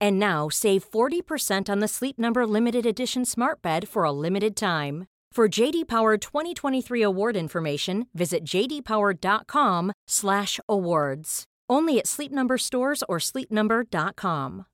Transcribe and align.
And 0.00 0.18
now 0.18 0.48
save 0.48 0.90
40% 0.90 1.68
on 1.68 1.80
the 1.80 1.88
Sleep 1.88 2.18
Number 2.18 2.46
limited 2.46 2.86
edition 2.86 3.24
Smart 3.24 3.62
Bed 3.62 3.88
for 3.88 4.04
a 4.04 4.12
limited 4.12 4.56
time. 4.56 5.06
For 5.32 5.48
JD 5.48 5.86
Power 5.86 6.16
2023 6.16 7.02
award 7.02 7.36
information, 7.36 8.06
visit 8.14 8.42
jdpower.com/awards. 8.44 11.44
Only 11.68 11.98
at 11.98 12.06
Sleep 12.06 12.32
Number 12.32 12.56
stores 12.56 13.02
or 13.06 13.18
sleepnumber.com. 13.18 14.64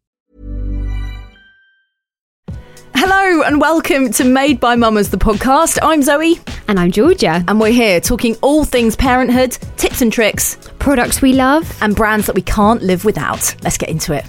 Hello 2.95 3.42
and 3.42 3.61
welcome 3.61 4.12
to 4.12 4.25
Made 4.25 4.61
by 4.61 4.77
Mamas, 4.77 5.11
the 5.11 5.17
podcast. 5.17 5.79
I'm 5.83 6.03
Zoe. 6.03 6.39
And 6.69 6.79
I'm 6.79 6.92
Georgia. 6.92 7.42
And 7.48 7.59
we're 7.59 7.73
here 7.73 8.01
talking 8.01 8.36
all 8.42 8.64
things 8.64 8.95
parenthood, 8.95 9.59
tips 9.77 10.01
and 10.01 10.12
tricks, 10.12 10.57
products 10.79 11.20
we 11.20 11.33
love, 11.33 11.77
and 11.83 11.97
brands 11.97 12.27
that 12.27 12.36
we 12.36 12.42
can't 12.42 12.83
live 12.83 13.05
without. 13.05 13.57
Let's 13.64 13.79
get 13.79 13.89
into 13.89 14.12
it. 14.12 14.25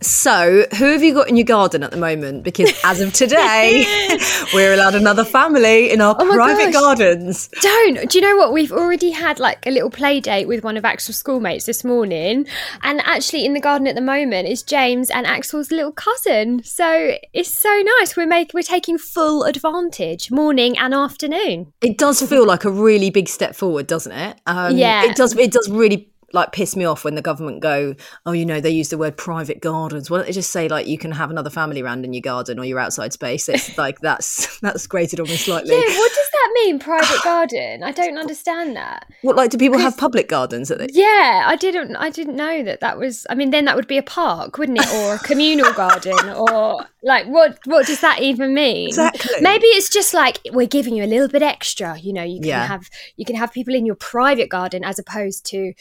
So, 0.00 0.64
who 0.76 0.84
have 0.84 1.02
you 1.02 1.12
got 1.12 1.28
in 1.28 1.36
your 1.36 1.44
garden 1.44 1.82
at 1.82 1.90
the 1.90 1.96
moment? 1.96 2.44
Because 2.44 2.72
as 2.84 3.00
of 3.00 3.12
today, 3.12 3.84
we're 4.54 4.72
allowed 4.72 4.94
another 4.94 5.24
family 5.24 5.90
in 5.90 6.00
our 6.00 6.14
oh 6.18 6.32
private 6.32 6.72
gosh. 6.72 6.82
gardens. 6.82 7.48
Don't. 7.60 8.08
Do 8.08 8.18
you 8.18 8.22
know 8.22 8.36
what? 8.36 8.52
We've 8.52 8.70
already 8.70 9.10
had 9.10 9.40
like 9.40 9.66
a 9.66 9.70
little 9.70 9.90
play 9.90 10.20
date 10.20 10.46
with 10.46 10.62
one 10.62 10.76
of 10.76 10.84
Axel's 10.84 11.16
schoolmates 11.16 11.66
this 11.66 11.82
morning. 11.84 12.46
And 12.82 13.00
actually, 13.04 13.44
in 13.44 13.54
the 13.54 13.60
garden 13.60 13.86
at 13.86 13.96
the 13.96 14.00
moment 14.00 14.48
is 14.48 14.62
James 14.62 15.10
and 15.10 15.26
Axel's 15.26 15.70
little 15.72 15.92
cousin. 15.92 16.62
So 16.62 17.16
it's 17.32 17.52
so 17.52 17.82
nice. 17.98 18.16
We're 18.16 18.26
making 18.26 18.52
we're 18.54 18.62
taking 18.62 18.98
full 18.98 19.44
advantage 19.44 20.30
morning 20.30 20.78
and 20.78 20.94
afternoon. 20.94 21.72
It 21.80 21.98
does 21.98 22.22
feel 22.22 22.46
like 22.46 22.64
a 22.64 22.70
really 22.70 23.10
big 23.10 23.28
step 23.28 23.56
forward, 23.56 23.88
doesn't 23.88 24.12
it? 24.12 24.40
Um, 24.46 24.76
yeah. 24.76 25.04
It 25.04 25.16
does. 25.16 25.36
It 25.36 25.50
does 25.50 25.68
really 25.68 26.08
like 26.32 26.52
piss 26.52 26.76
me 26.76 26.84
off 26.84 27.04
when 27.04 27.14
the 27.14 27.22
government 27.22 27.60
go, 27.60 27.94
oh, 28.26 28.32
you 28.32 28.44
know, 28.44 28.60
they 28.60 28.70
use 28.70 28.90
the 28.90 28.98
word 28.98 29.16
private 29.16 29.60
gardens. 29.60 30.10
Why 30.10 30.18
don't 30.18 30.26
they 30.26 30.32
just 30.32 30.50
say 30.50 30.68
like 30.68 30.86
you 30.86 30.98
can 30.98 31.12
have 31.12 31.30
another 31.30 31.50
family 31.50 31.80
around 31.80 32.04
in 32.04 32.12
your 32.12 32.20
garden 32.20 32.58
or 32.58 32.64
your 32.64 32.78
outside 32.78 33.12
space? 33.12 33.48
It's 33.48 33.76
like 33.78 33.98
that's 34.00 34.58
that's 34.60 34.86
grated 34.86 35.20
on 35.20 35.26
me 35.26 35.36
slightly. 35.36 35.70
Yeah, 35.70 35.80
what 35.80 36.12
does 36.12 36.30
that 36.32 36.50
mean, 36.54 36.78
private 36.78 37.18
garden? 37.24 37.82
I 37.82 37.92
don't 37.92 38.18
understand 38.18 38.76
that. 38.76 39.06
What 39.22 39.36
like 39.36 39.50
do 39.50 39.58
people 39.58 39.78
have 39.78 39.96
public 39.96 40.28
gardens? 40.28 40.70
At 40.70 40.94
Yeah, 40.94 41.44
I 41.46 41.56
didn't. 41.56 41.96
I 41.96 42.10
didn't 42.10 42.36
know 42.36 42.62
that 42.62 42.80
that 42.80 42.98
was. 42.98 43.26
I 43.30 43.34
mean, 43.34 43.50
then 43.50 43.64
that 43.64 43.76
would 43.76 43.88
be 43.88 43.98
a 43.98 44.02
park, 44.02 44.58
wouldn't 44.58 44.78
it, 44.78 44.88
or 44.94 45.14
a 45.14 45.18
communal 45.18 45.72
garden, 45.76 46.28
or 46.30 46.84
like 47.02 47.26
what? 47.26 47.58
What 47.64 47.86
does 47.86 48.00
that 48.00 48.20
even 48.20 48.52
mean? 48.52 48.88
Exactly. 48.88 49.36
Maybe 49.40 49.66
it's 49.68 49.88
just 49.88 50.12
like 50.12 50.40
we're 50.52 50.66
giving 50.66 50.94
you 50.94 51.04
a 51.04 51.06
little 51.06 51.28
bit 51.28 51.42
extra. 51.42 51.98
You 51.98 52.12
know, 52.12 52.22
you 52.22 52.40
can 52.40 52.48
yeah. 52.48 52.66
have 52.66 52.90
you 53.16 53.24
can 53.24 53.36
have 53.36 53.52
people 53.52 53.74
in 53.74 53.86
your 53.86 53.96
private 53.96 54.50
garden 54.50 54.84
as 54.84 54.98
opposed 54.98 55.46
to 55.46 55.72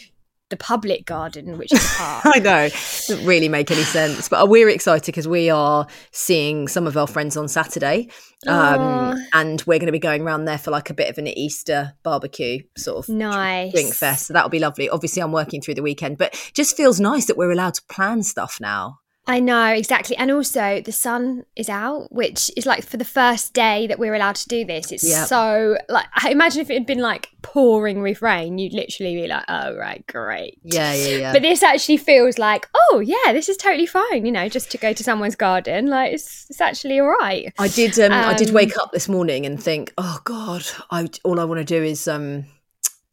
the 0.49 0.57
public 0.57 1.05
garden, 1.05 1.57
which 1.57 1.73
is 1.73 1.95
park. 1.97 2.25
I 2.25 2.39
know, 2.39 2.69
doesn't 2.69 3.25
really 3.25 3.49
make 3.49 3.69
any 3.71 3.83
sense. 3.83 4.29
But 4.29 4.49
we're 4.49 4.69
excited 4.69 5.05
because 5.05 5.27
we 5.27 5.49
are 5.49 5.87
seeing 6.11 6.67
some 6.67 6.87
of 6.87 6.97
our 6.97 7.07
friends 7.07 7.35
on 7.35 7.47
Saturday, 7.47 8.09
um, 8.45 9.17
and 9.33 9.61
we're 9.65 9.79
going 9.79 9.87
to 9.87 9.91
be 9.91 9.99
going 9.99 10.21
around 10.21 10.45
there 10.45 10.57
for 10.57 10.71
like 10.71 10.89
a 10.89 10.93
bit 10.93 11.09
of 11.09 11.17
an 11.17 11.27
Easter 11.27 11.93
barbecue 12.03 12.59
sort 12.77 12.97
of 12.97 13.09
nice 13.13 13.71
drink 13.71 13.93
fest. 13.93 14.27
So 14.27 14.33
that'll 14.33 14.49
be 14.49 14.59
lovely. 14.59 14.89
Obviously, 14.89 15.21
I'm 15.21 15.31
working 15.31 15.61
through 15.61 15.75
the 15.75 15.83
weekend, 15.83 16.17
but 16.17 16.33
just 16.53 16.77
feels 16.77 16.99
nice 16.99 17.25
that 17.25 17.37
we're 17.37 17.51
allowed 17.51 17.73
to 17.75 17.83
plan 17.89 18.23
stuff 18.23 18.59
now. 18.61 18.99
I 19.27 19.41
know 19.41 19.67
exactly, 19.67 20.15
and 20.15 20.31
also 20.31 20.79
the 20.81 20.93
sun 20.93 21.45
is 21.57 21.67
out, 21.67 22.11
which 22.13 22.49
is 22.55 22.65
like 22.65 22.85
for 22.85 22.95
the 22.95 23.05
first 23.05 23.53
day 23.53 23.85
that 23.87 23.99
we're 23.99 24.15
allowed 24.15 24.35
to 24.35 24.47
do 24.47 24.63
this. 24.63 24.91
It's 24.91 25.03
yep. 25.03 25.27
so 25.27 25.77
like 25.89 26.05
I 26.15 26.29
imagine 26.29 26.61
if 26.61 26.69
it 26.69 26.75
had 26.75 26.85
been 26.85 27.01
like 27.01 27.29
pouring 27.41 28.01
with 28.01 28.21
rain, 28.21 28.57
you'd 28.57 28.73
literally 28.73 29.15
be 29.15 29.27
like, 29.27 29.43
"Oh 29.49 29.75
right, 29.75 30.05
great." 30.07 30.59
Yeah, 30.63 30.93
yeah, 30.93 31.17
yeah. 31.17 31.33
But 31.33 31.41
this 31.41 31.61
actually 31.61 31.97
feels 31.97 32.37
like, 32.37 32.69
"Oh 32.73 32.99
yeah, 32.99 33.33
this 33.33 33.49
is 33.49 33.57
totally 33.57 33.85
fine." 33.85 34.25
You 34.25 34.31
know, 34.31 34.47
just 34.47 34.71
to 34.71 34.77
go 34.77 34.93
to 34.93 35.03
someone's 35.03 35.35
garden, 35.35 35.87
like 35.87 36.13
it's 36.13 36.45
it's 36.49 36.61
actually 36.61 37.01
all 37.01 37.09
right. 37.09 37.53
I 37.59 37.67
did. 37.67 37.99
Um, 37.99 38.13
um, 38.13 38.29
I 38.29 38.33
did 38.33 38.51
wake 38.51 38.77
um, 38.77 38.83
up 38.83 38.91
this 38.93 39.09
morning 39.09 39.45
and 39.45 39.61
think, 39.61 39.93
"Oh 39.97 40.19
God, 40.23 40.65
I 40.89 41.09
all 41.25 41.41
I 41.41 41.43
want 41.43 41.59
to 41.59 41.65
do 41.65 41.83
is 41.83 42.07
um." 42.07 42.45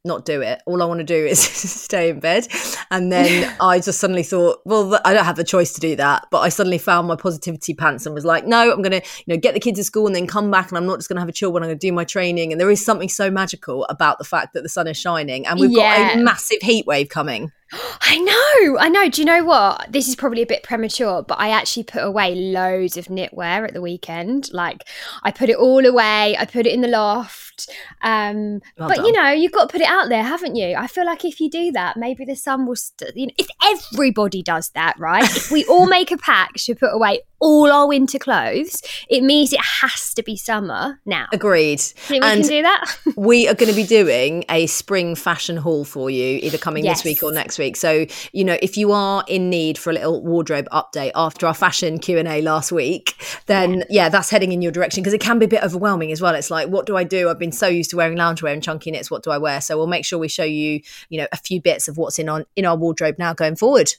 Not 0.04 0.24
do 0.26 0.42
it. 0.42 0.62
All 0.66 0.82
I 0.82 0.86
want 0.86 0.98
to 0.98 1.04
do 1.04 1.14
is 1.14 1.40
stay 1.84 2.10
in 2.10 2.20
bed. 2.20 2.46
And 2.90 3.10
then 3.10 3.54
I 3.60 3.80
just 3.80 3.98
suddenly 3.98 4.22
thought, 4.22 4.60
well, 4.64 5.00
I 5.04 5.14
don't 5.14 5.24
have 5.24 5.36
the 5.36 5.44
choice 5.44 5.72
to 5.74 5.80
do 5.80 5.96
that. 5.96 6.26
But 6.30 6.40
I 6.40 6.50
suddenly 6.50 6.78
found 6.78 7.08
my 7.08 7.16
positivity 7.16 7.74
pants 7.74 8.04
and 8.04 8.14
was 8.14 8.24
like, 8.24 8.46
no, 8.46 8.70
I'm 8.70 8.82
going 8.82 9.00
to, 9.00 9.08
you 9.26 9.34
know, 9.34 9.38
get 9.38 9.54
the 9.54 9.60
kids 9.60 9.78
to 9.78 9.84
school 9.84 10.06
and 10.06 10.14
then 10.14 10.26
come 10.26 10.50
back 10.50 10.68
and 10.68 10.76
I'm 10.76 10.86
not 10.86 10.98
just 10.98 11.08
going 11.08 11.16
to 11.16 11.20
have 11.20 11.28
a 11.28 11.32
chill 11.32 11.52
when 11.52 11.62
I'm 11.62 11.68
going 11.68 11.78
to 11.78 11.86
do 11.86 11.92
my 11.92 12.04
training. 12.04 12.52
And 12.52 12.60
there 12.60 12.70
is 12.70 12.84
something 12.84 13.08
so 13.08 13.30
magical 13.30 13.84
about 13.86 14.18
the 14.18 14.24
fact 14.24 14.52
that 14.54 14.62
the 14.62 14.68
sun 14.68 14.86
is 14.86 14.98
shining 14.98 15.46
and 15.46 15.58
we've 15.58 15.70
yeah. 15.70 16.14
got 16.14 16.16
a 16.18 16.22
massive 16.22 16.60
heat 16.60 16.86
wave 16.86 17.08
coming. 17.08 17.50
I 18.00 18.18
know, 18.18 18.78
I 18.78 18.88
know. 18.88 19.08
Do 19.08 19.20
you 19.20 19.26
know 19.26 19.44
what? 19.44 19.90
This 19.90 20.08
is 20.08 20.16
probably 20.16 20.42
a 20.42 20.46
bit 20.46 20.62
premature, 20.62 21.22
but 21.22 21.40
I 21.40 21.50
actually 21.50 21.84
put 21.84 22.02
away 22.02 22.34
loads 22.34 22.96
of 22.96 23.06
knitwear 23.06 23.66
at 23.66 23.74
the 23.74 23.80
weekend. 23.80 24.52
Like, 24.52 24.84
I 25.22 25.30
put 25.30 25.48
it 25.48 25.56
all 25.56 25.84
away. 25.84 26.36
I 26.36 26.44
put 26.44 26.66
it 26.66 26.72
in 26.72 26.80
the 26.80 26.88
loft. 26.88 27.70
Um, 28.02 28.60
well 28.78 28.88
but 28.88 28.96
done. 28.96 29.06
you 29.06 29.12
know, 29.12 29.30
you've 29.30 29.52
got 29.52 29.68
to 29.68 29.72
put 29.72 29.80
it 29.80 29.88
out 29.88 30.08
there, 30.08 30.22
haven't 30.22 30.56
you? 30.56 30.74
I 30.76 30.86
feel 30.86 31.06
like 31.06 31.24
if 31.24 31.40
you 31.40 31.50
do 31.50 31.72
that, 31.72 31.96
maybe 31.96 32.24
the 32.24 32.36
sun 32.36 32.66
will. 32.66 32.76
St- 32.76 33.16
you 33.16 33.26
know, 33.26 33.32
if 33.38 33.48
everybody 33.64 34.42
does 34.42 34.70
that, 34.70 34.98
right? 34.98 35.24
if 35.24 35.50
we 35.50 35.64
all 35.64 35.86
make 35.88 36.10
a 36.10 36.18
pact 36.18 36.64
to 36.64 36.74
put 36.74 36.92
away 36.92 37.22
all 37.44 37.70
our 37.70 37.86
winter 37.86 38.18
clothes, 38.18 38.82
it 39.10 39.22
means 39.22 39.52
it 39.52 39.60
has 39.60 40.14
to 40.14 40.22
be 40.22 40.34
summer 40.34 40.98
now. 41.04 41.26
Agreed. 41.30 41.78
Think 41.78 42.24
we 42.24 42.30
and 42.30 42.40
can 42.40 42.48
do 42.48 42.62
that? 42.62 42.96
we 43.16 43.46
are 43.46 43.54
going 43.54 43.70
to 43.70 43.76
be 43.76 43.84
doing 43.84 44.46
a 44.48 44.66
spring 44.66 45.14
fashion 45.14 45.58
haul 45.58 45.84
for 45.84 46.08
you, 46.08 46.40
either 46.42 46.56
coming 46.56 46.84
yes. 46.84 47.02
this 47.02 47.04
week 47.04 47.22
or 47.22 47.32
next 47.32 47.58
week. 47.58 47.76
So, 47.76 48.06
you 48.32 48.44
know, 48.44 48.56
if 48.62 48.78
you 48.78 48.92
are 48.92 49.24
in 49.28 49.50
need 49.50 49.76
for 49.76 49.90
a 49.90 49.92
little 49.92 50.24
wardrobe 50.24 50.66
update 50.72 51.12
after 51.14 51.46
our 51.46 51.52
fashion 51.52 51.98
Q&A 51.98 52.40
last 52.40 52.72
week, 52.72 53.14
then 53.44 53.74
yeah, 53.74 53.84
yeah 53.90 54.08
that's 54.08 54.30
heading 54.30 54.52
in 54.52 54.62
your 54.62 54.72
direction 54.72 55.02
because 55.02 55.12
it 55.12 55.20
can 55.20 55.38
be 55.38 55.44
a 55.44 55.48
bit 55.48 55.62
overwhelming 55.62 56.12
as 56.12 56.22
well. 56.22 56.34
It's 56.34 56.50
like, 56.50 56.68
what 56.68 56.86
do 56.86 56.96
I 56.96 57.04
do? 57.04 57.28
I've 57.28 57.38
been 57.38 57.52
so 57.52 57.68
used 57.68 57.90
to 57.90 57.96
wearing 57.96 58.16
loungewear 58.16 58.54
and 58.54 58.62
chunky 58.62 58.90
knits. 58.90 59.10
What 59.10 59.22
do 59.22 59.30
I 59.30 59.36
wear? 59.36 59.60
So 59.60 59.76
we'll 59.76 59.86
make 59.86 60.06
sure 60.06 60.18
we 60.18 60.28
show 60.28 60.44
you, 60.44 60.80
you 61.10 61.20
know, 61.20 61.26
a 61.30 61.36
few 61.36 61.60
bits 61.60 61.88
of 61.88 61.98
what's 61.98 62.18
in 62.18 62.30
on 62.30 62.46
in 62.56 62.64
our 62.64 62.76
wardrobe 62.76 63.16
now 63.18 63.34
going 63.34 63.56
forward. 63.56 63.92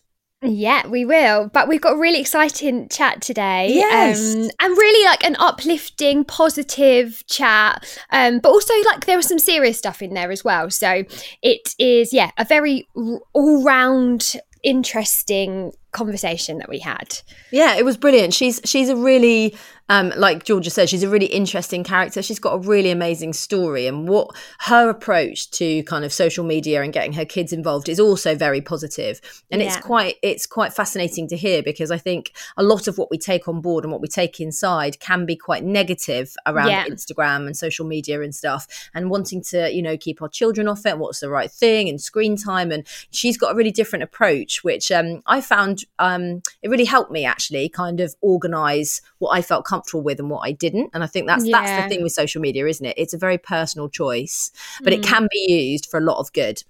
Yeah, 0.48 0.88
we 0.88 1.06
will. 1.06 1.50
But 1.50 1.68
we've 1.68 1.82
got 1.82 1.94
a 1.94 1.98
really 1.98 2.20
exciting 2.20 2.90
chat 2.90 3.22
today. 3.22 3.74
Yes. 3.74 4.36
Um, 4.36 4.50
and 4.60 4.78
really 4.78 5.06
like 5.06 5.24
an 5.24 5.36
uplifting, 5.40 6.24
positive 6.26 7.24
chat. 7.28 8.00
Um, 8.12 8.40
but 8.40 8.50
also 8.50 8.74
like 8.86 9.06
there 9.06 9.18
was 9.18 9.28
some 9.28 9.40
serious 9.40 9.78
stuff 9.78 10.02
in 10.02 10.14
there 10.14 10.32
as 10.32 10.44
well. 10.44 10.70
So 10.70 11.04
it 11.42 11.76
is, 11.80 12.14
yeah, 12.14 12.32
a 12.38 12.46
very 12.46 12.88
all 13.34 13.64
round 13.64 14.34
interesting 14.64 15.72
conversation 15.96 16.60
that 16.60 16.70
we 16.70 16.80
had. 16.80 17.20
Yeah, 17.52 17.76
it 17.76 17.86
was 17.86 17.98
brilliant. 17.98 18.34
She's 18.34 18.62
she's 18.66 18.90
a 18.90 18.96
really 18.96 19.56
um, 19.88 20.12
like 20.18 20.46
Georgia 20.46 20.72
said, 20.72 20.90
she's 20.90 21.04
a 21.04 21.10
really 21.10 21.28
interesting 21.28 21.84
character. 21.84 22.24
She's 22.24 22.40
got 22.40 22.54
a 22.54 22.58
really 22.58 22.90
amazing 22.90 23.34
story, 23.34 23.86
and 23.86 24.08
what 24.10 24.36
her 24.62 24.90
approach 24.90 25.52
to 25.52 25.84
kind 25.84 26.04
of 26.04 26.12
social 26.12 26.44
media 26.44 26.82
and 26.82 26.92
getting 26.92 27.14
her 27.14 27.26
kids 27.26 27.54
involved 27.54 27.88
is 27.88 28.00
also 28.00 28.36
very 28.36 28.62
positive. 28.62 29.22
And 29.52 29.62
yeah. 29.62 29.68
it's 29.68 29.78
quite 29.78 30.16
it's 30.24 30.48
quite 30.48 30.74
fascinating 30.74 31.28
to 31.28 31.38
hear 31.38 31.62
because 31.62 31.92
I 31.92 32.00
think 32.00 32.34
a 32.58 32.64
lot 32.64 32.88
of 32.88 32.98
what 32.98 33.12
we 33.12 33.20
take 33.20 33.48
on 33.48 33.62
board 33.62 33.84
and 33.84 33.92
what 33.92 34.02
we 34.02 34.08
take 34.08 34.40
inside 34.40 35.00
can 35.00 35.26
be 35.26 35.36
quite 35.36 35.64
negative 35.64 36.36
around 36.48 36.70
yeah. 36.70 36.86
Instagram 36.88 37.46
and 37.46 37.56
social 37.56 37.86
media 37.86 38.22
and 38.22 38.34
stuff, 38.34 38.90
and 38.96 39.12
wanting 39.12 39.44
to 39.44 39.72
you 39.72 39.84
know 39.84 39.98
keep 39.98 40.20
our 40.20 40.30
children 40.30 40.68
off 40.68 40.86
it. 40.88 40.98
What's 40.98 41.20
the 41.20 41.30
right 41.30 41.52
thing 41.52 41.90
and 41.90 42.02
screen 42.02 42.38
time? 42.38 42.72
And 42.72 42.88
she's 43.12 43.38
got 43.38 43.52
a 43.52 43.56
really 43.56 43.72
different 43.72 44.02
approach, 44.02 44.64
which 44.64 44.92
um, 44.92 45.22
I 45.28 45.42
found 45.42 45.85
um, 46.00 46.42
it 46.62 46.70
really 46.70 46.86
helped 46.86 47.12
me 47.12 47.26
actually 47.26 47.70
kind 47.70 48.00
of 48.00 48.16
organize 48.22 49.02
what 49.20 49.32
I 49.32 49.42
felt 49.42 49.66
comfortable 49.66 50.02
with 50.02 50.20
and 50.20 50.30
what 50.30 50.42
I 50.42 50.52
didn't. 50.52 50.90
And 50.94 51.04
I 51.04 51.08
think 51.08 51.28
that's 51.28 51.46
yeah. 51.46 51.62
that's 51.62 51.84
the 51.84 51.90
thing 51.90 52.04
with 52.04 52.12
social 52.12 52.42
media, 52.42 52.68
isn't 52.68 52.86
it? 52.86 52.96
It's 52.98 53.14
a 53.14 53.18
very 53.18 53.38
personal 53.38 53.90
choice, 53.90 54.52
but 54.84 54.94
mm. 54.94 54.98
it 54.98 55.04
can 55.04 55.28
be 55.32 55.52
used 55.52 55.88
for 55.90 55.98
a 55.98 56.04
lot 56.04 56.20
of 56.20 56.32
good. 56.34 56.64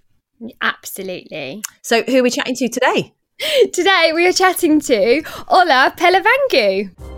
Absolutely. 0.61 1.63
So, 1.81 2.03
who 2.03 2.19
are 2.19 2.23
we 2.23 2.29
chatting 2.29 2.55
to 2.55 2.69
today? 2.69 3.13
Today 3.73 4.11
we 4.13 4.25
are 4.27 4.31
chatting 4.31 4.79
to 4.79 5.21
Ola 5.49 5.93
Pelavangu. 5.97 7.14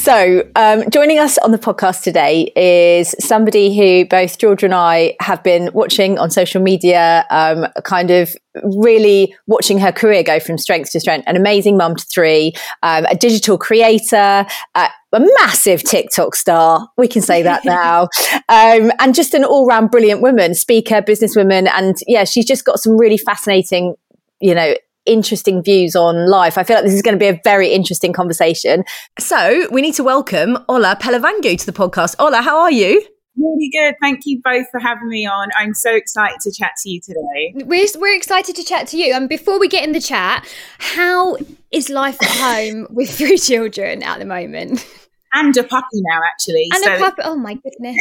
So, 0.00 0.48
um, 0.56 0.88
joining 0.88 1.18
us 1.18 1.36
on 1.36 1.50
the 1.50 1.58
podcast 1.58 2.04
today 2.04 2.50
is 2.56 3.14
somebody 3.20 3.76
who 3.76 4.06
both 4.06 4.38
Georgia 4.38 4.64
and 4.64 4.74
I 4.74 5.14
have 5.20 5.42
been 5.42 5.70
watching 5.74 6.18
on 6.18 6.30
social 6.30 6.62
media, 6.62 7.26
um, 7.28 7.66
kind 7.84 8.10
of 8.10 8.34
really 8.62 9.36
watching 9.46 9.78
her 9.78 9.92
career 9.92 10.22
go 10.22 10.40
from 10.40 10.56
strength 10.56 10.92
to 10.92 11.00
strength. 11.00 11.24
An 11.26 11.36
amazing 11.36 11.76
mum 11.76 11.96
to 11.96 12.06
three, 12.06 12.54
um, 12.82 13.04
a 13.10 13.14
digital 13.14 13.58
creator, 13.58 14.46
uh, 14.74 14.88
a 15.12 15.20
massive 15.42 15.82
TikTok 15.82 16.34
star. 16.34 16.88
We 16.96 17.06
can 17.06 17.20
say 17.20 17.42
that 17.42 17.62
now. 17.66 18.04
Um, 18.48 18.92
and 19.00 19.14
just 19.14 19.34
an 19.34 19.44
all 19.44 19.66
round 19.66 19.90
brilliant 19.90 20.22
woman, 20.22 20.54
speaker, 20.54 21.02
businesswoman. 21.02 21.70
And 21.74 21.98
yeah, 22.06 22.24
she's 22.24 22.46
just 22.46 22.64
got 22.64 22.78
some 22.78 22.96
really 22.96 23.18
fascinating, 23.18 23.96
you 24.40 24.54
know, 24.54 24.76
interesting 25.06 25.62
views 25.62 25.96
on 25.96 26.28
life. 26.28 26.58
I 26.58 26.62
feel 26.62 26.76
like 26.76 26.84
this 26.84 26.94
is 26.94 27.02
going 27.02 27.14
to 27.14 27.18
be 27.18 27.28
a 27.28 27.40
very 27.44 27.68
interesting 27.68 28.12
conversation. 28.12 28.84
So 29.18 29.66
we 29.70 29.82
need 29.82 29.94
to 29.94 30.04
welcome 30.04 30.58
Ola 30.68 30.96
Pelavangu 31.00 31.58
to 31.58 31.66
the 31.66 31.72
podcast. 31.72 32.16
Ola, 32.18 32.42
how 32.42 32.58
are 32.58 32.70
you? 32.70 33.04
Really 33.36 33.70
good. 33.72 33.94
Thank 34.02 34.20
you 34.26 34.40
both 34.42 34.66
for 34.70 34.80
having 34.80 35.08
me 35.08 35.26
on. 35.26 35.48
I'm 35.56 35.72
so 35.72 35.94
excited 35.94 36.40
to 36.42 36.52
chat 36.52 36.72
to 36.82 36.90
you 36.90 37.00
today. 37.00 37.54
We're, 37.64 37.86
we're 37.98 38.16
excited 38.16 38.56
to 38.56 38.64
chat 38.64 38.88
to 38.88 38.98
you. 38.98 39.14
And 39.14 39.28
before 39.28 39.58
we 39.58 39.68
get 39.68 39.84
in 39.84 39.92
the 39.92 40.00
chat, 40.00 40.46
how 40.78 41.36
is 41.70 41.88
life 41.88 42.18
at 42.22 42.28
home 42.68 42.86
with 42.90 43.10
three 43.10 43.38
children 43.38 44.02
at 44.02 44.18
the 44.18 44.26
moment? 44.26 44.86
and 45.32 45.56
a 45.56 45.62
puppy 45.62 46.00
now, 46.02 46.20
actually. 46.26 46.66
And 46.72 46.82
so, 46.82 46.96
a 46.96 46.98
puppy. 46.98 47.22
Oh 47.24 47.36
my 47.36 47.54
goodness. 47.54 47.96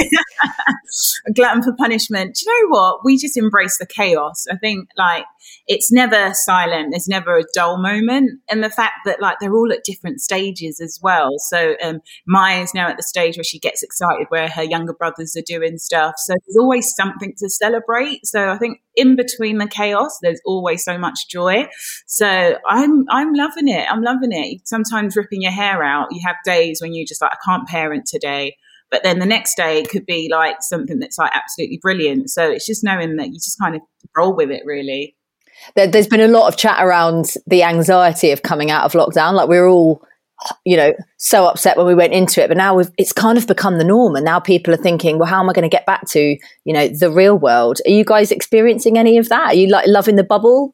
a 1.28 1.31
glutton 1.34 1.62
for 1.62 1.74
punishment. 1.74 2.36
Do 2.36 2.45
you 2.45 2.63
know 2.63 2.69
what? 2.69 3.06
We 3.06 3.18
just 3.18 3.38
embrace 3.38 3.78
the 3.78 3.86
chaos. 3.86 4.45
I 4.52 4.57
think 4.57 4.90
like 4.98 5.25
it's 5.68 5.92
never 5.92 6.34
silent. 6.34 6.90
There's 6.92 7.08
never 7.08 7.38
a 7.38 7.44
dull 7.54 7.78
moment. 7.78 8.40
And 8.50 8.64
the 8.64 8.70
fact 8.70 9.00
that 9.06 9.22
like 9.22 9.38
they're 9.40 9.54
all 9.54 9.72
at 9.72 9.84
different 9.84 10.22
stages 10.22 10.80
as 10.80 11.00
well. 11.02 11.32
So 11.38 11.76
um, 11.84 12.02
Maya's 12.28 12.74
now 12.74 12.88
at 12.90 12.98
the 12.98 13.04
stage 13.04 13.38
where 13.38 13.44
she 13.44 13.60
gets 13.60 13.84
excited 13.84 14.28
where 14.30 14.48
her 14.48 14.64
younger 14.64 14.94
brothers 14.94 15.36
are 15.36 15.44
doing 15.46 15.78
stuff. 15.78 16.16
So 16.18 16.34
there's 16.34 16.58
always 16.58 16.94
something 16.96 17.34
to 17.38 17.50
celebrate. 17.50 18.26
So 18.26 18.50
I 18.50 18.58
think 18.58 18.80
in 18.96 19.16
between 19.16 19.58
the 19.58 19.68
chaos, 19.68 20.18
there's 20.22 20.42
always 20.46 20.84
so 20.84 20.98
much 20.98 21.28
joy. 21.30 21.68
So 22.08 22.58
I'm 22.68 23.06
I'm 23.10 23.34
loving 23.34 23.68
it. 23.68 23.88
I'm 23.90 24.02
loving 24.02 24.32
it. 24.32 24.68
Sometimes 24.68 25.16
ripping 25.16 25.42
your 25.42 25.52
hair 25.52 25.84
out. 25.84 26.08
You 26.12 26.22
have 26.26 26.36
days 26.46 26.82
when 26.82 26.94
you 26.94 27.06
just 27.06 27.22
like 27.22 27.32
I 27.32 27.38
can't 27.46 27.68
parent 27.68 28.06
today. 28.06 28.56
But 28.92 29.04
then 29.04 29.20
the 29.20 29.26
next 29.26 29.56
day 29.56 29.80
it 29.80 29.90
could 29.90 30.06
be 30.06 30.30
like 30.32 30.58
something 30.62 31.00
that's 31.00 31.18
like 31.18 31.32
absolutely 31.34 31.80
brilliant. 31.82 32.30
So 32.30 32.50
it's 32.50 32.66
just 32.66 32.84
knowing 32.84 33.18
that 33.18 33.28
you 33.28 33.36
just 33.36 33.60
kind 33.60 33.76
of 33.76 33.82
roll 34.18 34.36
with 34.36 34.50
it 34.50 34.64
really 34.66 35.16
there, 35.76 35.90
has 35.92 36.08
been 36.08 36.22
a 36.22 36.28
lot 36.28 36.48
of 36.48 36.58
chat 36.58 36.84
around 36.84 37.34
the 37.48 37.64
anxiety 37.64 38.32
of 38.32 38.44
coming 38.44 38.72
out 38.72 38.84
of 38.84 38.94
lockdown. 38.94 39.34
Like 39.34 39.50
we 39.50 39.58
are 39.58 39.68
all, 39.68 40.04
you 40.66 40.78
know, 40.78 40.94
so 41.18 41.46
upset 41.46 41.78
when 41.78 41.86
we 41.86 41.96
went 41.96 42.14
into 42.14 42.44
it, 42.44 42.48
but 42.48 42.58
now 42.58 42.80
it's 42.98 43.14
kind 43.14 43.38
of 43.38 43.48
become 43.48 43.78
the 43.78 43.84
norm. 43.84 44.16
And 44.16 44.26
now 44.26 44.40
people 44.40 44.74
are 44.74 44.78
thinking, 44.78 45.20
well, 45.20 45.30
how 45.30 45.42
am 45.42 45.50
I 45.50 45.54
going 45.54 45.70
to 45.70 45.70
get 45.70 45.86
back 45.86 46.08
to, 46.10 46.38
you 46.64 46.74
know, 46.74 46.88
the 46.88 47.12
real 47.12 47.38
world? 47.38 47.80
Are 47.86 47.92
you 47.92 48.06
guys 48.06 48.32
experiencing 48.32 48.98
any 48.98 49.18
of 49.18 49.30
that? 49.30 49.48
Are 49.48 49.56
you 49.56 49.68
like 49.68 49.88
loving 49.88 50.16
the 50.16 50.24
bubble? 50.24 50.74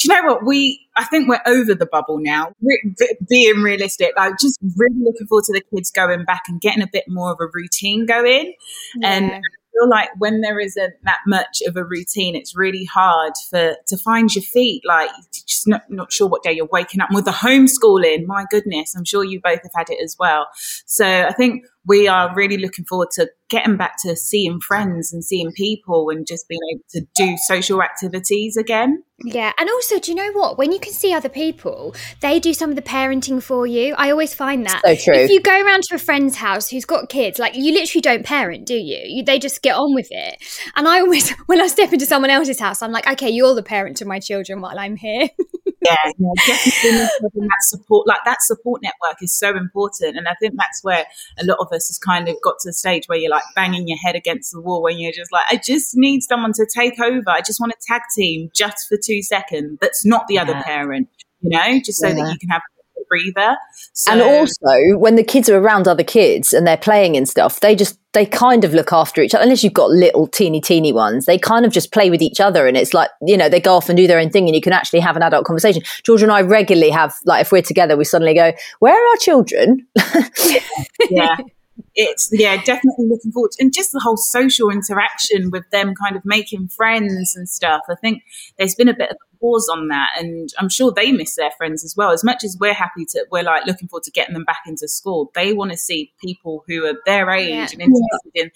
Do 0.00 0.08
you 0.08 0.14
know 0.14 0.32
what 0.32 0.46
we? 0.46 0.88
I 0.96 1.04
think 1.04 1.28
we're 1.28 1.42
over 1.46 1.74
the 1.74 1.84
bubble 1.86 2.18
now. 2.20 2.52
Re- 2.62 2.96
being 3.28 3.62
realistic, 3.62 4.12
like 4.16 4.32
just 4.40 4.58
really 4.76 4.96
looking 4.98 5.26
forward 5.26 5.44
to 5.44 5.52
the 5.52 5.62
kids 5.74 5.90
going 5.90 6.24
back 6.24 6.44
and 6.48 6.58
getting 6.58 6.82
a 6.82 6.88
bit 6.90 7.04
more 7.06 7.30
of 7.32 7.38
a 7.40 7.48
routine 7.52 8.06
going, 8.06 8.54
yeah. 8.96 9.12
and 9.12 9.44
feel 9.72 9.88
like 9.88 10.08
when 10.18 10.40
there 10.40 10.58
isn't 10.60 10.94
that 11.04 11.18
much 11.26 11.62
of 11.66 11.76
a 11.76 11.84
routine, 11.84 12.34
it's 12.34 12.56
really 12.56 12.84
hard 12.84 13.32
for 13.48 13.76
to 13.86 13.96
find 13.96 14.34
your 14.34 14.42
feet. 14.42 14.82
Like 14.86 15.10
just 15.32 15.66
not, 15.66 15.82
not 15.88 16.12
sure 16.12 16.28
what 16.28 16.42
day 16.42 16.52
you're 16.52 16.68
waking 16.70 17.00
up 17.00 17.10
with 17.12 17.24
the 17.24 17.30
homeschooling. 17.30 18.26
My 18.26 18.44
goodness, 18.50 18.94
I'm 18.94 19.04
sure 19.04 19.24
you 19.24 19.40
both 19.40 19.62
have 19.62 19.72
had 19.74 19.90
it 19.90 20.02
as 20.02 20.16
well. 20.18 20.48
So 20.86 21.06
I 21.06 21.32
think 21.32 21.64
we 21.90 22.06
are 22.06 22.32
really 22.36 22.56
looking 22.56 22.84
forward 22.84 23.08
to 23.10 23.28
getting 23.48 23.76
back 23.76 23.96
to 24.00 24.14
seeing 24.14 24.60
friends 24.60 25.12
and 25.12 25.24
seeing 25.24 25.50
people 25.50 26.08
and 26.08 26.24
just 26.24 26.46
being 26.46 26.60
able 26.72 26.84
to 26.88 27.00
do 27.16 27.36
social 27.36 27.82
activities 27.82 28.56
again. 28.56 29.02
Yeah, 29.24 29.52
and 29.58 29.68
also, 29.68 29.98
do 29.98 30.12
you 30.12 30.14
know 30.14 30.30
what? 30.30 30.56
When 30.56 30.70
you 30.70 30.78
can 30.78 30.92
see 30.92 31.12
other 31.12 31.28
people, 31.28 31.96
they 32.20 32.38
do 32.38 32.54
some 32.54 32.70
of 32.70 32.76
the 32.76 32.82
parenting 32.82 33.42
for 33.42 33.66
you. 33.66 33.96
I 33.98 34.08
always 34.12 34.34
find 34.34 34.64
that. 34.66 34.82
So 34.84 34.94
true. 34.94 35.14
If 35.14 35.30
you 35.30 35.40
go 35.40 35.60
around 35.60 35.82
to 35.88 35.96
a 35.96 35.98
friend's 35.98 36.36
house 36.36 36.70
who's 36.70 36.84
got 36.84 37.08
kids, 37.08 37.40
like 37.40 37.56
you 37.56 37.72
literally 37.72 38.02
don't 38.02 38.24
parent, 38.24 38.66
do 38.66 38.76
you? 38.76 39.00
you? 39.04 39.24
They 39.24 39.40
just 39.40 39.60
get 39.60 39.74
on 39.74 39.92
with 39.92 40.08
it. 40.12 40.36
And 40.76 40.86
I 40.86 41.00
always, 41.00 41.30
when 41.46 41.60
I 41.60 41.66
step 41.66 41.92
into 41.92 42.06
someone 42.06 42.30
else's 42.30 42.60
house, 42.60 42.82
I'm 42.82 42.92
like, 42.92 43.08
okay, 43.08 43.30
you're 43.30 43.56
the 43.56 43.64
parent 43.64 43.96
to 43.96 44.04
my 44.04 44.20
children 44.20 44.60
while 44.60 44.78
I'm 44.78 44.94
here. 44.94 45.28
yeah, 45.90 46.12
yeah, 46.18 46.32
definitely 46.46 46.90
that 47.48 47.62
support, 47.62 48.06
like 48.06 48.20
that 48.24 48.42
support 48.42 48.82
network 48.82 49.22
is 49.22 49.36
so 49.36 49.56
important. 49.56 50.16
And 50.16 50.28
I 50.28 50.34
think 50.40 50.54
that's 50.56 50.82
where 50.82 51.06
a 51.38 51.44
lot 51.44 51.58
of 51.60 51.68
us 51.72 51.88
has 51.88 51.98
kind 51.98 52.28
of 52.28 52.36
got 52.42 52.54
to 52.60 52.68
the 52.68 52.72
stage 52.72 53.04
where 53.06 53.18
you're 53.18 53.30
like 53.30 53.42
banging 53.54 53.88
your 53.88 53.98
head 53.98 54.14
against 54.14 54.52
the 54.52 54.60
wall 54.60 54.82
when 54.82 54.98
you're 54.98 55.12
just 55.12 55.32
like, 55.32 55.46
I 55.50 55.56
just 55.56 55.96
need 55.96 56.22
someone 56.22 56.52
to 56.54 56.66
take 56.72 57.00
over. 57.00 57.28
I 57.28 57.40
just 57.40 57.60
want 57.60 57.72
a 57.72 57.76
tag 57.86 58.02
team 58.14 58.50
just 58.54 58.88
for 58.88 58.96
two 58.96 59.22
seconds. 59.22 59.78
That's 59.80 60.04
not 60.04 60.26
the 60.28 60.34
yeah. 60.34 60.42
other 60.42 60.60
parent, 60.62 61.08
you 61.40 61.50
know, 61.50 61.80
just 61.84 62.00
so 62.00 62.08
yeah. 62.08 62.14
that 62.14 62.32
you 62.32 62.38
can 62.38 62.48
have 62.50 62.62
breather. 63.10 63.56
So, 63.92 64.12
and 64.12 64.22
also, 64.22 64.98
when 64.98 65.16
the 65.16 65.24
kids 65.24 65.50
are 65.50 65.58
around 65.58 65.86
other 65.86 66.04
kids 66.04 66.54
and 66.54 66.66
they're 66.66 66.76
playing 66.78 67.16
and 67.16 67.28
stuff, 67.28 67.60
they 67.60 67.74
just 67.74 67.98
they 68.12 68.24
kind 68.24 68.64
of 68.64 68.72
look 68.72 68.92
after 68.92 69.20
each 69.20 69.34
other. 69.34 69.42
Unless 69.42 69.62
you've 69.62 69.74
got 69.74 69.90
little 69.90 70.26
teeny 70.26 70.60
teeny 70.60 70.92
ones, 70.92 71.26
they 71.26 71.36
kind 71.36 71.66
of 71.66 71.72
just 71.72 71.92
play 71.92 72.08
with 72.08 72.22
each 72.22 72.40
other, 72.40 72.66
and 72.66 72.76
it's 72.76 72.94
like 72.94 73.10
you 73.20 73.36
know 73.36 73.48
they 73.48 73.60
go 73.60 73.74
off 73.74 73.88
and 73.90 73.96
do 73.96 74.06
their 74.06 74.18
own 74.18 74.30
thing, 74.30 74.46
and 74.46 74.54
you 74.54 74.62
can 74.62 74.72
actually 74.72 75.00
have 75.00 75.16
an 75.16 75.22
adult 75.22 75.44
conversation. 75.44 75.82
Georgia 76.04 76.24
and 76.24 76.32
I 76.32 76.40
regularly 76.40 76.90
have 76.90 77.14
like 77.26 77.42
if 77.42 77.52
we're 77.52 77.62
together, 77.62 77.96
we 77.96 78.04
suddenly 78.04 78.34
go, 78.34 78.52
"Where 78.78 78.94
are 78.94 79.08
our 79.10 79.16
children?" 79.16 79.86
yeah 81.10 81.36
it's 81.94 82.28
yeah 82.32 82.56
definitely 82.62 83.06
looking 83.06 83.32
forward 83.32 83.50
to, 83.52 83.62
and 83.62 83.72
just 83.72 83.92
the 83.92 84.00
whole 84.00 84.16
social 84.16 84.70
interaction 84.70 85.50
with 85.50 85.68
them 85.70 85.94
kind 85.94 86.16
of 86.16 86.22
making 86.24 86.68
friends 86.68 87.34
and 87.36 87.48
stuff 87.48 87.82
i 87.88 87.94
think 87.94 88.22
there's 88.58 88.74
been 88.74 88.88
a 88.88 88.94
bit 88.94 89.10
of 89.10 89.16
a 89.16 89.29
pause 89.40 89.68
on 89.72 89.88
that 89.88 90.10
and 90.18 90.50
i'm 90.58 90.68
sure 90.68 90.92
they 90.94 91.12
miss 91.12 91.36
their 91.36 91.50
friends 91.52 91.84
as 91.84 91.94
well 91.96 92.10
as 92.10 92.22
much 92.22 92.44
as 92.44 92.56
we're 92.60 92.74
happy 92.74 93.04
to 93.04 93.24
we're 93.30 93.42
like 93.42 93.66
looking 93.66 93.88
forward 93.88 94.02
to 94.02 94.10
getting 94.10 94.34
them 94.34 94.44
back 94.44 94.60
into 94.66 94.86
school 94.86 95.30
they 95.34 95.52
want 95.52 95.70
to 95.70 95.76
see 95.76 96.12
people 96.22 96.62
who 96.66 96.84
are 96.84 96.94
their 97.06 97.30
age 97.30 97.48
yeah. 97.50 97.68
and 97.72 97.80
interested 97.80 98.30
yeah. 98.34 98.42
in 98.44 98.50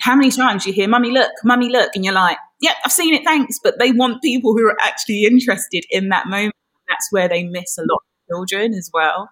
how 0.00 0.16
many 0.16 0.30
times 0.30 0.66
you 0.66 0.72
hear 0.72 0.88
mummy 0.88 1.10
look 1.10 1.30
mummy 1.44 1.68
look 1.68 1.90
and 1.94 2.04
you're 2.04 2.14
like 2.14 2.38
yeah 2.60 2.72
i've 2.84 2.92
seen 2.92 3.14
it 3.14 3.24
thanks 3.24 3.58
but 3.62 3.78
they 3.78 3.92
want 3.92 4.22
people 4.22 4.52
who 4.52 4.66
are 4.66 4.76
actually 4.82 5.24
interested 5.24 5.84
in 5.90 6.08
that 6.08 6.26
moment 6.26 6.54
that's 6.88 7.08
where 7.10 7.28
they 7.28 7.44
miss 7.44 7.78
a 7.78 7.82
lot 7.82 7.98
of 7.98 8.28
children 8.28 8.74
as 8.74 8.90
well 8.92 9.30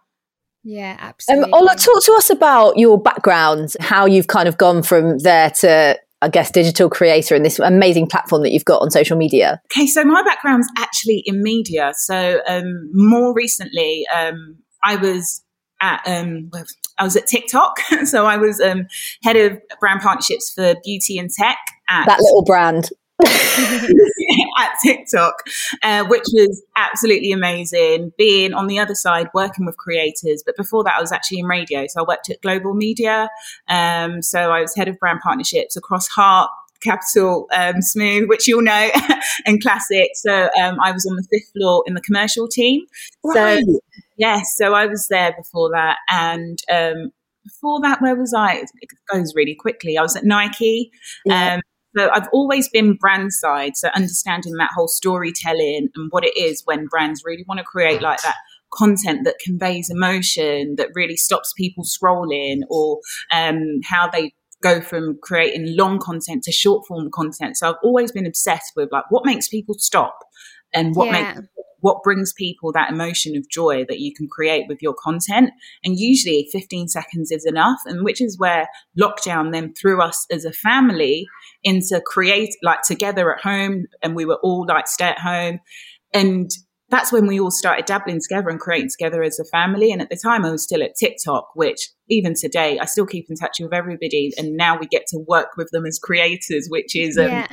yeah, 0.66 0.96
absolutely. 0.98 1.52
Um, 1.52 1.54
Ola, 1.54 1.76
talk 1.76 2.02
to 2.04 2.12
us 2.14 2.30
about 2.30 2.78
your 2.78 2.98
background, 2.98 3.74
how 3.80 4.06
you've 4.06 4.28
kind 4.28 4.48
of 4.48 4.56
gone 4.56 4.82
from 4.82 5.18
there 5.18 5.50
to, 5.50 5.98
I 6.24 6.28
guess, 6.28 6.50
digital 6.50 6.88
creator 6.88 7.34
and 7.34 7.44
this 7.44 7.58
amazing 7.58 8.06
platform 8.06 8.42
that 8.44 8.52
you've 8.52 8.64
got 8.64 8.80
on 8.80 8.90
social 8.90 9.16
media. 9.16 9.60
Okay, 9.70 9.86
so 9.86 10.04
my 10.04 10.22
background's 10.22 10.66
actually 10.78 11.22
in 11.26 11.42
media. 11.42 11.92
So 11.94 12.40
um, 12.48 12.88
more 12.94 13.34
recently, 13.34 14.06
um, 14.14 14.56
I 14.82 14.96
was 14.96 15.42
at 15.82 16.00
um, 16.06 16.50
I 16.98 17.04
was 17.04 17.14
at 17.14 17.26
TikTok, 17.26 17.78
so 18.04 18.24
I 18.24 18.38
was 18.38 18.58
um, 18.58 18.86
head 19.22 19.36
of 19.36 19.58
brand 19.80 20.00
partnerships 20.00 20.50
for 20.54 20.74
beauty 20.82 21.18
and 21.18 21.28
tech. 21.30 21.58
At, 21.90 22.06
that 22.06 22.20
little 22.20 22.42
brand. 22.42 22.88
at 24.58 24.74
TikTok, 24.82 25.34
uh, 25.82 26.04
which 26.06 26.24
was 26.32 26.62
absolutely 26.76 27.32
amazing. 27.32 28.12
Being 28.18 28.52
on 28.54 28.66
the 28.66 28.78
other 28.78 28.94
side, 28.94 29.28
working 29.34 29.66
with 29.66 29.76
creators, 29.76 30.42
but 30.44 30.56
before 30.56 30.82
that, 30.84 30.94
I 30.98 31.00
was 31.00 31.12
actually 31.12 31.38
in 31.38 31.46
radio. 31.46 31.86
So 31.88 32.02
I 32.02 32.04
worked 32.08 32.28
at 32.30 32.40
Global 32.42 32.74
Media. 32.74 33.28
Um, 33.68 34.20
so 34.20 34.50
I 34.50 34.60
was 34.60 34.74
head 34.74 34.88
of 34.88 34.98
brand 34.98 35.20
partnerships 35.22 35.76
across 35.76 36.08
Heart, 36.08 36.50
Capital, 36.82 37.48
um, 37.54 37.80
Smooth, 37.80 38.28
which 38.28 38.48
you'll 38.48 38.62
know, 38.62 38.90
and 39.46 39.62
Classic. 39.62 40.10
So 40.14 40.50
um, 40.60 40.78
I 40.82 40.90
was 40.90 41.06
on 41.06 41.16
the 41.16 41.26
fifth 41.30 41.52
floor 41.52 41.84
in 41.86 41.94
the 41.94 42.00
commercial 42.00 42.48
team. 42.48 42.82
Right. 43.22 43.62
So 43.64 43.80
yes, 44.16 44.54
so 44.56 44.74
I 44.74 44.86
was 44.86 45.06
there 45.08 45.32
before 45.36 45.70
that, 45.70 45.98
and 46.10 46.58
um, 46.70 47.12
before 47.44 47.80
that, 47.82 48.02
where 48.02 48.16
was 48.16 48.34
I? 48.34 48.54
It 48.80 48.88
goes 49.12 49.34
really 49.34 49.54
quickly. 49.54 49.96
I 49.98 50.02
was 50.02 50.16
at 50.16 50.24
Nike. 50.24 50.90
Yeah. 51.24 51.54
Um, 51.54 51.60
so 51.96 52.10
I've 52.12 52.28
always 52.32 52.68
been 52.68 52.96
brand 52.96 53.32
side. 53.32 53.76
So 53.76 53.88
understanding 53.94 54.54
that 54.58 54.70
whole 54.74 54.88
storytelling 54.88 55.88
and 55.94 56.08
what 56.10 56.24
it 56.24 56.36
is 56.36 56.62
when 56.64 56.86
brands 56.86 57.22
really 57.24 57.44
want 57.46 57.58
to 57.58 57.64
create 57.64 58.02
like 58.02 58.20
that 58.22 58.36
content 58.72 59.20
that 59.24 59.36
conveys 59.44 59.90
emotion, 59.90 60.74
that 60.76 60.88
really 60.94 61.16
stops 61.16 61.52
people 61.56 61.84
scrolling, 61.84 62.60
or 62.68 63.00
um, 63.32 63.80
how 63.84 64.08
they 64.08 64.32
go 64.62 64.80
from 64.80 65.18
creating 65.22 65.76
long 65.76 65.98
content 65.98 66.42
to 66.42 66.52
short 66.52 66.86
form 66.86 67.10
content. 67.12 67.56
So 67.56 67.68
I've 67.68 67.76
always 67.82 68.10
been 68.12 68.26
obsessed 68.26 68.72
with 68.74 68.90
like 68.90 69.04
what 69.10 69.24
makes 69.24 69.48
people 69.48 69.74
stop 69.78 70.18
and 70.72 70.96
what 70.96 71.06
yeah. 71.06 71.34
makes 71.34 71.48
what 71.84 72.02
brings 72.02 72.32
people 72.32 72.72
that 72.72 72.90
emotion 72.90 73.36
of 73.36 73.46
joy 73.50 73.84
that 73.90 74.00
you 74.00 74.10
can 74.14 74.26
create 74.26 74.64
with 74.68 74.80
your 74.80 74.94
content. 74.94 75.50
And 75.84 76.00
usually 76.00 76.48
15 76.50 76.88
seconds 76.88 77.30
is 77.30 77.44
enough. 77.44 77.78
And 77.84 78.06
which 78.06 78.22
is 78.22 78.38
where 78.38 78.68
lockdown 78.98 79.52
then 79.52 79.74
threw 79.74 80.00
us 80.00 80.24
as 80.30 80.46
a 80.46 80.52
family 80.52 81.26
into 81.62 82.00
create 82.06 82.54
like 82.62 82.80
together 82.88 83.34
at 83.34 83.42
home. 83.42 83.84
And 84.02 84.16
we 84.16 84.24
were 84.24 84.38
all 84.42 84.64
like 84.66 84.88
stay 84.88 85.08
at 85.08 85.18
home. 85.18 85.58
And 86.14 86.50
that's 86.88 87.12
when 87.12 87.26
we 87.26 87.38
all 87.38 87.50
started 87.50 87.84
dabbling 87.84 88.20
together 88.26 88.48
and 88.48 88.58
creating 88.58 88.88
together 88.88 89.22
as 89.22 89.38
a 89.38 89.44
family. 89.44 89.92
And 89.92 90.00
at 90.00 90.08
the 90.08 90.16
time, 90.16 90.46
I 90.46 90.52
was 90.52 90.62
still 90.62 90.82
at 90.82 90.96
TikTok, 90.98 91.50
which 91.54 91.90
even 92.08 92.32
today, 92.34 92.78
I 92.78 92.86
still 92.86 93.04
keep 93.04 93.26
in 93.28 93.36
touch 93.36 93.58
with 93.60 93.74
everybody. 93.74 94.32
And 94.38 94.56
now 94.56 94.78
we 94.78 94.86
get 94.86 95.04
to 95.08 95.22
work 95.28 95.48
with 95.58 95.68
them 95.70 95.84
as 95.84 95.98
creators, 95.98 96.66
which 96.70 96.96
is 96.96 97.18
um, 97.18 97.26
yeah. 97.26 97.48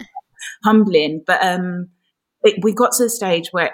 humbling. 0.64 1.22
But 1.28 1.44
um, 1.44 1.90
it, 2.44 2.64
we 2.64 2.74
got 2.74 2.94
to 2.94 3.04
the 3.04 3.10
stage 3.10 3.50
where 3.52 3.72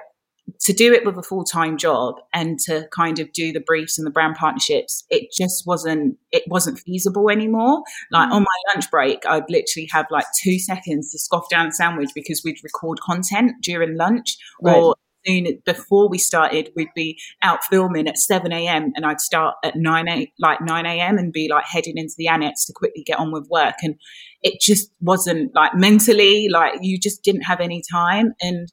to 0.62 0.74
do 0.74 0.94
it 0.94 1.06
with 1.06 1.18
a 1.18 1.24
full 1.24 1.44
time 1.44 1.78
job 1.78 2.16
and 2.34 2.60
to 2.60 2.88
kind 2.96 3.20
of 3.20 3.32
do 3.34 3.52
the 3.52 3.60
briefs 3.60 3.98
and 3.98 4.06
the 4.06 4.12
brand 4.12 4.36
partnerships, 4.36 5.06
it 5.10 5.30
just 5.38 5.64
wasn't 5.66 6.18
it 6.32 6.44
wasn't 6.48 6.80
feasible 6.80 7.30
anymore. 7.30 7.84
Like 8.12 8.30
mm. 8.30 8.34
on 8.34 8.42
my 8.44 8.74
lunch 8.74 8.90
break, 8.90 9.26
I'd 9.26 9.50
literally 9.50 9.88
have 9.92 10.06
like 10.10 10.26
two 10.42 10.60
seconds 10.60 11.12
to 11.12 11.20
scoff 11.20 11.50
down 11.50 11.68
a 11.68 11.72
sandwich 11.72 12.10
because 12.16 12.42
we'd 12.44 12.58
record 12.64 13.00
content 13.02 13.54
during 13.62 13.98
lunch 13.98 14.38
right. 14.62 14.76
or 14.76 14.96
soon 15.28 15.62
before 15.66 16.10
we 16.10 16.18
started, 16.18 16.72
we'd 16.76 16.94
be 16.96 17.20
out 17.42 17.64
filming 17.66 18.08
at 18.08 18.18
7 18.18 18.52
a.m. 18.52 18.92
and 18.96 19.06
I'd 19.06 19.20
start 19.20 19.56
at 19.64 19.76
9 19.76 20.10
a, 20.10 20.32
like 20.40 20.62
9 20.62 20.86
a.m. 20.86 21.18
and 21.18 21.34
be 21.34 21.50
like 21.50 21.66
heading 21.66 21.98
into 21.98 22.14
the 22.18 22.28
annex 22.28 22.66
to 22.66 22.74
quickly 22.74 23.04
get 23.04 23.20
on 23.20 23.32
with 23.32 23.48
work. 23.50 23.76
And 23.82 23.96
it 24.42 24.62
just 24.62 24.92
wasn't 25.02 25.54
like 25.54 25.76
mentally, 25.76 26.48
like 26.50 26.80
you 26.82 26.98
just 27.00 27.24
didn't 27.24 27.42
have 27.42 27.60
any 27.60 27.82
time. 27.92 28.34
And 28.42 28.72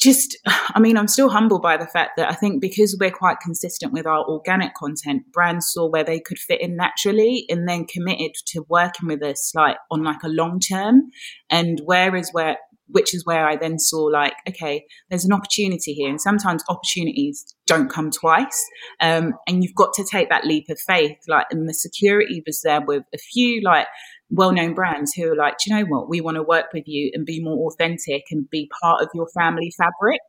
just, 0.00 0.36
I 0.46 0.80
mean, 0.80 0.96
I'm 0.96 1.08
still 1.08 1.28
humbled 1.28 1.62
by 1.62 1.76
the 1.76 1.86
fact 1.86 2.16
that 2.16 2.30
I 2.30 2.34
think 2.34 2.60
because 2.60 2.96
we're 2.98 3.10
quite 3.10 3.38
consistent 3.40 3.92
with 3.92 4.06
our 4.06 4.24
organic 4.26 4.74
content, 4.74 5.30
brands 5.32 5.70
saw 5.70 5.88
where 5.88 6.04
they 6.04 6.20
could 6.20 6.38
fit 6.38 6.60
in 6.60 6.76
naturally 6.76 7.44
and 7.48 7.68
then 7.68 7.84
committed 7.84 8.32
to 8.46 8.64
working 8.68 9.08
with 9.08 9.22
us 9.22 9.52
like 9.54 9.76
on 9.90 10.02
like 10.02 10.22
a 10.24 10.28
long 10.28 10.58
term. 10.60 11.10
And 11.50 11.80
whereas 11.84 12.30
where, 12.32 12.58
which 12.88 13.14
is 13.14 13.24
where 13.24 13.46
I 13.46 13.56
then 13.56 13.78
saw 13.78 14.04
like, 14.04 14.34
okay, 14.48 14.84
there's 15.10 15.24
an 15.24 15.32
opportunity 15.32 15.92
here. 15.92 16.08
And 16.08 16.20
sometimes 16.20 16.64
opportunities 16.68 17.54
don't 17.66 17.90
come 17.90 18.10
twice. 18.10 18.64
Um, 19.00 19.34
and 19.46 19.62
you've 19.62 19.76
got 19.76 19.92
to 19.94 20.04
take 20.04 20.28
that 20.30 20.44
leap 20.44 20.68
of 20.70 20.80
faith. 20.80 21.18
Like, 21.28 21.46
and 21.50 21.68
the 21.68 21.74
security 21.74 22.42
was 22.44 22.62
there 22.62 22.80
with 22.80 23.04
a 23.14 23.18
few 23.18 23.62
like 23.62 23.86
well-known 24.30 24.74
brands 24.74 25.12
who 25.14 25.32
are 25.32 25.36
like, 25.36 25.58
do 25.58 25.70
you 25.70 25.76
know 25.76 25.86
what? 25.86 26.08
We 26.08 26.20
want 26.20 26.36
to 26.36 26.42
work 26.42 26.66
with 26.72 26.84
you 26.86 27.10
and 27.14 27.26
be 27.26 27.42
more 27.42 27.70
authentic 27.70 28.24
and 28.30 28.48
be 28.48 28.70
part 28.82 29.02
of 29.02 29.08
your 29.14 29.28
family 29.28 29.72
fabric. 29.76 30.20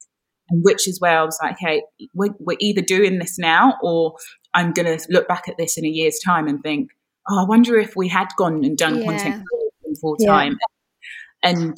And 0.49 0.63
which 0.63 0.87
is 0.87 0.99
where 0.99 1.19
I 1.19 1.23
was 1.23 1.39
like, 1.41 1.53
okay, 1.53 1.83
we're, 2.13 2.35
we're 2.39 2.57
either 2.59 2.81
doing 2.81 3.19
this 3.19 3.39
now 3.39 3.75
or 3.81 4.15
I'm 4.53 4.73
going 4.73 4.97
to 4.97 5.05
look 5.09 5.27
back 5.27 5.47
at 5.47 5.57
this 5.57 5.77
in 5.77 5.85
a 5.85 5.89
year's 5.89 6.19
time 6.19 6.47
and 6.47 6.61
think, 6.61 6.89
oh, 7.29 7.43
I 7.43 7.47
wonder 7.47 7.79
if 7.79 7.95
we 7.95 8.09
had 8.09 8.27
gone 8.37 8.65
and 8.65 8.77
done 8.77 8.97
yeah. 8.97 9.05
content 9.05 9.43
full 10.01 10.17
time. 10.17 10.57
Yeah. 11.43 11.49
And 11.51 11.77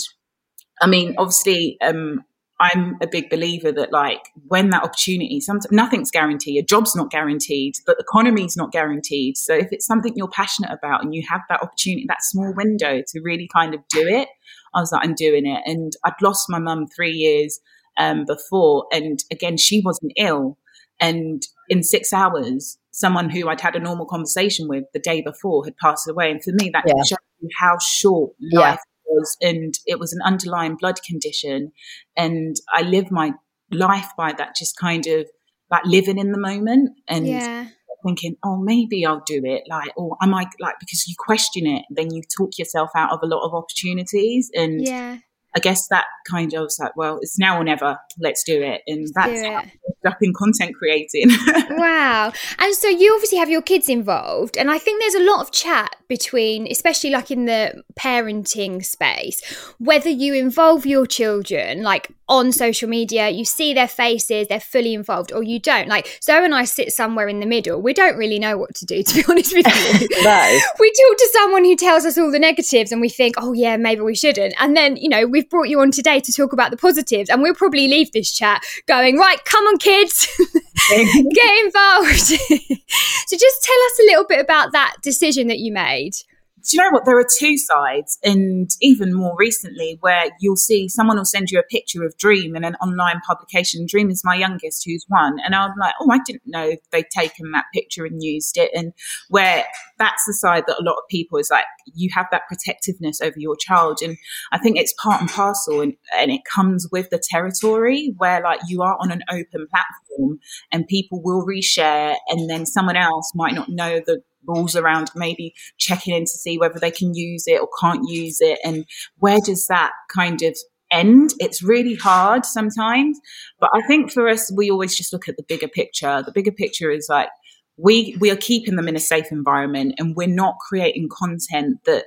I 0.82 0.88
mean, 0.88 1.16
obviously, 1.18 1.78
um, 1.82 2.24
I'm 2.64 2.96
a 3.02 3.08
big 3.08 3.30
believer 3.30 3.74
that 3.74 3.92
like 3.92 4.30
when 4.48 4.70
that 4.70 4.84
opportunity, 4.84 5.42
sometimes 5.42 5.70
nothing's 5.70 6.10
guaranteed. 6.10 6.64
A 6.64 6.66
job's 6.66 6.96
not 6.96 7.12
guaranteed, 7.12 7.76
but 7.86 7.98
the 7.98 8.06
economy's 8.10 8.56
not 8.56 8.72
guaranteed. 8.72 9.36
So 9.36 9.54
if 9.54 9.68
it's 9.74 9.86
something 9.86 10.14
you're 10.16 10.30
passionate 10.30 10.72
about 10.72 11.04
and 11.04 11.14
you 11.14 11.24
have 11.30 11.42
that 11.50 11.62
opportunity, 11.62 12.06
that 12.08 12.24
small 12.24 12.54
window 12.56 13.02
to 13.06 13.22
really 13.22 13.50
kind 13.54 13.74
of 13.74 13.82
do 13.90 14.08
it, 14.08 14.30
I 14.74 14.80
was 14.80 14.94
like, 14.94 15.06
I'm 15.06 15.14
doing 15.14 15.46
it. 15.46 15.62
And 15.66 15.92
I'd 16.06 16.22
lost 16.22 16.46
my 16.48 16.60
mum 16.60 16.88
three 16.88 17.12
years 17.12 17.60
um, 17.98 18.24
before, 18.26 18.86
and 18.94 19.20
again, 19.30 19.58
she 19.58 19.82
wasn't 19.84 20.14
ill. 20.16 20.58
And 21.02 21.44
in 21.68 21.84
six 21.84 22.14
hours, 22.14 22.78
someone 22.92 23.30
who 23.30 23.50
I'd 23.50 23.60
had 23.60 23.76
a 23.76 23.80
normal 23.80 24.06
conversation 24.06 24.70
with 24.70 24.86
the 24.94 25.00
day 25.00 25.22
before 25.22 25.66
had 25.66 25.76
passed 25.78 26.08
away. 26.08 26.32
And 26.32 26.42
for 26.42 26.52
me, 26.54 26.70
that 26.74 26.86
yeah. 26.88 27.04
showed 27.04 27.50
how 27.60 27.78
short 27.80 28.32
life 28.54 28.80
was, 29.14 29.38
and 29.42 29.74
it 29.86 30.00
was 30.00 30.14
an 30.14 30.22
underlying 30.24 30.76
blood 30.76 31.02
condition. 31.04 31.72
And 32.18 32.56
I 32.74 32.82
live 32.82 33.12
my 33.12 33.34
life 33.72 34.10
by 34.18 34.34
that, 34.34 34.56
just 34.56 34.78
kind 34.78 35.06
of 35.08 35.28
like 35.72 35.86
living 35.86 36.18
in 36.18 36.32
the 36.32 36.40
moment 36.40 36.92
and 37.08 37.28
yeah. 37.28 37.68
thinking, 38.06 38.36
oh, 38.44 38.58
maybe 38.58 39.06
I'll 39.06 39.24
do 39.26 39.42
it. 39.44 39.64
Like, 39.68 39.92
or 39.96 40.18
I 40.22 40.26
might 40.26 40.50
like 40.60 40.76
because 40.80 41.08
you 41.08 41.16
question 41.18 41.66
it, 41.66 41.84
then 41.90 42.14
you 42.14 42.22
talk 42.38 42.52
yourself 42.58 42.90
out 42.96 43.12
of 43.12 43.20
a 43.24 43.28
lot 43.28 43.46
of 43.46 43.54
opportunities. 43.54 44.50
And 44.54 44.86
yeah. 44.86 45.18
I 45.56 45.60
guess 45.60 45.88
that 45.90 46.06
kind 46.30 46.54
of 46.54 46.64
was 46.64 46.78
like, 46.80 46.96
well, 46.96 47.20
it's 47.22 47.38
now 47.38 47.60
or 47.60 47.64
never. 47.64 47.98
Let's 48.20 48.44
do 48.44 48.62
it. 48.62 48.82
And 48.88 49.08
that's 49.14 49.32
it. 49.32 50.08
up 50.08 50.18
in 50.22 50.34
content 50.34 50.76
creating. 50.76 51.30
wow. 51.72 52.34
And 52.58 52.74
so 52.74 52.88
you 52.88 53.14
obviously 53.14 53.38
have 53.38 53.50
your 53.50 53.62
kids 53.62 53.88
involved. 53.88 54.58
And 54.58 54.72
I 54.72 54.80
think 54.80 55.02
there's 55.02 55.16
a 55.16 55.32
lot 55.32 55.42
of 55.42 55.52
chat 55.52 55.96
between, 56.08 56.68
especially 56.70 57.12
like 57.12 57.30
in 57.30 57.46
the 57.46 57.84
parenting 57.96 58.84
space, 58.84 59.42
whether 59.78 60.10
you 60.10 60.34
involve 60.34 60.86
your 60.86 61.06
children 61.06 61.84
like 61.84 62.12
on 62.30 62.52
social 62.52 62.88
media, 62.88 63.30
you 63.30 63.46
see 63.46 63.74
their 63.74 63.88
faces, 63.88 64.48
they're 64.48 64.60
fully 64.60 64.94
involved, 64.94 65.32
or 65.34 65.44
you 65.44 65.60
don't. 65.60 65.88
Like 65.88 66.20
Zoe 66.24 66.44
and 66.44 66.56
I 66.56 66.66
sit 66.66 66.92
somewhere 66.92 67.28
in 67.28 67.40
the 67.40 67.46
middle. 67.46 67.82
We 67.82 67.94
don't 67.94 68.18
really 68.18 68.40
know 68.40 68.58
what 68.58 68.76
to 68.76 68.86
do, 68.86 69.04
to 69.08 69.16
be 69.16 69.24
honest 69.30 69.54
with 69.54 69.68
you. 69.68 70.08
no. 70.24 70.60
We 70.80 70.92
talk 70.92 71.18
to 71.18 71.30
someone 71.34 71.66
who 71.66 71.76
tells 71.76 72.06
us 72.06 72.18
all 72.18 72.32
the 72.32 72.40
negatives 72.40 72.92
and 72.92 73.02
we 73.02 73.10
think, 73.10 73.36
oh, 73.38 73.54
yeah, 73.54 73.78
maybe 73.78 74.02
we 74.02 74.16
shouldn't. 74.16 74.54
And 74.60 74.76
then, 74.76 74.96
you 74.96 75.10
know, 75.10 75.28
we've 75.44 75.50
brought 75.50 75.68
you 75.68 75.82
on 75.82 75.92
today 75.92 76.20
to 76.22 76.32
talk 76.32 76.54
about 76.54 76.72
the 76.72 76.78
positives. 76.78 77.30
And 77.30 77.42
we'll 77.42 77.54
probably 77.54 77.88
leave 77.88 78.12
this 78.12 78.32
chat 78.32 78.64
going, 78.88 79.18
right, 79.18 79.44
come 79.44 79.66
on, 79.66 79.78
kids, 79.78 80.28
get 80.90 81.66
involved. 81.66 82.18
so 82.18 83.38
just 83.38 83.64
tell 83.64 83.82
us 83.86 84.00
a 84.00 84.06
little 84.06 84.26
bit 84.26 84.40
about 84.40 84.72
that 84.72 84.96
decision 85.02 85.48
that 85.48 85.60
you 85.60 85.74
made 85.74 86.14
do 86.64 86.78
you 86.78 86.84
know 86.84 86.92
what? 86.92 87.06
There 87.06 87.18
are 87.18 87.28
two 87.38 87.58
sides, 87.58 88.18
and 88.24 88.70
even 88.82 89.14
more 89.14 89.36
recently, 89.38 89.98
where 90.00 90.28
you'll 90.40 90.56
see 90.56 90.88
someone 90.88 91.18
will 91.18 91.26
send 91.26 91.52
you 91.52 91.60
a 91.60 91.64
picture 91.64 92.04
of 92.04 92.18
Dream 92.18 92.56
in 92.56 92.64
an 92.64 92.76
online 92.76 93.20
publication. 93.28 93.86
Dream 93.86 94.10
is 94.10 94.24
my 94.24 94.36
youngest, 94.36 94.84
who's 94.86 95.06
one, 95.10 95.40
and 95.44 95.56
I'm 95.56 95.72
like, 95.80 95.94
oh, 96.00 96.10
I 96.12 96.20
didn't 96.26 96.44
know 96.46 96.76
they'd 96.92 97.10
taken 97.10 97.52
that 97.52 97.66
picture 97.74 98.06
and 98.06 98.24
used 98.24 98.58
it. 98.58 98.72
And 98.74 98.94
where 99.30 99.66
that's 99.98 100.26
the 100.26 100.34
side 100.34 100.64
that 100.68 100.80
a 100.80 100.84
lot 100.84 100.94
of 100.94 101.08
people 101.10 101.38
is 101.38 101.50
like, 101.52 101.66
you 101.94 102.10
have 102.14 102.28
that 102.32 102.48
protectiveness 102.48 103.20
over 103.22 103.36
your 103.38 103.58
child, 103.58 104.00
and 104.02 104.18
I 104.52 104.58
think 104.58 104.78
it's 104.78 104.94
part 105.02 105.20
and 105.20 105.30
parcel, 105.30 105.82
and, 105.82 105.94
and 106.18 106.32
it 106.32 106.42
comes 106.46 106.88
with 106.92 107.10
the 107.10 107.22
territory 107.30 108.14
where 108.18 108.42
like 108.42 108.62
you 108.68 108.82
are 108.82 108.98
on 109.02 109.12
an 109.12 109.24
open 109.30 109.68
platform, 109.70 110.40
and 110.72 110.88
people 110.88 111.22
will 111.22 111.46
reshare, 111.46 112.16
and 112.30 112.50
then 112.50 112.66
someone 112.66 112.96
else 112.96 113.32
might 113.36 113.54
not 113.54 113.70
know 113.70 114.00
the 114.06 114.22
rules 114.48 114.76
around 114.76 115.12
maybe 115.16 115.54
checking 115.78 116.16
in 116.16 116.24
to 116.24 116.32
see 116.32 116.58
whether 116.58 116.80
they 116.80 116.92
can 116.92 117.14
use 117.14 117.46
it 117.48 117.62
or 117.62 117.68
can't 117.80 118.08
use 118.08 118.38
it 118.40 118.60
and 118.64 118.86
where 119.18 119.40
does 119.40 119.66
that 119.68 119.92
kind 120.14 120.42
of 120.42 120.58
end 120.92 121.32
it's 121.40 121.64
really 121.64 121.96
hard 121.96 122.46
sometimes 122.46 123.20
but 123.60 123.70
i 123.74 123.82
think 123.88 124.12
for 124.12 124.28
us 124.28 124.52
we 124.56 124.70
always 124.70 124.96
just 124.96 125.12
look 125.12 125.28
at 125.28 125.36
the 125.38 125.44
bigger 125.44 125.68
picture 125.68 126.22
the 126.24 126.32
bigger 126.32 126.52
picture 126.52 126.92
is 126.92 127.08
like 127.10 127.30
we 127.78 128.16
we 128.20 128.30
are 128.30 128.36
keeping 128.36 128.76
them 128.76 128.88
in 128.88 128.96
a 128.96 129.00
safe 129.00 129.32
environment 129.32 129.96
and 129.98 130.16
we're 130.16 130.28
not 130.28 130.56
creating 130.68 131.10
content 131.10 131.78
that 131.86 132.06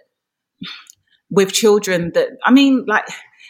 with 1.31 1.53
children 1.53 2.13
that 2.15 2.29
i 2.45 2.51
mean 2.51 2.85
like 2.87 3.07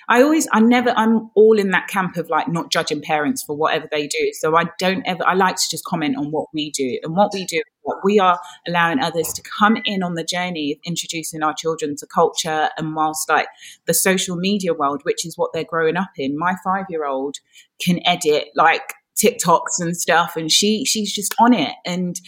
I 0.08 0.22
always, 0.22 0.46
I 0.52 0.60
never, 0.60 0.90
I'm 0.90 1.30
all 1.34 1.58
in 1.58 1.70
that 1.70 1.88
camp 1.88 2.16
of 2.16 2.28
like 2.28 2.48
not 2.48 2.70
judging 2.70 3.02
parents 3.02 3.42
for 3.42 3.56
whatever 3.56 3.88
they 3.90 4.06
do. 4.06 4.30
So 4.34 4.56
I 4.56 4.66
don't 4.78 5.02
ever, 5.04 5.26
I 5.26 5.34
like 5.34 5.56
to 5.56 5.68
just 5.68 5.84
comment 5.84 6.16
on 6.16 6.30
what 6.30 6.46
we 6.54 6.70
do. 6.70 6.98
And 7.02 7.16
what 7.16 7.32
we 7.32 7.44
do, 7.44 7.60
what 7.86 7.98
we 8.04 8.18
are 8.18 8.38
allowing 8.66 9.00
others 9.00 9.32
to 9.32 9.42
come 9.58 9.78
in 9.84 10.02
on 10.02 10.14
the 10.14 10.24
journey 10.24 10.72
of 10.72 10.78
introducing 10.84 11.42
our 11.42 11.54
children 11.54 11.94
to 11.96 12.06
culture. 12.06 12.68
And 12.76 12.94
whilst 12.94 13.28
like 13.28 13.46
the 13.86 13.94
social 13.94 14.36
media 14.36 14.74
world, 14.74 15.02
which 15.04 15.24
is 15.24 15.38
what 15.38 15.52
they're 15.54 15.64
growing 15.64 15.96
up 15.96 16.10
in, 16.16 16.36
my 16.36 16.56
five 16.64 16.86
year 16.90 17.06
old 17.06 17.36
can 17.80 18.00
edit 18.04 18.48
like 18.56 18.92
TikToks 19.16 19.80
and 19.80 19.96
stuff, 19.96 20.36
and 20.36 20.50
she 20.50 20.84
she's 20.84 21.12
just 21.12 21.34
on 21.40 21.54
it. 21.54 21.74
And 21.86 22.20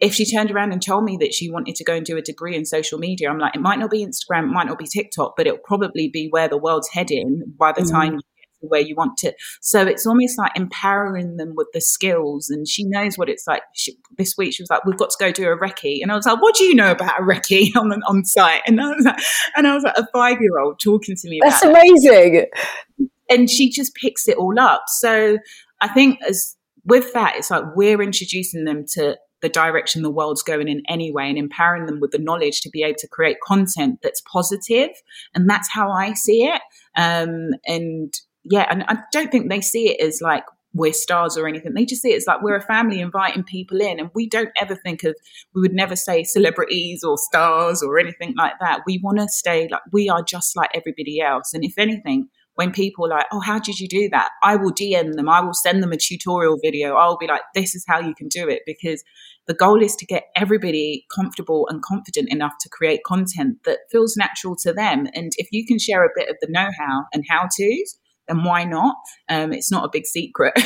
if 0.00 0.14
she 0.14 0.24
turned 0.24 0.50
around 0.50 0.72
and 0.72 0.80
told 0.80 1.04
me 1.04 1.18
that 1.20 1.34
she 1.34 1.50
wanted 1.50 1.74
to 1.74 1.84
go 1.84 1.94
and 1.94 2.06
do 2.06 2.16
a 2.16 2.22
degree 2.22 2.56
in 2.56 2.64
social 2.64 2.98
media, 2.98 3.28
I'm 3.28 3.38
like, 3.38 3.54
it 3.54 3.60
might 3.60 3.78
not 3.78 3.90
be 3.90 4.06
Instagram, 4.06 4.44
it 4.44 4.52
might 4.52 4.66
not 4.66 4.78
be 4.78 4.86
TikTok, 4.86 5.34
but 5.36 5.46
it'll 5.46 5.58
probably 5.58 6.08
be 6.08 6.28
where 6.30 6.48
the 6.48 6.56
world's 6.56 6.88
heading 6.88 7.42
by 7.58 7.72
the 7.72 7.82
mm. 7.82 7.90
time 7.90 8.20
to 8.60 8.66
where 8.66 8.80
you 8.80 8.94
want 8.94 9.16
to. 9.18 9.32
So 9.60 9.86
it's 9.86 10.06
almost 10.06 10.38
like 10.38 10.52
empowering 10.56 11.36
them 11.36 11.54
with 11.56 11.68
the 11.72 11.80
skills. 11.80 12.50
And 12.50 12.66
she 12.68 12.84
knows 12.84 13.16
what 13.16 13.28
it's 13.28 13.46
like. 13.46 13.62
She, 13.74 13.96
this 14.18 14.36
week 14.36 14.54
she 14.54 14.62
was 14.62 14.70
like, 14.70 14.84
we've 14.84 14.96
got 14.96 15.10
to 15.10 15.16
go 15.18 15.32
do 15.32 15.48
a 15.48 15.56
recce. 15.56 16.00
And 16.02 16.12
I 16.12 16.16
was 16.16 16.26
like, 16.26 16.40
what 16.40 16.54
do 16.54 16.64
you 16.64 16.74
know 16.74 16.90
about 16.90 17.20
a 17.20 17.22
recce 17.22 17.70
on, 17.76 17.92
on 17.92 18.24
site? 18.24 18.62
And 18.66 18.80
I 18.80 18.88
was 18.88 19.04
like, 19.04 19.20
and 19.56 19.66
I 19.66 19.74
was 19.74 19.84
like 19.84 19.96
a 19.96 20.06
five 20.12 20.38
year 20.40 20.58
old 20.58 20.80
talking 20.80 21.16
to 21.16 21.28
me. 21.28 21.40
That's 21.42 21.62
amazing. 21.62 22.46
And 23.28 23.48
she 23.48 23.70
just 23.70 23.94
picks 23.94 24.28
it 24.28 24.36
all 24.36 24.58
up. 24.58 24.84
So 24.88 25.38
I 25.80 25.88
think 25.88 26.18
as 26.28 26.56
with 26.84 27.12
that, 27.12 27.36
it's 27.36 27.50
like 27.50 27.64
we're 27.76 28.02
introducing 28.02 28.64
them 28.64 28.84
to 28.94 29.16
the 29.40 29.48
direction 29.48 30.02
the 30.02 30.10
world's 30.10 30.42
going 30.42 30.68
in 30.68 30.82
anyway 30.88 31.28
and 31.28 31.38
empowering 31.38 31.86
them 31.86 32.00
with 32.00 32.10
the 32.10 32.18
knowledge 32.18 32.60
to 32.60 32.70
be 32.70 32.82
able 32.82 32.98
to 32.98 33.08
create 33.08 33.38
content 33.42 33.98
that's 34.02 34.20
positive. 34.20 34.88
positive 34.88 35.02
and 35.34 35.48
that's 35.48 35.70
how 35.72 35.90
i 35.90 36.12
see 36.12 36.44
it 36.44 36.60
um, 36.96 37.50
and 37.66 38.14
yeah 38.44 38.66
and 38.70 38.84
i 38.88 38.96
don't 39.12 39.30
think 39.30 39.48
they 39.48 39.60
see 39.60 39.90
it 39.90 40.00
as 40.04 40.20
like 40.20 40.44
we're 40.72 40.92
stars 40.92 41.36
or 41.36 41.48
anything 41.48 41.74
they 41.74 41.84
just 41.84 42.02
see 42.02 42.12
it 42.12 42.16
as 42.16 42.26
like 42.26 42.42
we're 42.42 42.56
a 42.56 42.62
family 42.62 43.00
inviting 43.00 43.42
people 43.42 43.80
in 43.80 43.98
and 43.98 44.10
we 44.14 44.28
don't 44.28 44.50
ever 44.60 44.76
think 44.76 45.02
of 45.02 45.14
we 45.54 45.60
would 45.60 45.72
never 45.72 45.96
say 45.96 46.22
celebrities 46.22 47.02
or 47.02 47.18
stars 47.18 47.82
or 47.82 47.98
anything 47.98 48.34
like 48.36 48.54
that 48.60 48.80
we 48.86 49.00
want 49.02 49.18
to 49.18 49.28
stay 49.28 49.68
like 49.70 49.82
we 49.92 50.08
are 50.08 50.22
just 50.22 50.56
like 50.56 50.70
everybody 50.74 51.20
else 51.20 51.52
and 51.52 51.64
if 51.64 51.76
anything 51.76 52.28
when 52.60 52.72
people 52.72 53.06
are 53.06 53.16
like, 53.16 53.26
oh, 53.32 53.40
how 53.40 53.58
did 53.58 53.80
you 53.80 53.88
do 53.88 54.10
that? 54.10 54.32
I 54.42 54.56
will 54.56 54.70
DM 54.70 55.14
them. 55.14 55.30
I 55.30 55.40
will 55.40 55.54
send 55.54 55.82
them 55.82 55.92
a 55.92 55.96
tutorial 55.96 56.58
video. 56.62 56.94
I'll 56.94 57.16
be 57.16 57.26
like, 57.26 57.40
this 57.54 57.74
is 57.74 57.86
how 57.88 58.00
you 58.00 58.14
can 58.14 58.28
do 58.28 58.50
it 58.50 58.60
because 58.66 59.02
the 59.46 59.54
goal 59.54 59.82
is 59.82 59.96
to 59.96 60.04
get 60.04 60.24
everybody 60.36 61.06
comfortable 61.14 61.66
and 61.70 61.80
confident 61.80 62.30
enough 62.30 62.52
to 62.60 62.68
create 62.68 63.00
content 63.04 63.58
that 63.64 63.78
feels 63.90 64.14
natural 64.14 64.56
to 64.56 64.74
them. 64.74 65.06
And 65.14 65.32
if 65.38 65.48
you 65.50 65.66
can 65.66 65.78
share 65.78 66.04
a 66.04 66.10
bit 66.14 66.28
of 66.28 66.36
the 66.42 66.48
know 66.50 66.68
how 66.78 67.04
and 67.14 67.24
how 67.30 67.44
to's, 67.44 67.98
then 68.30 68.44
why 68.44 68.64
not? 68.64 68.96
Um, 69.28 69.52
it's 69.52 69.70
not 69.70 69.84
a 69.84 69.88
big 69.92 70.06
secret. 70.06 70.52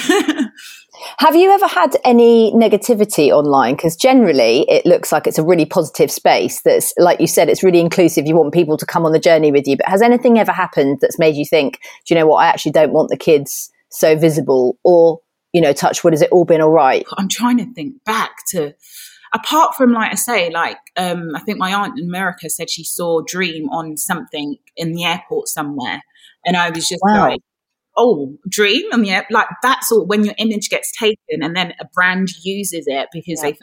Have 1.19 1.35
you 1.35 1.51
ever 1.51 1.67
had 1.67 1.97
any 2.05 2.53
negativity 2.53 3.31
online? 3.31 3.75
Because 3.75 3.97
generally, 3.97 4.65
it 4.69 4.87
looks 4.87 5.11
like 5.11 5.27
it's 5.27 5.39
a 5.39 5.45
really 5.45 5.65
positive 5.65 6.11
space. 6.11 6.61
That's 6.63 6.93
like 6.99 7.21
you 7.21 7.27
said, 7.27 7.49
it's 7.49 7.65
really 7.65 7.81
inclusive. 7.81 8.27
You 8.27 8.37
want 8.37 8.55
people 8.55 8.77
to 8.77 8.87
come 8.87 9.05
on 9.05 9.13
the 9.13 9.19
journey 9.19 9.51
with 9.51 9.67
you. 9.67 9.77
But 9.77 9.89
has 9.89 10.03
anything 10.03 10.39
ever 10.39 10.53
happened 10.53 10.99
that's 11.01 11.19
made 11.19 11.35
you 11.35 11.45
think, 11.45 11.81
do 12.07 12.15
you 12.15 12.21
know 12.21 12.27
what? 12.27 12.37
I 12.37 12.47
actually 12.47 12.73
don't 12.73 12.93
want 12.93 13.11
the 13.11 13.17
kids 13.17 13.71
so 13.91 14.17
visible, 14.17 14.79
or 14.85 15.21
you 15.53 15.61
know, 15.61 15.73
touch 15.73 16.05
wood, 16.05 16.13
has 16.13 16.23
it 16.23 16.31
all 16.33 16.45
been 16.45 16.61
all 16.61 16.71
right? 16.71 17.05
I'm 17.17 17.29
trying 17.29 17.59
to 17.59 17.73
think 17.75 18.03
back 18.05 18.33
to 18.49 18.75
apart 19.35 19.75
from 19.75 19.93
like 19.93 20.13
I 20.13 20.15
say, 20.15 20.51
like 20.51 20.79
um, 20.97 21.31
I 21.35 21.41
think 21.41 21.59
my 21.59 21.75
aunt 21.75 21.99
in 21.99 22.07
America 22.07 22.49
said 22.49 22.71
she 22.71 22.85
saw 22.85 23.21
Dream 23.27 23.69
on 23.71 23.97
something 23.97 24.57
in 24.77 24.93
the 24.93 25.05
airport 25.05 25.49
somewhere, 25.49 26.03
and 26.47 26.57
I 26.57 26.71
was 26.71 26.89
just 26.89 27.03
wow. 27.05 27.29
like, 27.29 27.41
oh, 27.97 28.37
dream. 28.49 28.91
And 28.93 29.07
yeah, 29.07 29.23
like 29.31 29.47
that's 29.63 29.91
all 29.93 30.07
when 30.07 30.25
your 30.25 30.35
image 30.39 30.69
gets 30.69 30.93
taken 30.93 31.43
and 31.43 31.57
then 31.57 31.75
a 31.81 31.85
brand 31.93 32.29
uses 32.43 32.85
it 32.87 33.09
because 33.13 33.43
yeah. 33.43 33.51
they. 33.51 33.59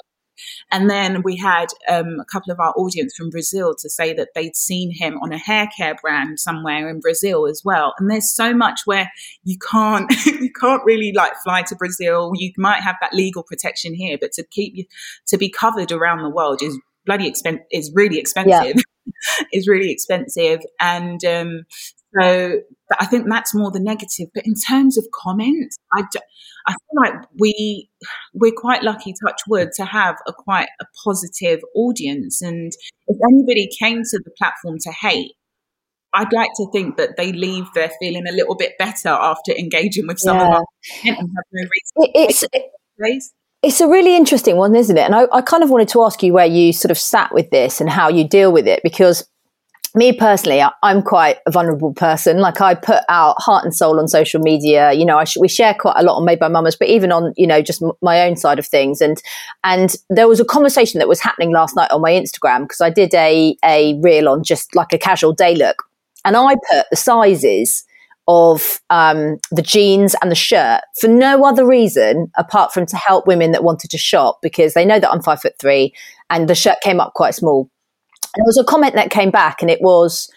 And 0.71 0.89
then 0.89 1.21
we 1.21 1.37
had 1.37 1.67
um, 1.87 2.17
a 2.19 2.25
couple 2.25 2.51
of 2.51 2.59
our 2.59 2.73
audience 2.75 3.13
from 3.15 3.29
Brazil 3.29 3.75
to 3.77 3.89
say 3.89 4.11
that 4.13 4.29
they'd 4.33 4.55
seen 4.55 4.91
him 4.91 5.19
on 5.21 5.31
a 5.31 5.37
hair 5.37 5.69
care 5.77 5.95
brand 6.01 6.39
somewhere 6.39 6.89
in 6.89 6.99
Brazil 6.99 7.45
as 7.45 7.61
well. 7.63 7.93
And 7.99 8.09
there's 8.09 8.33
so 8.33 8.51
much 8.51 8.81
where 8.85 9.11
you 9.43 9.57
can't 9.59 10.11
you 10.25 10.49
can't 10.51 10.83
really 10.83 11.11
like 11.13 11.33
fly 11.43 11.61
to 11.63 11.75
Brazil. 11.75 12.31
You 12.33 12.51
might 12.57 12.81
have 12.81 12.95
that 13.01 13.13
legal 13.13 13.43
protection 13.43 13.93
here, 13.93 14.17
but 14.19 14.31
to 14.33 14.43
keep 14.43 14.73
you 14.75 14.85
to 15.27 15.37
be 15.37 15.49
covered 15.49 15.91
around 15.91 16.23
the 16.23 16.29
world 16.29 16.63
is 16.63 16.79
bloody 17.05 17.27
expensive. 17.27 17.65
Is 17.71 17.91
really 17.93 18.17
expensive. 18.17 18.81
Yeah. 19.39 19.45
is 19.51 19.67
really 19.67 19.91
expensive, 19.91 20.59
and 20.79 21.25
um, 21.25 21.63
so 22.19 22.61
I 22.99 23.05
think 23.05 23.25
that's 23.29 23.53
more 23.53 23.71
the 23.71 23.79
negative. 23.79 24.27
But 24.33 24.45
in 24.45 24.53
terms 24.55 24.97
of 24.97 25.05
comments, 25.13 25.77
I, 25.93 26.03
I 26.67 26.71
feel 26.71 26.95
like 26.95 27.13
we 27.39 27.89
we're 28.33 28.53
quite 28.55 28.83
lucky, 28.83 29.13
touch 29.25 29.41
wood, 29.47 29.69
to 29.75 29.85
have 29.85 30.15
a 30.27 30.33
quite 30.33 30.69
a 30.79 30.85
positive 31.03 31.61
audience. 31.75 32.41
And 32.41 32.71
if 33.07 33.17
anybody 33.31 33.69
came 33.79 34.03
to 34.03 34.21
the 34.23 34.31
platform 34.37 34.77
to 34.81 34.91
hate, 34.91 35.33
I'd 36.13 36.33
like 36.33 36.51
to 36.57 36.67
think 36.71 36.97
that 36.97 37.17
they 37.17 37.31
leave 37.31 37.65
there 37.73 37.91
feeling 37.99 38.27
a 38.27 38.33
little 38.33 38.55
bit 38.55 38.73
better 38.77 39.09
after 39.09 39.53
engaging 39.53 40.07
with 40.07 40.19
some 40.19 40.37
yeah. 40.37 40.47
of 40.47 40.51
our 40.51 40.63
and 41.05 41.17
have 41.17 41.45
no. 41.51 41.67
It, 41.95 42.11
it's 42.13 43.31
it's 43.63 43.79
a 43.79 43.87
really 43.87 44.15
interesting 44.15 44.57
one, 44.57 44.75
isn't 44.75 44.97
it? 44.97 45.01
And 45.01 45.13
I, 45.13 45.27
I 45.31 45.41
kind 45.41 45.63
of 45.63 45.69
wanted 45.69 45.89
to 45.89 46.03
ask 46.03 46.23
you 46.23 46.33
where 46.33 46.45
you 46.45 46.73
sort 46.73 46.91
of 46.91 46.97
sat 46.97 47.33
with 47.33 47.49
this 47.51 47.79
and 47.79 47.89
how 47.89 48.09
you 48.09 48.27
deal 48.27 48.51
with 48.51 48.67
it 48.67 48.81
because 48.83 49.27
me 49.95 50.13
personally, 50.13 50.63
I'm 50.83 51.01
quite 51.01 51.37
a 51.45 51.51
vulnerable 51.51 51.93
person. 51.93 52.37
Like 52.37 52.61
I 52.61 52.75
put 52.75 53.03
out 53.09 53.35
heart 53.39 53.65
and 53.65 53.75
soul 53.75 53.99
on 53.99 54.07
social 54.07 54.41
media. 54.41 54.93
You 54.93 55.05
know, 55.05 55.17
I 55.17 55.25
sh- 55.25 55.37
we 55.37 55.47
share 55.47 55.73
quite 55.73 55.95
a 55.97 56.03
lot 56.03 56.17
on 56.17 56.25
Made 56.25 56.39
by 56.39 56.47
Mamas, 56.47 56.75
but 56.75 56.87
even 56.87 57.11
on 57.11 57.33
you 57.35 57.47
know 57.47 57.61
just 57.61 57.81
m- 57.81 57.91
my 58.01 58.21
own 58.21 58.35
side 58.35 58.59
of 58.59 58.65
things. 58.65 59.01
And 59.01 59.21
and 59.63 59.95
there 60.09 60.27
was 60.27 60.39
a 60.39 60.45
conversation 60.45 60.99
that 60.99 61.07
was 61.07 61.19
happening 61.19 61.51
last 61.51 61.75
night 61.75 61.91
on 61.91 62.01
my 62.01 62.11
Instagram 62.11 62.63
because 62.63 62.81
I 62.81 62.89
did 62.89 63.13
a 63.13 63.55
a 63.65 63.99
reel 64.01 64.29
on 64.29 64.43
just 64.43 64.75
like 64.75 64.93
a 64.93 64.97
casual 64.97 65.33
day 65.33 65.55
look, 65.55 65.83
and 66.25 66.37
I 66.37 66.55
put 66.71 66.85
the 66.89 66.97
sizes 66.97 67.83
of 68.27 68.79
um, 68.89 69.37
the 69.51 69.63
jeans 69.63 70.15
and 70.21 70.31
the 70.31 70.35
shirt 70.35 70.81
for 70.99 71.07
no 71.07 71.43
other 71.43 71.65
reason 71.65 72.31
apart 72.37 72.71
from 72.71 72.85
to 72.85 72.95
help 72.95 73.25
women 73.25 73.51
that 73.51 73.63
wanted 73.63 73.89
to 73.89 73.97
shop 73.97 74.39
because 74.43 74.73
they 74.75 74.85
know 74.85 74.99
that 74.99 75.11
I'm 75.11 75.23
five 75.23 75.41
foot 75.41 75.55
three 75.59 75.93
and 76.29 76.47
the 76.47 76.55
shirt 76.55 76.77
came 76.83 76.99
up 76.99 77.13
quite 77.15 77.33
small 77.33 77.69
there 78.35 78.45
was 78.45 78.57
a 78.57 78.63
comment 78.63 78.95
that 78.95 79.09
came 79.09 79.31
back, 79.31 79.61
and 79.61 79.69
it 79.69 79.81
was, 79.81 80.29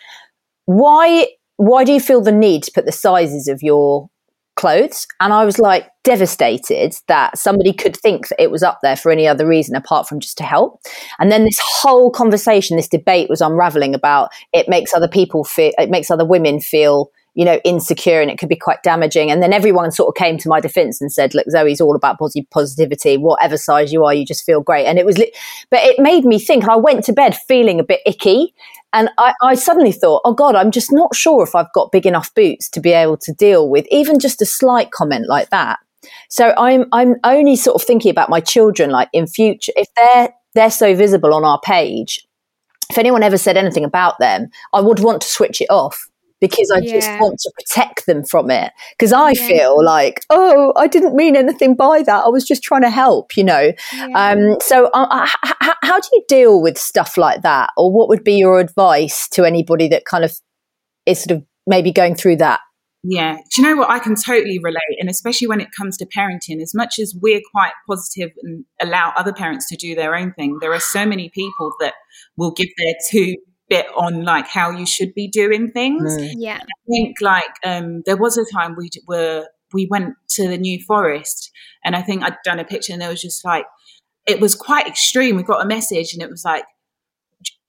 "Why? 0.67 1.29
Why 1.57 1.85
do 1.85 1.93
you 1.93 2.01
feel 2.01 2.21
the 2.21 2.33
need 2.33 2.63
to 2.65 2.73
put 2.73 2.87
the 2.87 2.93
sizes 2.93 3.49
of 3.49 3.63
your 3.63 4.09
clothes?" 4.57 5.07
And 5.21 5.33
I 5.33 5.45
was 5.45 5.59
like 5.59 5.89
devastated 6.05 6.95
that 7.09 7.39
somebody 7.39 7.73
could 7.73 7.97
think 7.97 8.29
that 8.29 8.43
it 8.43 8.51
was 8.51 8.63
up 8.63 8.79
there 8.83 8.97
for 8.97 9.11
any 9.11 9.27
other 9.27 9.47
reason 9.47 9.75
apart 9.75 10.07
from 10.07 10.21
just 10.21 10.37
to 10.39 10.45
help. 10.45 10.81
And 11.19 11.33
then 11.33 11.45
this 11.45 11.59
whole 11.81 12.11
conversation, 12.11 12.77
this 12.77 12.89
debate 12.89 13.31
was 13.31 13.41
unraveling 13.41 13.95
about 13.95 14.31
it 14.53 14.69
makes 14.69 14.93
other 14.93 15.09
people 15.09 15.45
feel, 15.45 15.73
it 15.79 15.91
makes 15.91 16.11
other 16.11 16.27
women 16.27 16.61
feel 16.61 17.11
you 17.35 17.45
know, 17.45 17.61
insecure 17.65 18.21
and 18.21 18.31
it 18.31 18.39
could 18.39 18.49
be 18.49 18.57
quite 18.57 18.83
damaging. 18.83 19.31
And 19.31 19.43
then 19.43 19.53
everyone 19.53 19.91
sort 19.91 20.09
of 20.09 20.15
came 20.15 20.39
to 20.39 20.49
my 20.49 20.61
defense 20.61 21.01
and 21.01 21.13
said, 21.13 21.35
look, 21.35 21.47
Zoe's 21.51 21.81
all 21.81 21.97
about 21.97 22.19
positivity. 22.51 23.17
Whatever 23.17 23.57
size 23.57 23.93
you 23.93 24.05
are, 24.05 24.15
you 24.15 24.25
just 24.25 24.47
feel 24.47 24.61
great. 24.61 24.87
And 24.87 24.99
it 24.99 25.05
was, 25.05 25.19
li- 25.19 25.33
but 25.71 25.81
it 25.83 25.99
made 25.99 26.25
me 26.25 26.39
think, 26.39 26.69
I 26.69 26.77
went 26.77 27.05
to 27.05 27.13
bed 27.13 27.37
feeling 27.37 27.81
a 27.81 27.85
bit 27.85 28.01
icky. 28.07 28.55
And 28.93 29.11
I, 29.19 29.35
I 29.43 29.57
suddenly 29.57 29.91
thought, 29.91 30.23
oh 30.25 30.33
God, 30.33 30.55
I'm 30.55 30.71
just 30.71 30.93
not 30.93 31.15
sure 31.17 31.43
if 31.43 31.57
I've 31.57 31.73
got 31.73 31.91
big 31.91 32.07
enough 32.07 32.33
boots 32.35 32.69
to 32.71 32.81
be 32.81 32.93
able 32.93 33.17
to 33.19 33.33
deal 33.33 33.69
with 33.69 33.87
even 33.91 34.21
just 34.21 34.41
a 34.41 34.47
slight 34.47 34.93
comment 34.93 35.27
like 35.29 35.51
that. 35.51 35.81
So 36.29 36.55
I'm, 36.57 36.85
I'm 36.93 37.17
only 37.25 37.57
sort 37.57 37.75
of 37.75 37.85
thinking 37.85 38.11
about 38.11 38.31
my 38.31 38.41
children, 38.41 38.91
like 38.91 39.09
in 39.13 39.27
future, 39.27 39.73
if 39.75 39.89
they're, 39.97 40.33
they're 40.55 40.71
so 40.71 40.95
visible 40.95 41.35
on 41.35 41.45
our 41.45 41.59
page, 41.61 42.25
if 42.91 42.99
anyone 42.99 43.25
ever 43.25 43.39
said 43.39 43.57
anything 43.57 43.85
about 43.85 44.21
them, 44.21 44.51
I 44.73 44.81
would 44.81 45.01
want 45.01 45.23
to 45.23 45.29
switch 45.29 45.61
it 45.61 45.71
off 45.71 46.09
because 46.41 46.71
I 46.75 46.81
yeah. 46.81 46.93
just 46.93 47.09
want 47.21 47.39
to 47.41 47.53
protect 47.59 48.07
them 48.07 48.25
from 48.25 48.51
it. 48.51 48.73
Because 48.99 49.13
I 49.13 49.31
yeah. 49.31 49.47
feel 49.47 49.85
like, 49.85 50.21
oh, 50.31 50.73
I 50.77 50.87
didn't 50.87 51.17
mean 51.17 51.37
anything 51.37 51.75
by 51.75 52.03
that. 52.03 52.25
I 52.25 52.29
was 52.29 52.45
just 52.45 52.63
trying 52.63 52.83
to 52.83 52.91
help, 52.91 53.37
you 53.37 53.45
know. 53.45 53.73
Yeah. 53.95 54.09
Um, 54.15 54.59
so, 54.61 54.91
uh, 54.93 55.27
h- 55.45 55.75
how 55.83 56.01
do 56.01 56.09
you 56.13 56.25
deal 56.29 56.61
with 56.61 56.77
stuff 56.79 57.17
like 57.17 57.43
that, 57.43 57.71
or 57.77 57.93
what 57.93 58.09
would 58.09 58.25
be 58.25 58.35
your 58.35 58.61
advice 58.61 59.29
to 59.31 59.45
anybody 59.45 59.89
that 59.89 60.05
kind 60.05 60.25
of 60.25 60.33
is 61.07 61.23
sort 61.23 61.39
of 61.39 61.45
maybe 61.67 61.93
going 61.93 62.15
through 62.15 62.37
that? 62.37 62.61
Yeah, 63.07 63.37
do 63.55 63.61
you 63.61 63.69
know 63.69 63.77
what? 63.77 63.91
I 63.91 63.99
can 63.99 64.15
totally 64.15 64.59
relate, 64.63 64.97
and 64.99 65.11
especially 65.11 65.47
when 65.47 65.61
it 65.61 65.69
comes 65.77 65.99
to 65.99 66.07
parenting. 66.07 66.63
As 66.63 66.75
much 66.75 66.99
as 66.99 67.15
we're 67.21 67.43
quite 67.53 67.73
positive 67.87 68.31
and 68.43 68.65
allow 68.81 69.13
other 69.15 69.33
parents 69.33 69.69
to 69.69 69.77
do 69.77 69.95
their 69.95 70.15
own 70.15 70.33
thing, 70.33 70.57
there 70.63 70.73
are 70.73 70.81
so 70.81 71.05
many 71.05 71.29
people 71.29 71.73
that 71.81 71.93
will 72.39 72.51
give 72.51 72.69
their 72.79 72.95
two 73.11 73.37
bit 73.69 73.87
on 73.97 74.25
like 74.25 74.47
how 74.47 74.71
you 74.71 74.87
should 74.87 75.15
be 75.15 75.29
doing 75.29 75.71
things. 75.71 76.17
Mm. 76.17 76.35
Yeah. 76.37 76.61
I 76.61 76.91
think 76.91 77.17
like 77.21 77.55
um, 77.65 78.03
there 78.07 78.17
was 78.17 78.37
a 78.37 78.45
time 78.53 78.77
we 78.77 78.91
were 79.07 79.47
we 79.73 79.89
went 79.91 80.15
to 80.31 80.49
the 80.49 80.59
New 80.59 80.81
Forest, 80.87 81.51
and 81.85 81.97
I 81.97 82.03
think 82.03 82.23
I'd 82.23 82.37
done 82.45 82.61
a 82.61 82.65
picture, 82.65 82.93
and 82.93 83.03
there 83.03 83.11
was 83.11 83.23
just 83.23 83.45
like 83.45 83.67
it 84.27 84.41
was 84.41 84.55
quite 84.55 84.87
extreme. 84.87 85.37
We 85.37 85.43
got 85.43 85.65
a 85.65 85.69
message, 85.69 86.13
and 86.13 86.23
it 86.23 86.31
was 86.31 86.45
like 86.45 86.65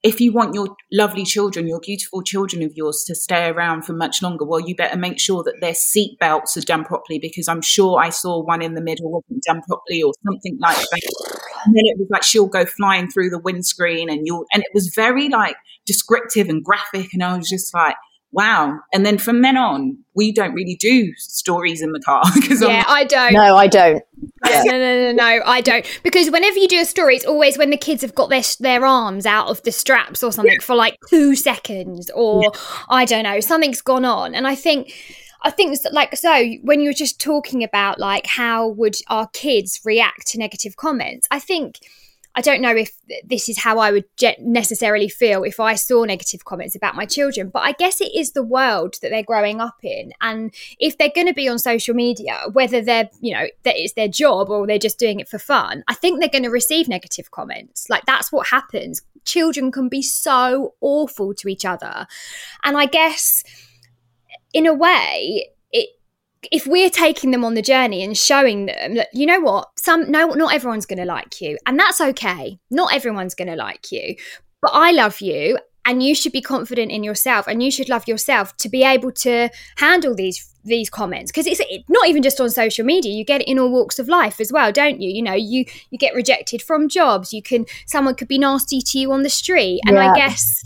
if 0.06 0.20
you 0.20 0.32
want 0.32 0.54
your 0.54 0.68
lovely 0.92 1.24
children, 1.24 1.66
your 1.66 1.80
beautiful 1.80 2.22
children 2.22 2.62
of 2.62 2.70
yours 2.76 3.02
to 3.08 3.14
stay 3.14 3.48
around 3.48 3.82
for 3.82 3.92
much 3.92 4.22
longer, 4.22 4.44
well, 4.44 4.60
you 4.60 4.76
better 4.76 4.96
make 4.96 5.18
sure 5.18 5.42
that 5.42 5.56
their 5.60 5.74
seat 5.74 6.16
belts 6.20 6.56
are 6.56 6.60
done 6.60 6.84
properly 6.84 7.18
because 7.18 7.48
I'm 7.48 7.60
sure 7.60 7.98
I 7.98 8.10
saw 8.10 8.40
one 8.40 8.62
in 8.62 8.74
the 8.74 8.80
middle 8.80 9.10
wasn't 9.10 9.42
done 9.42 9.62
properly 9.66 10.04
or 10.04 10.12
something 10.24 10.58
like 10.60 10.76
that. 10.76 11.35
And 11.66 11.74
then 11.74 11.84
it 11.84 11.98
was 11.98 12.08
like 12.10 12.22
she'll 12.22 12.46
go 12.46 12.64
flying 12.64 13.10
through 13.10 13.30
the 13.30 13.38
windscreen 13.38 14.08
and 14.08 14.22
you'll, 14.24 14.46
and 14.52 14.62
it 14.62 14.70
was 14.72 14.92
very 14.94 15.28
like 15.28 15.56
descriptive 15.84 16.48
and 16.48 16.64
graphic. 16.64 17.12
And 17.12 17.22
I 17.22 17.36
was 17.36 17.48
just 17.48 17.74
like, 17.74 17.96
wow. 18.32 18.78
And 18.92 19.06
then 19.06 19.18
from 19.18 19.42
then 19.42 19.56
on, 19.56 19.96
we 20.14 20.30
don't 20.30 20.52
really 20.52 20.76
do 20.76 21.12
stories 21.16 21.80
in 21.80 21.92
the 21.92 22.00
car 22.00 22.22
because 22.34 22.62
yeah, 22.62 22.84
I 22.86 23.04
don't. 23.04 23.32
No, 23.32 23.56
I 23.56 23.66
don't. 23.66 24.02
Yeah. 24.46 24.62
No, 24.64 24.72
no, 24.72 24.78
no, 24.78 25.12
no, 25.12 25.40
I 25.44 25.60
don't. 25.60 26.00
Because 26.02 26.30
whenever 26.30 26.58
you 26.58 26.68
do 26.68 26.80
a 26.80 26.84
story, 26.84 27.16
it's 27.16 27.24
always 27.24 27.56
when 27.56 27.70
the 27.70 27.76
kids 27.76 28.02
have 28.02 28.14
got 28.14 28.28
their 28.28 28.42
their 28.60 28.84
arms 28.84 29.26
out 29.26 29.48
of 29.48 29.62
the 29.62 29.72
straps 29.72 30.22
or 30.22 30.32
something 30.32 30.52
yeah. 30.52 30.64
for 30.64 30.76
like 30.76 30.98
two 31.08 31.34
seconds, 31.34 32.10
or 32.14 32.42
yeah. 32.42 32.60
I 32.88 33.04
don't 33.06 33.24
know, 33.24 33.40
something's 33.40 33.80
gone 33.80 34.04
on. 34.04 34.34
And 34.34 34.46
I 34.46 34.54
think, 34.54 34.92
I 35.42 35.50
think 35.50 35.78
like 35.92 36.16
so 36.16 36.44
when 36.62 36.80
you 36.80 36.90
were 36.90 36.94
just 36.94 37.20
talking 37.20 37.62
about 37.62 37.98
like 37.98 38.26
how 38.26 38.68
would 38.68 38.96
our 39.08 39.28
kids 39.28 39.80
react 39.84 40.28
to 40.28 40.38
negative 40.38 40.76
comments, 40.76 41.26
I 41.30 41.38
think 41.38 41.80
I 42.36 42.42
don't 42.42 42.60
know 42.60 42.76
if 42.76 42.90
this 43.24 43.48
is 43.48 43.58
how 43.58 43.78
I 43.78 43.90
would 43.90 44.04
necessarily 44.38 45.08
feel 45.08 45.42
if 45.42 45.58
I 45.58 45.74
saw 45.74 46.04
negative 46.04 46.44
comments 46.44 46.76
about 46.76 46.94
my 46.94 47.06
children, 47.06 47.48
but 47.48 47.60
I 47.60 47.72
guess 47.72 48.02
it 48.02 48.14
is 48.14 48.32
the 48.32 48.42
world 48.42 48.96
that 49.00 49.08
they're 49.08 49.22
growing 49.22 49.58
up 49.58 49.78
in. 49.82 50.12
And 50.20 50.52
if 50.78 50.98
they're 50.98 51.10
going 51.14 51.28
to 51.28 51.34
be 51.34 51.48
on 51.48 51.58
social 51.58 51.94
media, 51.94 52.38
whether 52.52 52.82
they're, 52.82 53.08
you 53.22 53.32
know, 53.32 53.46
that 53.62 53.76
it's 53.78 53.94
their 53.94 54.06
job 54.06 54.50
or 54.50 54.66
they're 54.66 54.78
just 54.78 54.98
doing 54.98 55.18
it 55.18 55.30
for 55.30 55.38
fun, 55.38 55.82
I 55.88 55.94
think 55.94 56.20
they're 56.20 56.28
going 56.28 56.42
to 56.42 56.50
receive 56.50 56.88
negative 56.88 57.30
comments. 57.30 57.88
Like 57.88 58.04
that's 58.04 58.30
what 58.30 58.48
happens. 58.48 59.00
Children 59.24 59.72
can 59.72 59.88
be 59.88 60.02
so 60.02 60.74
awful 60.82 61.32
to 61.32 61.48
each 61.48 61.64
other. 61.64 62.06
And 62.62 62.76
I 62.76 62.84
guess 62.84 63.44
in 64.56 64.66
a 64.66 64.72
way, 64.72 65.50
if 66.50 66.66
we're 66.66 66.90
taking 66.90 67.30
them 67.30 67.44
on 67.44 67.54
the 67.54 67.62
journey 67.62 68.02
and 68.02 68.16
showing 68.16 68.66
them 68.66 68.94
that 68.94 69.08
you 69.12 69.26
know 69.26 69.40
what 69.40 69.68
some 69.76 70.10
no 70.10 70.28
not 70.28 70.54
everyone's 70.54 70.86
going 70.86 70.98
to 70.98 71.04
like 71.04 71.40
you 71.40 71.58
and 71.66 71.78
that's 71.78 72.00
okay. 72.00 72.58
Not 72.70 72.94
everyone's 72.94 73.34
going 73.34 73.48
to 73.48 73.56
like 73.56 73.90
you 73.90 74.16
but 74.62 74.70
i 74.72 74.90
love 74.90 75.20
you 75.20 75.58
and 75.84 76.02
you 76.02 76.14
should 76.14 76.32
be 76.32 76.40
confident 76.40 76.90
in 76.90 77.04
yourself 77.04 77.46
and 77.46 77.62
you 77.62 77.70
should 77.70 77.88
love 77.88 78.08
yourself 78.08 78.56
to 78.56 78.68
be 78.68 78.82
able 78.82 79.12
to 79.12 79.48
handle 79.76 80.14
these 80.14 80.52
these 80.64 80.90
comments. 80.90 81.30
Because 81.30 81.46
it's 81.46 81.60
not 81.88 82.08
even 82.08 82.24
just 82.24 82.40
on 82.40 82.50
social 82.50 82.84
media 82.84 83.12
you 83.12 83.24
get 83.24 83.40
it 83.40 83.48
in 83.48 83.58
all 83.58 83.70
walks 83.70 83.98
of 83.98 84.08
life 84.08 84.40
as 84.40 84.52
well 84.52 84.72
don't 84.72 85.00
you? 85.00 85.10
You 85.10 85.22
know 85.22 85.34
you 85.34 85.64
you 85.90 85.98
get 85.98 86.14
rejected 86.14 86.62
from 86.62 86.88
jobs 86.88 87.32
you 87.32 87.42
can 87.42 87.66
someone 87.86 88.14
could 88.14 88.28
be 88.28 88.38
nasty 88.38 88.80
to 88.80 88.98
you 88.98 89.12
on 89.12 89.22
the 89.22 89.30
street 89.30 89.80
and 89.86 89.96
yeah. 89.96 90.10
i 90.10 90.16
guess 90.16 90.62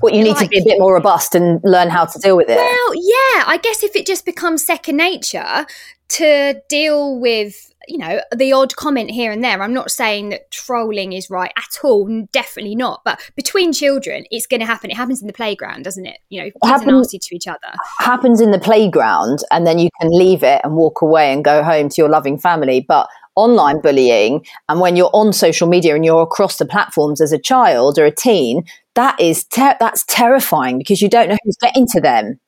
what 0.00 0.14
you 0.14 0.22
need 0.22 0.36
like, 0.36 0.44
to 0.44 0.48
be 0.48 0.58
a 0.58 0.64
bit 0.64 0.78
more 0.78 0.94
robust 0.94 1.34
and 1.34 1.60
learn 1.64 1.88
how 1.88 2.04
to 2.04 2.18
deal 2.18 2.36
with 2.36 2.48
it. 2.48 2.56
Well, 2.56 2.94
yeah, 2.94 3.44
I 3.46 3.58
guess 3.62 3.82
if 3.82 3.96
it 3.96 4.06
just 4.06 4.24
becomes 4.24 4.64
second 4.64 4.96
nature 4.96 5.66
to 6.08 6.62
deal 6.68 7.18
with 7.18 7.72
you 7.88 7.98
know 7.98 8.20
the 8.34 8.52
odd 8.52 8.76
comment 8.76 9.10
here 9.10 9.32
and 9.32 9.42
there. 9.42 9.62
I'm 9.62 9.74
not 9.74 9.90
saying 9.90 10.30
that 10.30 10.50
trolling 10.50 11.12
is 11.12 11.30
right 11.30 11.52
at 11.56 11.84
all 11.84 12.26
definitely 12.32 12.74
not 12.74 13.02
but 13.04 13.20
between 13.36 13.72
children 13.72 14.24
it's 14.30 14.46
going 14.46 14.60
to 14.60 14.66
happen. 14.66 14.90
It 14.90 14.96
happens 14.96 15.20
in 15.20 15.26
the 15.26 15.32
playground 15.32 15.84
doesn't 15.84 16.06
it? 16.06 16.18
You 16.28 16.42
know 16.42 16.50
kids 16.64 16.82
are 16.82 16.86
nasty 16.86 17.18
to 17.18 17.34
each 17.34 17.46
other. 17.46 17.58
happens 17.98 18.40
in 18.40 18.50
the 18.50 18.58
playground 18.58 19.40
and 19.50 19.66
then 19.66 19.78
you 19.78 19.88
can 20.00 20.10
leave 20.12 20.42
it 20.42 20.60
and 20.64 20.74
walk 20.74 21.02
away 21.02 21.32
and 21.32 21.44
go 21.44 21.62
home 21.62 21.88
to 21.88 22.00
your 22.00 22.08
loving 22.08 22.38
family 22.38 22.84
but 22.86 23.08
online 23.36 23.80
bullying 23.80 24.44
and 24.68 24.80
when 24.80 24.96
you're 24.96 25.10
on 25.12 25.32
social 25.32 25.68
media 25.68 25.94
and 25.94 26.04
you're 26.04 26.22
across 26.22 26.56
the 26.56 26.66
platforms 26.66 27.20
as 27.20 27.32
a 27.32 27.38
child 27.38 27.98
or 27.98 28.04
a 28.04 28.14
teen 28.14 28.62
that 28.94 29.18
is 29.20 29.44
ter- 29.44 29.76
that's 29.78 30.04
terrifying 30.06 30.78
because 30.78 31.00
you 31.00 31.08
don't 31.08 31.28
know 31.28 31.36
who's 31.44 31.56
getting 31.60 31.86
to 31.86 32.00
them 32.00 32.38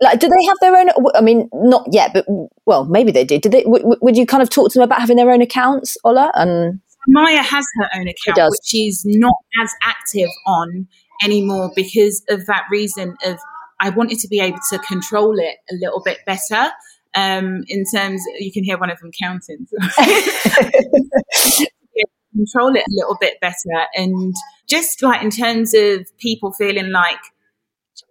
like 0.00 0.20
do 0.20 0.28
they 0.28 0.44
have 0.46 0.56
their 0.60 0.76
own 0.76 0.88
i 1.14 1.20
mean 1.20 1.48
not 1.52 1.86
yet 1.90 2.12
but 2.12 2.26
well 2.66 2.84
maybe 2.84 3.10
they 3.10 3.24
do. 3.24 3.38
Did 3.38 3.52
they 3.52 3.62
w- 3.64 3.96
would 4.00 4.16
you 4.16 4.26
kind 4.26 4.42
of 4.42 4.50
talk 4.50 4.70
to 4.72 4.78
them 4.78 4.84
about 4.84 5.00
having 5.00 5.16
their 5.16 5.30
own 5.30 5.42
accounts 5.42 5.96
ola? 6.04 6.30
And 6.34 6.80
maya 7.08 7.42
has 7.42 7.64
her 7.80 7.88
own 7.96 8.08
account 8.08 8.50
which 8.50 8.60
she's 8.64 9.02
not 9.04 9.34
as 9.62 9.72
active 9.82 10.28
on 10.46 10.86
anymore 11.24 11.70
because 11.74 12.22
of 12.28 12.46
that 12.46 12.64
reason 12.70 13.16
of 13.24 13.38
i 13.80 13.90
wanted 13.90 14.18
to 14.18 14.28
be 14.28 14.40
able 14.40 14.58
to 14.70 14.78
control 14.80 15.38
it 15.38 15.56
a 15.70 15.74
little 15.74 16.02
bit 16.04 16.18
better 16.26 16.70
um, 17.14 17.64
in 17.68 17.84
terms 17.92 18.22
you 18.38 18.52
can 18.52 18.64
hear 18.64 18.78
one 18.78 18.90
of 18.90 18.98
them 19.00 19.10
counting. 19.20 19.66
Control 22.34 22.76
it 22.76 22.82
a 22.82 22.92
little 22.92 23.16
bit 23.20 23.40
better. 23.40 23.86
And 23.94 24.34
just 24.68 25.02
like 25.02 25.22
in 25.22 25.30
terms 25.30 25.74
of 25.74 26.06
people 26.18 26.52
feeling 26.52 26.90
like 26.90 27.18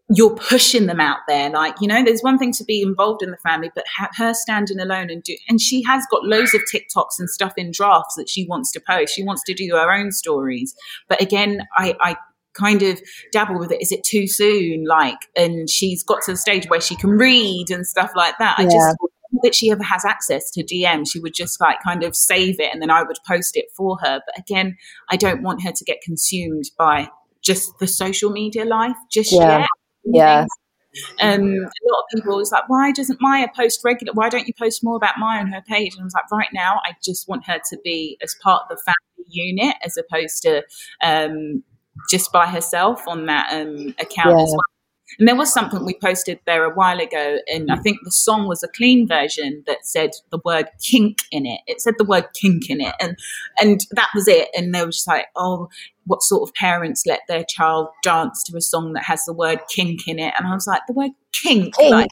you're 0.10 0.36
pushing 0.36 0.86
them 0.86 1.02
out 1.02 1.20
there 1.28 1.50
like 1.50 1.76
you 1.82 1.88
know 1.88 2.04
there's 2.04 2.22
one 2.22 2.38
thing 2.38 2.54
to 2.54 2.64
be 2.64 2.82
involved 2.82 3.22
in 3.22 3.32
the 3.32 3.38
family 3.38 3.70
but 3.76 3.84
ha- 3.98 4.10
her 4.16 4.34
standing 4.34 4.80
alone 4.80 5.10
and 5.10 5.24
do 5.24 5.36
and 5.50 5.60
she 5.60 5.84
has 5.84 6.06
got 6.10 6.24
loads 6.24 6.54
of 6.54 6.62
tiktoks 6.74 7.20
and 7.20 7.30
stuff 7.30 7.54
in 7.58 7.72
drafts 7.72 8.16
that 8.16 8.30
she 8.30 8.46
wants 8.48 8.72
to 8.72 8.80
post 8.80 9.14
she 9.14 9.24
wants 9.24 9.44
to 9.44 9.54
do 9.54 9.70
her 9.74 9.92
own 9.92 10.12
stories 10.12 10.74
but 11.10 11.22
again 11.22 11.62
i 11.78 11.96
i 12.02 12.16
kind 12.54 12.82
of 12.82 13.00
dabble 13.32 13.60
with 13.60 13.72
it 13.72 13.82
is 13.82 13.92
it 13.92 14.04
too 14.04 14.28
soon 14.28 14.86
like 14.86 15.18
and 15.36 15.70
she's 15.70 16.04
got 16.04 16.22
to 16.24 16.32
the 16.32 16.38
stage 16.38 16.68
where 16.70 16.82
she 16.82 16.96
can 16.96 17.12
read 17.12 17.70
and 17.70 17.86
stuff 17.86 18.12
like 18.16 18.38
that 18.40 18.56
yeah. 18.60 18.66
i 18.66 18.70
just 18.70 18.98
that 19.44 19.54
she 19.54 19.72
ever 19.72 19.84
has 19.84 20.06
access 20.06 20.50
to 20.52 20.64
DM. 20.64 21.06
She 21.06 21.20
would 21.20 21.34
just 21.34 21.60
like 21.60 21.78
kind 21.84 22.04
of 22.04 22.16
save 22.16 22.60
it 22.60 22.72
and 22.72 22.82
then 22.82 22.90
I 22.90 23.04
would 23.04 23.18
post 23.28 23.58
it 23.58 23.66
for 23.76 23.98
her. 24.02 24.22
But 24.26 24.40
again, 24.40 24.78
I 25.10 25.18
don't 25.18 25.44
want 25.44 25.64
her 25.64 25.72
to 25.72 25.84
get 25.84 26.02
consumed 26.02 26.72
by 26.78 27.10
just 27.42 27.78
the 27.80 27.88
social 27.88 28.30
media 28.30 28.66
life 28.66 28.96
just 29.12 29.32
yeah. 29.34 29.60
yet. 29.60 29.68
Yeah. 30.14 30.46
and 31.20 31.44
a 31.44 31.92
lot 31.92 32.00
of 32.00 32.06
people 32.16 32.38
was 32.38 32.52
like, 32.52 32.68
why 32.70 32.92
doesn't 32.92 33.22
Maya 33.22 33.48
post 33.56 33.82
regular? 33.84 34.14
Why 34.14 34.30
don't 34.30 34.48
you 34.48 34.54
post 34.58 34.84
more 34.84 34.96
about 34.96 35.16
Maya 35.18 35.40
on 35.40 35.48
her 35.48 35.62
page? 35.68 35.94
And 35.94 36.02
I 36.02 36.04
was 36.06 36.14
like, 36.14 36.32
right 36.32 36.50
now, 36.54 36.80
I 36.86 36.94
just 37.04 37.28
want 37.28 37.46
her 37.46 37.60
to 37.70 37.78
be 37.84 38.18
as 38.22 38.36
part 38.42 38.64
of 38.64 38.78
the 38.78 38.84
family 38.84 39.30
unit 39.30 39.76
as 39.84 39.98
opposed 39.98 40.42
to 40.44 40.64
um, 41.02 41.64
just 42.10 42.32
by 42.32 42.48
herself 42.48 43.08
on 43.08 43.26
that 43.26 43.52
um, 43.52 43.94
account 44.00 44.38
yeah. 44.38 44.44
as 44.44 44.50
well. 44.50 44.77
And 45.20 45.28
there 45.28 45.36
was 45.36 45.54
something 45.54 45.86
we 45.86 45.98
posted 46.00 46.40
there 46.46 46.66
a 46.66 46.74
while 46.74 47.00
ago, 47.00 47.40
and 47.48 47.72
I 47.72 47.76
hmm. 47.76 47.82
think 47.82 48.00
the 48.04 48.12
song 48.12 48.48
was 48.48 48.62
a 48.62 48.68
clean 48.68 49.08
version 49.08 49.64
that 49.66 49.86
said 49.86 50.12
the 50.32 50.40
word 50.44 50.68
kink 50.82 51.22
in 51.32 51.46
it. 51.46 51.62
It 51.66 51.82
said 51.82 51.96
the 51.98 52.04
word 52.04 52.26
kink 52.34 52.70
in 52.70 52.82
it, 52.82 52.94
and 53.00 53.18
and 53.60 53.80
that 53.92 54.10
was 54.14 54.28
it. 54.28 54.50
And 54.56 54.76
they 54.76 54.82
were 54.82 54.92
just 54.92 55.08
like, 55.08 55.28
oh, 55.36 55.70
what 56.06 56.22
sort 56.22 56.48
of 56.48 56.54
parents 56.56 57.06
let 57.06 57.22
their 57.28 57.46
child 57.46 57.88
dance 58.04 58.44
to 58.44 58.58
a 58.58 58.62
song 58.62 58.94
that 58.94 59.04
has 59.04 59.24
the 59.26 59.34
word 59.34 59.60
kink 59.74 60.08
in 60.08 60.20
it? 60.20 60.34
And 60.38 60.48
I 60.48 60.54
was 60.54 60.68
like, 60.68 60.82
the 60.88 60.94
word 60.94 61.12
kink, 61.32 61.76
kink. 61.76 61.92
like, 61.92 62.12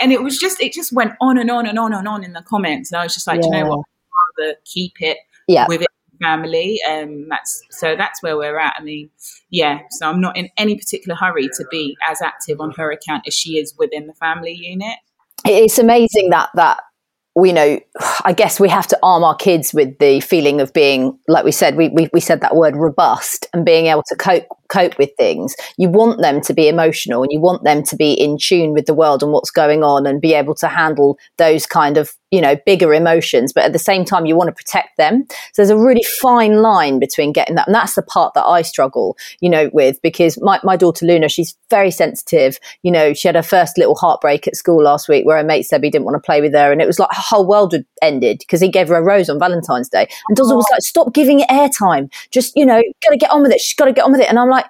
and 0.00 0.12
it 0.12 0.22
was 0.22 0.38
just 0.38 0.60
it 0.60 0.72
just 0.72 0.92
went 0.92 1.12
on 1.20 1.38
and 1.38 1.50
on 1.50 1.66
and 1.66 1.78
on 1.78 1.92
and 1.92 2.08
on 2.08 2.24
in 2.24 2.32
the 2.32 2.42
comments, 2.42 2.90
and 2.90 3.00
I 3.00 3.04
was 3.04 3.14
just 3.14 3.26
like, 3.26 3.40
yeah. 3.42 3.46
you 3.46 3.50
know 3.52 3.68
what, 3.68 3.78
I'd 3.78 4.42
rather 4.42 4.54
keep 4.64 5.00
it 5.00 5.18
yeah. 5.46 5.66
with 5.68 5.82
it 5.82 5.88
family. 6.24 6.78
Um, 6.88 7.28
that's 7.28 7.62
so 7.70 7.94
that's 7.96 8.22
where 8.22 8.36
we're 8.36 8.58
at. 8.58 8.74
I 8.78 8.82
mean, 8.82 9.10
yeah. 9.50 9.80
So 9.90 10.08
I'm 10.08 10.20
not 10.20 10.36
in 10.36 10.48
any 10.56 10.76
particular 10.76 11.16
hurry 11.16 11.48
to 11.48 11.64
be 11.70 11.96
as 12.08 12.22
active 12.22 12.60
on 12.60 12.72
her 12.72 12.90
account 12.90 13.24
as 13.26 13.34
she 13.34 13.58
is 13.58 13.74
within 13.78 14.06
the 14.06 14.14
family 14.14 14.52
unit. 14.52 14.96
It's 15.46 15.78
amazing 15.78 16.30
that 16.30 16.50
that 16.54 16.80
we 17.36 17.52
know 17.52 17.80
i 18.24 18.32
guess 18.32 18.60
we 18.60 18.68
have 18.68 18.86
to 18.86 18.98
arm 19.02 19.24
our 19.24 19.34
kids 19.34 19.74
with 19.74 19.98
the 19.98 20.20
feeling 20.20 20.60
of 20.60 20.72
being 20.72 21.18
like 21.26 21.44
we 21.44 21.50
said 21.50 21.76
we, 21.76 21.88
we, 21.88 22.08
we 22.12 22.20
said 22.20 22.40
that 22.40 22.54
word 22.54 22.76
robust 22.76 23.46
and 23.52 23.64
being 23.64 23.86
able 23.86 24.04
to 24.06 24.14
cope 24.16 24.44
cope 24.74 24.98
with 24.98 25.10
things. 25.16 25.54
You 25.76 25.88
want 25.88 26.20
them 26.20 26.40
to 26.42 26.52
be 26.52 26.68
emotional 26.68 27.22
and 27.22 27.30
you 27.32 27.40
want 27.40 27.62
them 27.62 27.82
to 27.84 27.96
be 27.96 28.12
in 28.12 28.38
tune 28.38 28.72
with 28.72 28.86
the 28.86 28.94
world 28.94 29.22
and 29.22 29.32
what's 29.32 29.50
going 29.50 29.84
on 29.84 30.06
and 30.06 30.20
be 30.20 30.34
able 30.34 30.54
to 30.56 30.68
handle 30.68 31.16
those 31.38 31.66
kind 31.66 31.96
of 31.96 32.12
you 32.30 32.40
know 32.40 32.56
bigger 32.66 32.92
emotions 32.92 33.52
but 33.52 33.62
at 33.62 33.72
the 33.72 33.78
same 33.78 34.04
time 34.04 34.26
you 34.26 34.34
want 34.34 34.48
to 34.48 34.52
protect 34.52 34.96
them. 34.96 35.24
So 35.52 35.62
there's 35.62 35.70
a 35.70 35.78
really 35.78 36.02
fine 36.20 36.60
line 36.60 36.98
between 36.98 37.32
getting 37.32 37.54
that 37.54 37.68
and 37.68 37.74
that's 37.74 37.94
the 37.94 38.02
part 38.02 38.34
that 38.34 38.44
i 38.44 38.62
struggle 38.62 39.16
you 39.40 39.48
know 39.48 39.70
with 39.72 40.02
because 40.02 40.40
my, 40.42 40.58
my 40.64 40.76
daughter 40.76 41.06
luna 41.06 41.28
she's 41.28 41.56
very 41.70 41.92
sensitive. 41.92 42.58
You 42.82 42.90
know 42.90 43.14
she 43.14 43.28
had 43.28 43.36
her 43.36 43.42
first 43.42 43.78
little 43.78 43.94
heartbreak 43.94 44.48
at 44.48 44.56
school 44.56 44.82
last 44.82 45.08
week 45.08 45.24
where 45.24 45.36
her 45.36 45.44
mate 45.44 45.62
said 45.62 45.84
he 45.84 45.90
didn't 45.90 46.06
want 46.06 46.16
to 46.16 46.26
play 46.26 46.40
with 46.40 46.54
her 46.54 46.72
and 46.72 46.82
it 46.82 46.86
was 46.86 46.98
like 46.98 47.10
her 47.12 47.22
whole 47.22 47.46
world 47.46 47.72
had 47.72 47.86
ended 48.02 48.38
because 48.40 48.60
he 48.60 48.68
gave 48.68 48.88
her 48.88 48.96
a 48.96 49.02
rose 49.02 49.28
on 49.30 49.38
valentine's 49.38 49.88
day. 49.88 50.08
And 50.28 50.36
Dozzle 50.36 50.56
was 50.56 50.66
like 50.72 50.82
stop 50.82 51.14
giving 51.14 51.40
it 51.40 51.48
airtime. 51.48 52.12
Just 52.32 52.52
you 52.56 52.66
know 52.66 52.82
gotta 53.04 53.16
get 53.16 53.30
on 53.30 53.42
with 53.42 53.52
it. 53.52 53.60
She's 53.60 53.76
got 53.76 53.84
to 53.84 53.92
get 53.92 54.04
on 54.04 54.12
with 54.12 54.20
it. 54.20 54.28
And 54.28 54.38
i'm 54.38 54.48
like 54.48 54.63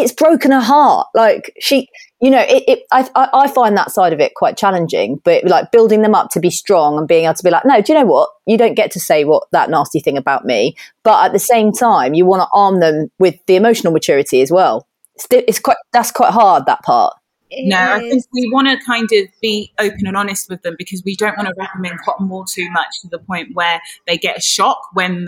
it's 0.00 0.12
broken 0.12 0.50
her 0.50 0.60
heart 0.60 1.06
like 1.14 1.52
she 1.60 1.88
you 2.20 2.30
know, 2.30 2.40
it, 2.40 2.64
it 2.66 2.82
I, 2.90 3.06
I 3.14 3.48
find 3.48 3.76
that 3.76 3.90
side 3.90 4.14
of 4.14 4.20
it 4.20 4.34
quite 4.34 4.56
challenging, 4.56 5.20
but 5.24 5.44
like 5.44 5.70
building 5.70 6.00
them 6.00 6.14
up 6.14 6.30
to 6.30 6.40
be 6.40 6.48
strong 6.48 6.96
and 6.96 7.06
being 7.06 7.24
able 7.24 7.34
to 7.34 7.42
be 7.42 7.50
like, 7.50 7.66
no, 7.66 7.82
do 7.82 7.92
you 7.92 7.98
know 7.98 8.06
what? 8.06 8.30
You 8.46 8.56
don't 8.56 8.74
get 8.74 8.90
to 8.92 9.00
say 9.00 9.24
what 9.24 9.42
that 9.52 9.68
nasty 9.68 10.00
thing 10.00 10.16
about 10.16 10.46
me. 10.46 10.74
But 11.02 11.26
at 11.26 11.32
the 11.32 11.38
same 11.38 11.70
time, 11.70 12.14
you 12.14 12.24
want 12.24 12.40
to 12.40 12.48
arm 12.54 12.80
them 12.80 13.10
with 13.18 13.34
the 13.46 13.56
emotional 13.56 13.92
maturity 13.92 14.40
as 14.40 14.50
well. 14.50 14.86
It's, 15.16 15.26
it's 15.30 15.60
quite, 15.60 15.76
that's 15.92 16.12
quite 16.12 16.30
hard, 16.32 16.64
that 16.64 16.82
part 16.82 17.14
no, 17.52 17.76
I 17.76 18.00
think 18.00 18.24
we 18.32 18.50
want 18.50 18.68
to 18.68 18.84
kind 18.84 19.08
of 19.12 19.28
be 19.40 19.72
open 19.78 20.06
and 20.06 20.16
honest 20.16 20.48
with 20.48 20.62
them 20.62 20.74
because 20.78 21.02
we 21.04 21.14
don't 21.14 21.36
want 21.36 21.48
to 21.48 21.54
wrap 21.58 21.72
them 21.74 21.84
in 21.84 21.96
cotton 21.98 22.28
wool 22.28 22.44
too 22.44 22.70
much 22.70 22.88
to 23.02 23.08
the 23.08 23.18
point 23.18 23.50
where 23.54 23.80
they 24.06 24.16
get 24.16 24.38
a 24.38 24.40
shock 24.40 24.78
when 24.94 25.26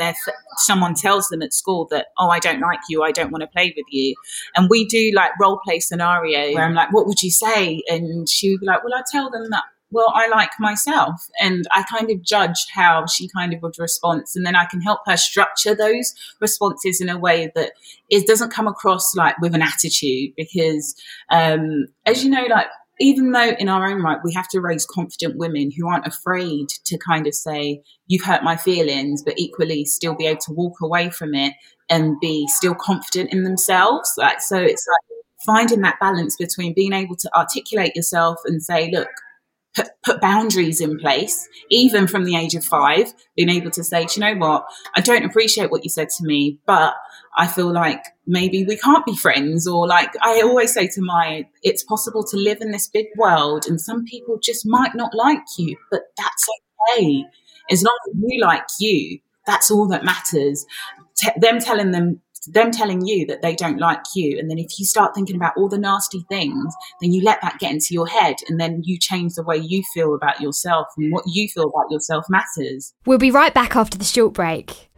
someone 0.56 0.94
tells 0.94 1.28
them 1.28 1.42
at 1.42 1.52
school 1.52 1.86
that, 1.90 2.08
oh, 2.18 2.28
I 2.28 2.38
don't 2.38 2.60
like 2.60 2.80
you, 2.88 3.02
I 3.02 3.12
don't 3.12 3.30
want 3.30 3.42
to 3.42 3.48
play 3.48 3.72
with 3.76 3.86
you. 3.90 4.14
And 4.56 4.68
we 4.68 4.86
do 4.86 5.12
like 5.14 5.30
role 5.40 5.60
play 5.64 5.78
scenario 5.80 6.54
where 6.54 6.64
I'm 6.64 6.74
like, 6.74 6.92
what 6.92 7.06
would 7.06 7.22
you 7.22 7.30
say? 7.30 7.82
And 7.88 8.28
she 8.28 8.50
would 8.50 8.60
be 8.60 8.66
like, 8.66 8.82
well, 8.82 8.94
I 8.94 9.02
tell 9.10 9.30
them 9.30 9.50
that 9.50 9.64
well, 9.90 10.12
I 10.14 10.28
like 10.28 10.50
myself. 10.58 11.14
And 11.40 11.66
I 11.72 11.82
kind 11.82 12.10
of 12.10 12.22
judge 12.22 12.66
how 12.72 13.06
she 13.06 13.28
kind 13.28 13.54
of 13.54 13.62
would 13.62 13.78
respond. 13.78 14.24
And 14.34 14.44
then 14.44 14.56
I 14.56 14.64
can 14.66 14.80
help 14.80 15.00
her 15.06 15.16
structure 15.16 15.74
those 15.74 16.12
responses 16.40 17.00
in 17.00 17.08
a 17.08 17.18
way 17.18 17.50
that 17.54 17.72
it 18.10 18.26
doesn't 18.26 18.52
come 18.52 18.66
across 18.66 19.14
like 19.14 19.38
with 19.40 19.54
an 19.54 19.62
attitude. 19.62 20.32
Because, 20.36 20.94
um, 21.30 21.86
as 22.04 22.24
you 22.24 22.30
know, 22.30 22.46
like, 22.50 22.66
even 22.98 23.32
though 23.32 23.50
in 23.58 23.68
our 23.68 23.86
own 23.86 24.02
right 24.02 24.18
we 24.24 24.32
have 24.32 24.48
to 24.48 24.60
raise 24.60 24.86
confident 24.86 25.36
women 25.36 25.70
who 25.70 25.86
aren't 25.86 26.06
afraid 26.06 26.66
to 26.86 26.96
kind 26.96 27.26
of 27.26 27.34
say 27.34 27.82
you've 28.06 28.24
hurt 28.24 28.42
my 28.42 28.56
feelings 28.56 29.22
but 29.22 29.38
equally 29.38 29.84
still 29.84 30.14
be 30.14 30.26
able 30.26 30.40
to 30.40 30.52
walk 30.52 30.80
away 30.80 31.10
from 31.10 31.34
it 31.34 31.52
and 31.90 32.18
be 32.20 32.48
still 32.48 32.74
confident 32.74 33.30
in 33.34 33.44
themselves 33.44 34.10
like 34.16 34.40
so 34.40 34.56
it's 34.56 34.86
like 34.88 35.20
finding 35.44 35.82
that 35.82 36.00
balance 36.00 36.36
between 36.36 36.72
being 36.72 36.94
able 36.94 37.14
to 37.14 37.30
articulate 37.36 37.94
yourself 37.94 38.38
and 38.46 38.62
say 38.62 38.90
look 38.90 39.10
put, 39.76 39.88
put 40.02 40.20
boundaries 40.20 40.80
in 40.80 40.98
place, 40.98 41.48
even 41.70 42.06
from 42.06 42.24
the 42.24 42.36
age 42.36 42.54
of 42.54 42.64
five, 42.64 43.12
being 43.36 43.50
able 43.50 43.70
to 43.72 43.84
say, 43.84 44.06
you 44.16 44.20
know 44.20 44.34
what, 44.34 44.66
I 44.96 45.00
don't 45.00 45.24
appreciate 45.24 45.70
what 45.70 45.84
you 45.84 45.90
said 45.90 46.08
to 46.18 46.24
me, 46.24 46.58
but 46.66 46.94
I 47.36 47.46
feel 47.46 47.72
like 47.72 48.02
maybe 48.26 48.64
we 48.64 48.76
can't 48.76 49.04
be 49.04 49.16
friends. 49.16 49.66
Or 49.66 49.86
like 49.86 50.14
I 50.22 50.40
always 50.42 50.72
say 50.72 50.88
to 50.88 51.02
my, 51.02 51.46
it's 51.62 51.84
possible 51.84 52.24
to 52.24 52.36
live 52.36 52.58
in 52.60 52.70
this 52.70 52.88
big 52.88 53.06
world 53.16 53.66
and 53.68 53.80
some 53.80 54.04
people 54.04 54.38
just 54.42 54.66
might 54.66 54.94
not 54.94 55.14
like 55.14 55.42
you, 55.58 55.76
but 55.90 56.02
that's 56.16 56.46
okay. 56.96 57.24
As 57.70 57.82
long 57.82 57.98
as 58.08 58.14
you 58.20 58.40
like 58.40 58.66
you, 58.80 59.20
that's 59.46 59.70
all 59.70 59.86
that 59.88 60.04
matters. 60.04 60.66
T- 61.16 61.30
them 61.36 61.60
telling 61.60 61.92
them 61.92 62.20
them 62.52 62.70
telling 62.70 63.06
you 63.06 63.26
that 63.26 63.42
they 63.42 63.54
don't 63.54 63.78
like 63.78 64.02
you. 64.14 64.38
And 64.38 64.50
then 64.50 64.58
if 64.58 64.78
you 64.78 64.84
start 64.84 65.14
thinking 65.14 65.36
about 65.36 65.56
all 65.56 65.68
the 65.68 65.78
nasty 65.78 66.24
things, 66.28 66.74
then 67.00 67.12
you 67.12 67.22
let 67.22 67.40
that 67.42 67.58
get 67.58 67.72
into 67.72 67.94
your 67.94 68.06
head 68.06 68.36
and 68.48 68.60
then 68.60 68.82
you 68.84 68.98
change 68.98 69.34
the 69.34 69.42
way 69.42 69.56
you 69.56 69.82
feel 69.94 70.14
about 70.14 70.40
yourself 70.40 70.86
and 70.96 71.12
what 71.12 71.24
you 71.26 71.48
feel 71.48 71.64
about 71.64 71.90
yourself 71.90 72.26
matters. 72.28 72.94
We'll 73.04 73.18
be 73.18 73.30
right 73.30 73.52
back 73.54 73.76
after 73.76 73.98
the 73.98 74.04
short 74.04 74.32
break. 74.34 74.88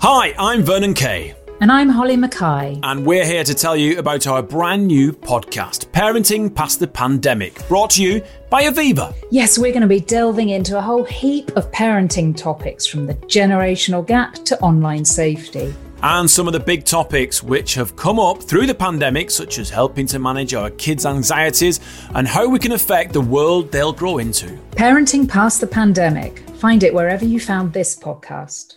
Hi, 0.00 0.32
I'm 0.38 0.62
Vernon 0.62 0.94
Kay. 0.94 1.37
And 1.60 1.72
I'm 1.72 1.88
Holly 1.88 2.16
Mackay. 2.16 2.78
And 2.84 3.04
we're 3.04 3.24
here 3.26 3.42
to 3.42 3.52
tell 3.52 3.76
you 3.76 3.98
about 3.98 4.28
our 4.28 4.42
brand 4.42 4.86
new 4.86 5.12
podcast, 5.12 5.86
Parenting 5.86 6.54
Past 6.54 6.78
the 6.78 6.86
Pandemic, 6.86 7.66
brought 7.66 7.90
to 7.90 8.02
you 8.04 8.22
by 8.48 8.62
Aviva. 8.62 9.12
Yes, 9.32 9.58
we're 9.58 9.72
going 9.72 9.82
to 9.82 9.88
be 9.88 9.98
delving 9.98 10.50
into 10.50 10.78
a 10.78 10.80
whole 10.80 11.02
heap 11.02 11.50
of 11.56 11.68
parenting 11.72 12.36
topics 12.36 12.86
from 12.86 13.06
the 13.06 13.14
generational 13.14 14.06
gap 14.06 14.34
to 14.44 14.56
online 14.60 15.04
safety. 15.04 15.74
And 16.00 16.30
some 16.30 16.46
of 16.46 16.52
the 16.52 16.60
big 16.60 16.84
topics 16.84 17.42
which 17.42 17.74
have 17.74 17.96
come 17.96 18.20
up 18.20 18.40
through 18.40 18.68
the 18.68 18.74
pandemic, 18.74 19.28
such 19.28 19.58
as 19.58 19.68
helping 19.68 20.06
to 20.06 20.20
manage 20.20 20.54
our 20.54 20.70
kids' 20.70 21.04
anxieties 21.04 21.80
and 22.14 22.28
how 22.28 22.48
we 22.48 22.60
can 22.60 22.70
affect 22.70 23.12
the 23.12 23.20
world 23.20 23.72
they'll 23.72 23.92
grow 23.92 24.18
into. 24.18 24.46
Parenting 24.70 25.28
Past 25.28 25.60
the 25.60 25.66
Pandemic. 25.66 26.38
Find 26.50 26.84
it 26.84 26.94
wherever 26.94 27.24
you 27.24 27.40
found 27.40 27.72
this 27.72 27.98
podcast. 27.98 28.76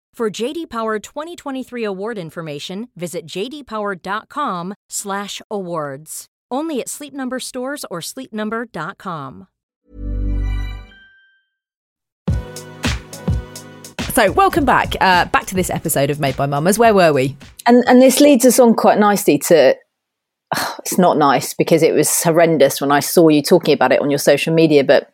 For 0.13 0.29
JD 0.29 0.69
Power 0.69 0.99
2023 0.99 1.85
award 1.85 2.17
information, 2.17 2.89
visit 2.97 3.25
jdpower.com/awards. 3.25 6.25
Only 6.51 6.81
at 6.81 6.89
Sleep 6.89 7.13
Number 7.13 7.39
stores 7.39 7.85
or 7.89 8.01
sleepnumber.com. 8.01 9.47
So, 14.11 14.31
welcome 14.33 14.65
back. 14.65 14.95
Uh, 14.99 15.23
back 15.25 15.45
to 15.45 15.55
this 15.55 15.69
episode 15.69 16.09
of 16.09 16.19
Made 16.19 16.35
by 16.35 16.45
Mamas. 16.45 16.77
Where 16.77 16.93
were 16.93 17.13
we? 17.13 17.37
And 17.65 17.81
and 17.87 18.01
this 18.01 18.19
leads 18.19 18.45
us 18.45 18.59
on 18.59 18.75
quite 18.75 18.99
nicely 18.99 19.37
to. 19.39 19.77
It's 20.79 20.97
not 20.97 21.17
nice 21.17 21.53
because 21.53 21.83
it 21.83 21.93
was 21.93 22.23
horrendous 22.23 22.81
when 22.81 22.91
I 22.91 22.99
saw 22.99 23.29
you 23.29 23.41
talking 23.41 23.73
about 23.73 23.93
it 23.93 24.01
on 24.01 24.09
your 24.09 24.19
social 24.19 24.53
media, 24.53 24.83
but 24.83 25.13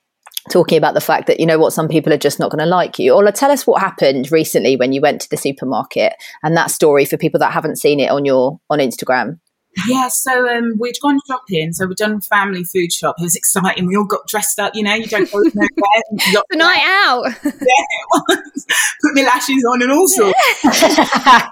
talking 0.50 0.78
about 0.78 0.94
the 0.94 1.02
fact 1.02 1.28
that 1.28 1.40
you 1.40 1.46
know 1.46 1.60
what 1.60 1.74
some 1.74 1.88
people 1.88 2.14
are 2.14 2.18
just 2.18 2.40
not 2.40 2.52
going 2.52 2.64
to 2.64 2.66
like 2.66 3.00
you 3.00 3.14
ola 3.14 3.32
tell 3.32 3.52
us 3.52 3.68
what 3.68 3.82
happened 3.82 4.32
recently 4.32 4.76
when 4.76 4.94
you 4.94 5.02
went 5.02 5.22
to 5.22 5.30
the 5.30 5.38
supermarket 5.38 6.14
and 6.44 6.56
that 6.56 6.72
story 6.72 7.06
for 7.06 7.18
people 7.18 7.40
that 7.40 7.52
haven't 7.52 7.78
seen 7.78 8.00
it 8.00 8.10
on 8.10 8.26
your 8.26 8.60
on 8.70 8.80
instagram 8.80 9.40
yeah, 9.86 10.08
so 10.08 10.50
um, 10.50 10.74
we'd 10.80 10.96
gone 11.02 11.20
shopping. 11.28 11.72
So 11.74 11.86
we'd 11.86 11.98
done 11.98 12.20
family 12.22 12.64
food 12.64 12.92
shop. 12.92 13.16
It 13.20 13.24
was 13.24 13.36
exciting. 13.36 13.86
We 13.86 13.96
all 13.96 14.06
got 14.06 14.28
dressed 14.28 14.60
up. 14.60 14.74
You 14.74 14.84
know, 14.84 14.96
you 14.96 15.06
don't 15.06 15.32
go 15.32 15.40
nowhere. 15.40 15.68
the 16.50 16.56
night 16.56 16.82
out. 16.84 17.26
yeah, 17.44 17.52
it 17.54 18.08
was. 18.12 18.66
Put 19.04 19.16
my 19.16 19.22
lashes 19.22 19.64
on 19.72 19.84
and 19.84 19.92
all 19.92 20.08
sorts. 20.08 20.40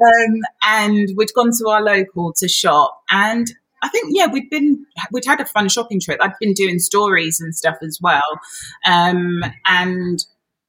um, 0.00 0.40
and 0.62 1.10
we'd 1.16 1.34
gone 1.34 1.50
to 1.58 1.68
our 1.68 1.82
local 1.82 2.32
to 2.34 2.48
shop, 2.48 3.02
and 3.10 3.52
I 3.82 3.88
think 3.88 4.06
yeah, 4.10 4.26
we'd 4.26 4.50
been 4.50 4.84
we'd 5.12 5.24
had 5.24 5.40
a 5.40 5.46
fun 5.46 5.68
shopping 5.68 6.00
trip. 6.00 6.18
I'd 6.22 6.32
been 6.40 6.52
doing 6.52 6.78
stories 6.78 7.40
and 7.40 7.54
stuff 7.54 7.76
as 7.82 7.98
well, 8.00 8.40
um, 8.86 9.42
and 9.66 10.24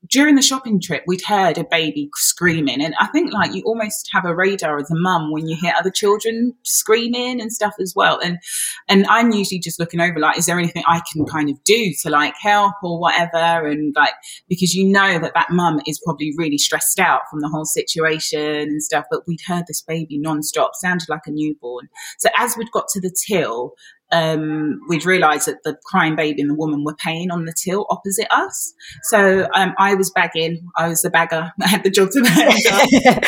during 0.10 0.36
the 0.36 0.41
shopping 0.41 0.82
trip, 0.82 1.04
we'd 1.06 1.24
heard 1.24 1.58
a 1.58 1.63
baby 1.63 2.10
screaming, 2.15 2.84
and 2.84 2.95
I 3.00 3.08
think 3.08 3.32
like 3.32 3.54
you 3.54 3.62
almost 3.63 4.10
have 4.12 4.26
a 4.26 4.36
radar 4.36 4.78
as 4.78 4.89
a 4.89 4.95
mum 4.95 5.32
when 5.32 5.48
you 5.48 5.56
hear 5.60 5.74
other 5.78 5.91
children 5.91 6.54
screaming 6.63 7.39
and 7.39 7.52
stuff 7.52 7.74
as 7.80 7.93
well. 7.95 8.19
And 8.24 8.39
and 8.88 9.06
I'm 9.08 9.32
usually 9.32 9.60
just 9.60 9.80
looking 9.80 10.02
over 10.02 10.19
like, 10.19 10.38
is 10.38 10.45
there 10.45 10.58
anything 10.58 10.84
I 10.88 11.02
can 11.12 11.26
kind 11.26 11.50
of 11.50 11.63
do 11.63 11.93
to 12.02 12.10
like 12.10 12.34
help 12.41 12.74
or 12.84 13.00
whatever? 13.00 13.67
And 13.67 13.95
like 13.95 14.13
because 14.48 14.74
you 14.74 14.88
know 14.88 15.19
that 15.19 15.34
that 15.36 15.52
mum 15.52 15.80
is 15.86 16.02
probably 16.04 16.34
really 16.38 16.58
stressed 16.58 17.00
out 17.00 17.22
from 17.30 17.41
the 17.41 17.50
whole 17.50 17.65
situation 17.65 18.39
and 18.39 18.84
stuff. 18.84 19.06
But 19.12 19.28
we'd 19.28 19.41
heard 19.45 19.65
this 19.67 19.82
baby 19.82 20.19
nonstop, 20.19 20.69
sounded 20.74 21.10
like 21.10 21.28
a 21.28 21.32
newborn. 21.32 21.88
So 22.17 22.30
as 22.38 22.58
we'd 22.58 22.72
got 22.72 22.88
to 22.89 23.02
the 23.02 23.15
till, 23.28 23.76
um, 24.12 24.82
we'd 24.88 25.06
realised 25.06 25.48
that 25.48 25.63
the 25.63 25.78
crying 25.86 26.15
baby 26.15 26.41
and 26.41 26.50
the 26.50 26.56
woman 26.56 26.84
were 26.84 26.95
paying 26.95 27.32
on 27.32 27.45
the 27.45 27.54
till 27.54 27.86
opposite 27.89 28.28
us. 28.32 28.74
So 29.04 29.48
um, 29.54 29.74
I 29.78 29.95
was 29.95 30.10
bagging. 30.12 30.67
I 30.76 30.88
was 30.88 31.02
the 31.02 31.10
bagger. 31.10 31.52
I 31.62 31.67
had 31.67 31.84
the 31.84 31.89
job 31.89 32.10
to 32.12 32.22
bag, 32.22 33.24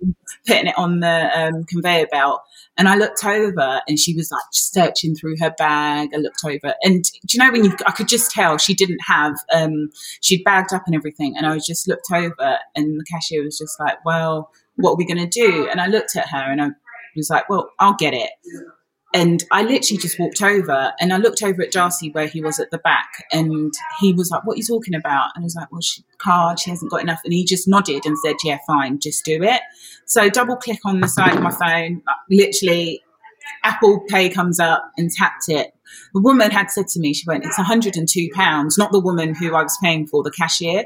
putting 0.46 0.66
it 0.66 0.78
on 0.78 1.00
the 1.00 1.30
um, 1.34 1.64
conveyor 1.64 2.06
belt. 2.10 2.42
And 2.78 2.88
I 2.88 2.96
looked 2.96 3.24
over, 3.24 3.80
and 3.88 3.98
she 3.98 4.14
was 4.14 4.30
like 4.30 4.42
searching 4.52 5.14
through 5.14 5.36
her 5.40 5.54
bag. 5.56 6.10
I 6.14 6.18
looked 6.18 6.44
over, 6.44 6.74
and 6.82 7.02
do 7.02 7.38
you 7.38 7.38
know 7.38 7.50
when 7.50 7.64
you? 7.64 7.74
I 7.86 7.92
could 7.92 8.08
just 8.08 8.30
tell 8.30 8.58
she 8.58 8.74
didn't 8.74 9.00
have. 9.06 9.34
Um, 9.54 9.88
she'd 10.20 10.44
bagged 10.44 10.74
up 10.74 10.82
and 10.84 10.94
everything, 10.94 11.34
and 11.38 11.46
I 11.46 11.58
just 11.58 11.88
looked 11.88 12.08
over, 12.12 12.58
and 12.74 13.00
the 13.00 13.04
cashier 13.10 13.42
was 13.42 13.56
just 13.56 13.80
like, 13.80 14.04
"Well, 14.04 14.50
what 14.74 14.90
are 14.90 14.96
we 14.96 15.06
going 15.06 15.26
to 15.26 15.26
do?" 15.26 15.66
And 15.70 15.80
I 15.80 15.86
looked 15.86 16.16
at 16.16 16.28
her, 16.28 16.52
and 16.52 16.60
I 16.60 16.68
was 17.16 17.30
like, 17.30 17.48
"Well, 17.48 17.70
I'll 17.78 17.96
get 17.96 18.12
it." 18.12 18.28
And 19.16 19.42
I 19.50 19.62
literally 19.62 19.96
just 19.96 20.18
walked 20.18 20.42
over 20.42 20.92
and 21.00 21.10
I 21.10 21.16
looked 21.16 21.42
over 21.42 21.62
at 21.62 21.72
Darcy 21.72 22.10
where 22.10 22.26
he 22.26 22.42
was 22.42 22.60
at 22.60 22.70
the 22.70 22.76
back 22.76 23.24
and 23.32 23.72
he 23.98 24.12
was 24.12 24.30
like, 24.30 24.44
What 24.44 24.56
are 24.56 24.58
you 24.58 24.62
talking 24.62 24.94
about? 24.94 25.30
And 25.34 25.42
I 25.42 25.46
was 25.46 25.54
like, 25.54 25.72
Well, 25.72 25.80
she 25.80 26.04
card, 26.18 26.60
she 26.60 26.68
hasn't 26.68 26.90
got 26.90 27.00
enough. 27.00 27.22
And 27.24 27.32
he 27.32 27.42
just 27.46 27.66
nodded 27.66 28.04
and 28.04 28.14
said, 28.18 28.36
Yeah, 28.44 28.58
fine, 28.66 29.00
just 29.00 29.24
do 29.24 29.42
it. 29.42 29.62
So 30.04 30.28
double 30.28 30.56
click 30.56 30.80
on 30.84 31.00
the 31.00 31.08
side 31.08 31.34
of 31.34 31.42
my 31.42 31.50
phone, 31.50 32.02
literally 32.30 33.02
Apple 33.64 34.04
Pay 34.06 34.28
comes 34.28 34.60
up 34.60 34.92
and 34.98 35.10
tapped 35.10 35.48
it. 35.48 35.72
The 36.12 36.20
woman 36.20 36.50
had 36.50 36.70
said 36.70 36.88
to 36.88 37.00
me, 37.00 37.14
she 37.14 37.24
went, 37.26 37.46
It's 37.46 37.58
£102, 37.58 38.78
not 38.78 38.92
the 38.92 39.00
woman 39.00 39.34
who 39.34 39.54
I 39.54 39.62
was 39.62 39.78
paying 39.82 40.06
for, 40.06 40.22
the 40.24 40.30
cashier 40.30 40.84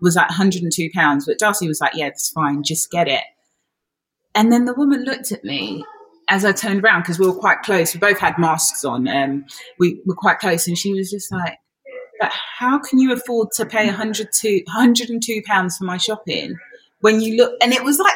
was 0.00 0.14
like 0.14 0.28
£102. 0.28 1.26
But 1.26 1.38
Darcy 1.40 1.66
was 1.66 1.80
like, 1.80 1.96
Yeah, 1.96 2.10
that's 2.10 2.30
fine, 2.30 2.62
just 2.62 2.92
get 2.92 3.08
it. 3.08 3.24
And 4.36 4.52
then 4.52 4.66
the 4.66 4.74
woman 4.74 5.02
looked 5.02 5.32
at 5.32 5.42
me 5.42 5.84
as 6.28 6.44
I 6.44 6.52
turned 6.52 6.82
around, 6.82 7.02
because 7.02 7.18
we 7.18 7.26
were 7.26 7.34
quite 7.34 7.62
close, 7.62 7.94
we 7.94 8.00
both 8.00 8.18
had 8.18 8.38
masks 8.38 8.84
on, 8.84 9.08
um, 9.08 9.44
we 9.78 10.00
were 10.06 10.14
quite 10.14 10.38
close, 10.38 10.66
and 10.66 10.78
she 10.78 10.92
was 10.92 11.10
just 11.10 11.30
like, 11.32 11.58
but 12.20 12.32
how 12.58 12.78
can 12.78 12.98
you 12.98 13.12
afford 13.12 13.50
to 13.56 13.66
pay 13.66 13.86
102, 13.86 14.62
102 14.66 15.42
pounds 15.44 15.76
for 15.76 15.84
my 15.84 15.96
shopping 15.96 16.56
when 17.00 17.20
you 17.20 17.36
look, 17.36 17.54
and 17.60 17.72
it 17.72 17.82
was 17.82 17.98
like, 17.98 18.14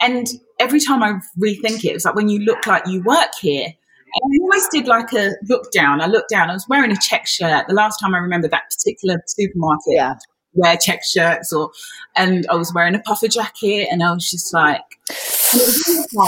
and 0.00 0.26
every 0.58 0.80
time 0.80 1.02
I 1.02 1.20
rethink 1.38 1.84
it, 1.84 1.90
it 1.90 1.94
was 1.94 2.04
like 2.04 2.16
when 2.16 2.28
you 2.28 2.40
look 2.40 2.66
like 2.66 2.86
you 2.86 3.02
work 3.02 3.30
here. 3.40 3.66
And 3.66 4.32
I 4.32 4.42
always 4.42 4.68
did 4.68 4.86
like 4.86 5.12
a 5.12 5.32
look 5.48 5.72
down. 5.72 6.00
I 6.00 6.06
looked 6.06 6.30
down. 6.30 6.48
I 6.48 6.52
was 6.52 6.68
wearing 6.68 6.92
a 6.92 6.96
check 6.96 7.26
shirt. 7.26 7.66
The 7.66 7.74
last 7.74 7.98
time 7.98 8.14
I 8.14 8.18
remember 8.18 8.46
that 8.46 8.70
particular 8.70 9.20
supermarket, 9.26 9.82
yeah 9.88 10.14
wear 10.54 10.76
check 10.76 11.04
shirts 11.04 11.52
or, 11.52 11.70
and 12.16 12.46
I 12.48 12.54
was 12.54 12.72
wearing 12.74 12.94
a 12.94 13.00
puffer 13.00 13.28
jacket 13.28 13.88
and 13.90 14.02
I 14.02 14.12
was 14.12 14.30
just 14.30 14.52
like, 14.52 14.82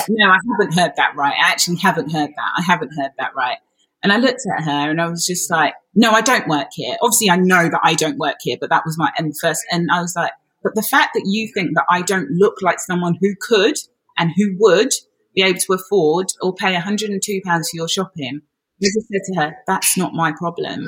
no, 0.08 0.30
I 0.30 0.38
haven't 0.50 0.74
heard 0.74 0.92
that 0.96 1.14
right. 1.16 1.34
I 1.34 1.50
actually 1.50 1.76
haven't 1.76 2.12
heard 2.12 2.30
that. 2.30 2.52
I 2.56 2.62
haven't 2.62 2.92
heard 2.96 3.12
that 3.18 3.34
right. 3.34 3.58
And 4.02 4.12
I 4.12 4.18
looked 4.18 4.42
at 4.56 4.64
her 4.64 4.90
and 4.90 5.00
I 5.00 5.08
was 5.08 5.26
just 5.26 5.50
like, 5.50 5.74
no, 5.94 6.12
I 6.12 6.20
don't 6.20 6.48
work 6.48 6.68
here. 6.72 6.96
Obviously, 7.02 7.30
I 7.30 7.36
know 7.36 7.68
that 7.68 7.80
I 7.82 7.94
don't 7.94 8.18
work 8.18 8.36
here, 8.40 8.56
but 8.60 8.70
that 8.70 8.84
was 8.84 8.98
my 8.98 9.10
and 9.18 9.36
first. 9.38 9.64
And 9.72 9.88
I 9.90 10.00
was 10.00 10.14
like, 10.14 10.32
but 10.62 10.74
the 10.74 10.82
fact 10.82 11.14
that 11.14 11.24
you 11.26 11.50
think 11.52 11.70
that 11.74 11.86
I 11.88 12.02
don't 12.02 12.30
look 12.30 12.60
like 12.62 12.78
someone 12.78 13.16
who 13.20 13.34
could 13.40 13.76
and 14.18 14.32
who 14.36 14.56
would 14.58 14.90
be 15.34 15.42
able 15.42 15.58
to 15.58 15.72
afford 15.74 16.32
or 16.40 16.54
pay 16.54 16.72
102 16.72 17.40
pounds 17.44 17.70
for 17.70 17.76
your 17.76 17.88
shopping, 17.88 18.42
I 18.82 18.86
just 18.86 19.08
said 19.08 19.20
to 19.32 19.40
her, 19.40 19.56
that's 19.66 19.96
not 19.96 20.12
my 20.12 20.32
problem. 20.32 20.86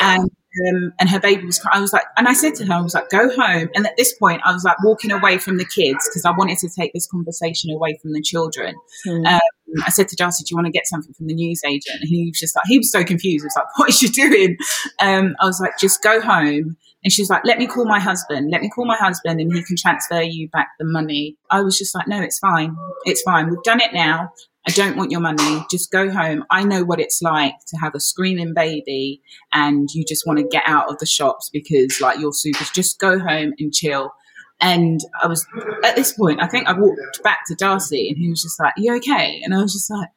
And 0.00 0.30
um, 0.68 0.92
and 0.98 1.08
her 1.08 1.20
baby 1.20 1.44
was 1.44 1.58
crying. 1.58 1.78
I 1.78 1.80
was 1.80 1.92
like, 1.92 2.04
and 2.16 2.28
I 2.28 2.32
said 2.32 2.54
to 2.56 2.66
her, 2.66 2.74
I 2.74 2.80
was 2.80 2.94
like, 2.94 3.08
go 3.10 3.28
home. 3.34 3.68
And 3.74 3.86
at 3.86 3.96
this 3.96 4.14
point, 4.14 4.42
I 4.44 4.52
was 4.52 4.64
like 4.64 4.82
walking 4.82 5.10
away 5.10 5.38
from 5.38 5.58
the 5.58 5.64
kids 5.64 6.08
because 6.08 6.24
I 6.24 6.30
wanted 6.30 6.58
to 6.58 6.68
take 6.68 6.92
this 6.92 7.06
conversation 7.06 7.70
away 7.70 7.98
from 8.00 8.12
the 8.12 8.22
children. 8.22 8.74
Mm. 9.06 9.26
Um, 9.26 9.40
I 9.84 9.90
said 9.90 10.08
to 10.08 10.16
Darcy, 10.16 10.44
do 10.44 10.52
you 10.52 10.56
want 10.56 10.66
to 10.66 10.72
get 10.72 10.86
something 10.86 11.12
from 11.14 11.26
the 11.26 11.34
newsagent? 11.34 12.00
And 12.00 12.08
he 12.08 12.26
was 12.26 12.38
just 12.38 12.56
like, 12.56 12.64
he 12.66 12.78
was 12.78 12.90
so 12.90 13.04
confused. 13.04 13.42
He 13.42 13.46
was 13.46 13.56
like, 13.56 13.66
what 13.76 13.88
is 13.88 13.98
she 13.98 14.08
doing? 14.08 14.56
Um, 15.00 15.36
I 15.40 15.46
was 15.46 15.60
like, 15.60 15.78
just 15.78 16.02
go 16.02 16.20
home. 16.20 16.76
And 17.04 17.12
she's 17.12 17.30
like, 17.30 17.44
let 17.44 17.58
me 17.58 17.66
call 17.66 17.84
my 17.84 18.00
husband. 18.00 18.50
Let 18.50 18.62
me 18.62 18.68
call 18.68 18.84
my 18.84 18.96
husband 18.96 19.40
and 19.40 19.54
he 19.54 19.62
can 19.62 19.76
transfer 19.76 20.22
you 20.22 20.48
back 20.48 20.70
the 20.78 20.84
money. 20.84 21.36
I 21.50 21.60
was 21.60 21.78
just 21.78 21.94
like, 21.94 22.08
no, 22.08 22.20
it's 22.20 22.38
fine. 22.40 22.76
It's 23.04 23.22
fine. 23.22 23.48
We've 23.48 23.62
done 23.62 23.80
it 23.80 23.92
now. 23.92 24.32
I 24.68 24.72
don't 24.72 24.96
want 24.96 25.12
your 25.12 25.20
money. 25.20 25.64
Just 25.70 25.92
go 25.92 26.10
home. 26.10 26.44
I 26.50 26.64
know 26.64 26.84
what 26.84 27.00
it's 27.00 27.22
like 27.22 27.54
to 27.68 27.76
have 27.76 27.94
a 27.94 28.00
screaming 28.00 28.52
baby 28.52 29.22
and 29.52 29.88
you 29.94 30.04
just 30.04 30.26
want 30.26 30.40
to 30.40 30.44
get 30.44 30.64
out 30.66 30.90
of 30.90 30.98
the 30.98 31.06
shops 31.06 31.48
because 31.52 32.00
like 32.00 32.18
you're 32.18 32.32
super. 32.32 32.64
Just 32.74 32.98
go 32.98 33.18
home 33.18 33.54
and 33.58 33.72
chill. 33.72 34.12
And 34.60 35.00
I 35.22 35.28
was 35.28 35.46
at 35.84 35.94
this 35.94 36.14
point, 36.14 36.42
I 36.42 36.48
think 36.48 36.66
I 36.66 36.72
walked 36.72 37.22
back 37.22 37.40
to 37.46 37.54
Darcy 37.54 38.08
and 38.08 38.18
he 38.18 38.28
was 38.28 38.42
just 38.42 38.58
like, 38.58 38.74
you 38.76 38.96
okay? 38.96 39.40
And 39.44 39.54
I 39.54 39.62
was 39.62 39.72
just 39.72 39.90
like, 39.90 40.08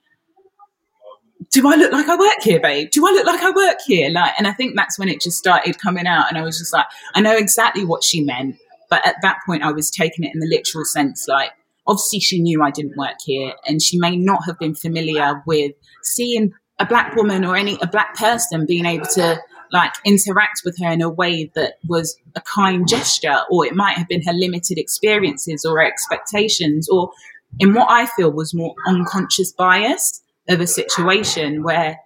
do 1.52 1.68
I 1.68 1.76
look 1.76 1.92
like 1.92 2.08
I 2.08 2.16
work 2.16 2.42
here, 2.42 2.60
babe? 2.60 2.90
Do 2.92 3.06
I 3.08 3.12
look 3.12 3.26
like 3.26 3.42
I 3.42 3.52
work 3.52 3.78
here? 3.86 4.10
Like, 4.10 4.34
and 4.38 4.48
I 4.48 4.52
think 4.52 4.76
that's 4.76 4.98
when 4.98 5.10
it 5.10 5.22
just 5.22 5.38
started 5.38 5.80
coming 5.80 6.08
out. 6.08 6.30
And 6.30 6.38
I 6.38 6.44
was 6.44 6.58
just 6.58 6.74
like, 6.74 6.86
I 7.16 7.22
know 7.22 7.36
exactly 7.36 7.84
what 7.84 8.04
she 8.04 8.22
meant. 8.22 8.58
But 8.90 9.06
at 9.06 9.16
that 9.22 9.38
point, 9.46 9.64
I 9.64 9.72
was 9.72 9.92
taking 9.92 10.26
it 10.26 10.34
in 10.34 10.40
the 10.40 10.48
literal 10.48 10.86
sense, 10.86 11.28
like, 11.28 11.52
obviously 11.90 12.20
she 12.20 12.40
knew 12.40 12.62
I 12.62 12.72
didn't 12.72 12.96
work 12.96 13.18
here 13.26 13.54
and 13.68 13.82
she 13.82 13.98
may 13.98 14.16
not 14.16 14.46
have 14.46 14.60
been 14.60 14.76
familiar 14.76 15.42
with 15.46 15.74
seeing 16.04 16.54
a 16.78 16.86
black 16.86 17.16
woman 17.16 17.44
or 17.44 17.56
any 17.56 17.78
a 17.82 17.88
black 17.88 18.16
person 18.16 18.66
being 18.66 18.86
able 18.86 19.08
to 19.08 19.42
like 19.72 19.94
interact 20.06 20.62
with 20.64 20.78
her 20.80 20.92
in 20.92 21.02
a 21.02 21.10
way 21.10 21.52
that 21.56 21.74
was 21.88 22.16
a 22.36 22.42
kind 22.42 22.88
gesture 22.88 23.40
or 23.52 23.66
it 23.66 23.76
might 23.76 23.98
have 23.98 24.08
been 24.08 24.22
her 24.22 24.34
limited 24.34 24.78
experiences 24.78 25.66
or 25.66 25.84
expectations 25.84 26.88
or 26.90 27.12
in 27.60 27.74
what 27.74 27.90
I 27.90 28.06
feel 28.06 28.32
was 28.32 28.54
more 28.54 28.76
unconscious 28.88 29.52
bias 29.52 30.22
of 30.48 30.62
a 30.62 30.68
situation 30.68 31.64
where 31.64 31.98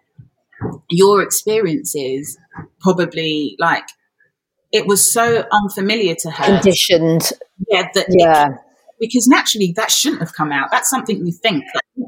your 0.90 1.22
experiences 1.22 2.38
probably 2.80 3.58
like 3.60 3.84
it 4.72 4.88
was 4.88 5.14
so 5.14 5.46
unfamiliar 5.52 6.16
to 6.16 6.32
her. 6.32 6.46
Conditioned. 6.46 7.32
Yeah 7.70 7.90
that 7.94 8.08
yeah 8.10 8.48
because 9.04 9.28
naturally 9.28 9.74
that 9.76 9.92
shouldn't 9.92 10.22
have 10.22 10.34
come 10.34 10.52
out. 10.52 10.72
That's 10.72 10.90
something 10.90 11.26
you 11.26 11.34
think, 11.34 11.66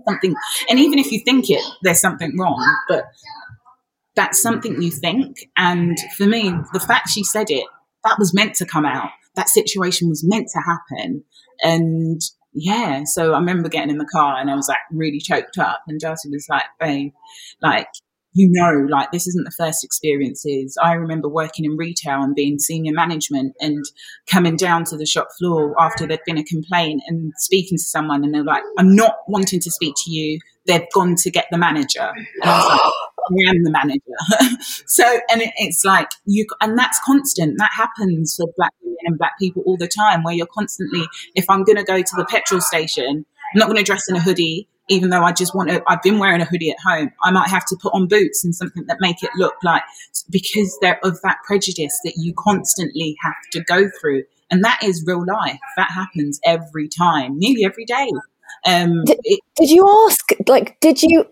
something, 0.08 0.34
and 0.70 0.80
even 0.80 0.98
if 0.98 1.12
you 1.12 1.20
think 1.20 1.50
it, 1.50 1.62
there's 1.84 2.00
something 2.00 2.38
wrong, 2.40 2.64
but 2.88 3.06
that's 4.16 4.42
something 4.42 4.82
you 4.82 4.92
think. 4.92 5.50
And 5.58 5.98
for 6.16 6.26
me, 6.26 6.54
the 6.72 6.80
fact 6.80 7.10
she 7.10 7.24
said 7.24 7.48
it, 7.50 7.66
that 8.06 8.18
was 8.18 8.34
meant 8.34 8.56
to 8.56 8.66
come 8.66 8.86
out. 8.86 9.10
That 9.36 9.50
situation 9.50 10.08
was 10.08 10.24
meant 10.24 10.48
to 10.54 10.62
happen. 10.62 11.24
And 11.62 12.22
yeah, 12.54 13.04
so 13.04 13.34
I 13.34 13.40
remember 13.40 13.68
getting 13.68 13.90
in 13.90 13.98
the 13.98 14.10
car 14.10 14.40
and 14.40 14.50
I 14.50 14.56
was 14.56 14.70
like 14.70 14.78
really 14.92 15.20
choked 15.20 15.58
up. 15.58 15.82
And 15.88 16.00
Darcy 16.00 16.30
was 16.30 16.48
like, 16.50 16.64
babe, 16.80 17.12
like, 17.62 17.90
you 18.36 18.50
know, 18.52 18.86
like 18.90 19.12
this 19.12 19.28
isn't 19.28 19.46
the 19.46 19.52
first 19.52 19.82
experiences. 19.86 20.78
I 20.84 20.94
remember 20.94 21.30
working 21.30 21.64
in 21.64 21.78
retail 21.78 22.22
and 22.22 22.36
being 22.36 22.60
senior 22.60 22.92
management 22.92 23.56
and 23.62 23.86
coming 24.28 24.58
down 24.58 24.84
to 24.86 24.98
the 24.98 25.06
shop 25.06 25.30
floor 25.40 25.74
after 25.80 26.06
there'd 26.06 26.20
been 26.26 26.38
a 26.38 26.44
complaint 26.44 27.02
and 27.08 27.32
speaking 27.38 27.78
to 27.78 27.84
someone 27.84 28.26
and 28.26 28.34
they're 28.34 28.44
like, 28.44 28.64
I'm 28.78 28.94
not 28.94 29.16
wanting 29.30 29.62
to 29.62 29.72
speak 29.72 29.96
to 30.04 30.12
you. 30.12 30.42
They've 30.66 30.86
gone 30.94 31.16
to 31.16 31.32
get 31.32 31.46
the 31.50 31.58
manager. 31.58 32.12
And 32.12 32.28
I 32.44 32.58
was 32.58 32.70
like, 32.70 32.82
I 33.48 33.50
am 33.52 33.64
the 33.64 33.72
manager. 33.72 34.62
so, 34.86 35.20
and 35.32 35.42
it, 35.42 35.54
it's 35.56 35.86
like 35.86 36.10
you, 36.26 36.46
and 36.60 36.78
that's 36.78 37.00
constant. 37.06 37.58
That 37.58 37.72
happens 37.74 38.36
for 38.36 38.52
black 38.58 38.74
women 38.84 38.98
and 39.06 39.18
black 39.18 39.40
people 39.40 39.64
all 39.66 39.78
the 39.78 39.88
time 39.88 40.24
where 40.24 40.34
you're 40.34 40.46
constantly, 40.54 41.08
if 41.36 41.50
I'm 41.50 41.64
going 41.64 41.78
to 41.78 41.86
go 41.86 42.02
to 42.02 42.16
the 42.18 42.26
petrol 42.26 42.60
station, 42.60 43.26
I'm 43.54 43.60
not 43.60 43.68
going 43.68 43.78
to 43.78 43.84
dress 43.84 44.10
in 44.10 44.18
a 44.18 44.22
hoodie 44.22 44.68
even 44.90 45.10
though 45.10 45.24
I 45.24 45.32
just 45.32 45.56
want 45.56 45.70
to, 45.70 45.84
I've 45.88 46.02
been 46.04 46.20
wearing 46.20 46.42
a 46.42 46.46
hoodie 46.46 46.70
at 46.70 46.78
home. 46.80 47.12
I 47.24 47.32
might 47.32 47.50
have 47.50 47.66
to 47.68 47.78
put 47.82 47.94
on 47.94 48.08
boots 48.08 48.44
and 48.44 48.56
something 48.56 48.86
that 48.88 48.98
make 49.00 49.24
it 49.24 49.32
look 49.36 49.56
like, 49.64 49.84
because 50.30 50.78
they're 50.82 51.00
of 51.04 51.20
that 51.24 51.38
prejudice 51.46 52.00
that 52.04 52.14
you 52.18 52.34
constantly 52.38 53.16
have 53.22 53.34
to 53.54 53.62
go 53.62 53.90
through. 54.00 54.24
And 54.52 54.64
that 54.64 54.80
is 54.84 55.04
real 55.06 55.26
life. 55.26 55.60
That 55.76 55.90
happens 55.90 56.40
every 56.46 56.88
time, 56.88 57.40
nearly 57.40 57.66
every 57.66 57.86
day. 57.86 58.10
Um, 58.66 59.04
did, 59.06 59.20
it, 59.24 59.40
did 59.58 59.70
you 59.72 59.88
ask, 60.08 60.30
like, 60.48 60.80
did 60.82 61.02
you, 61.02 61.26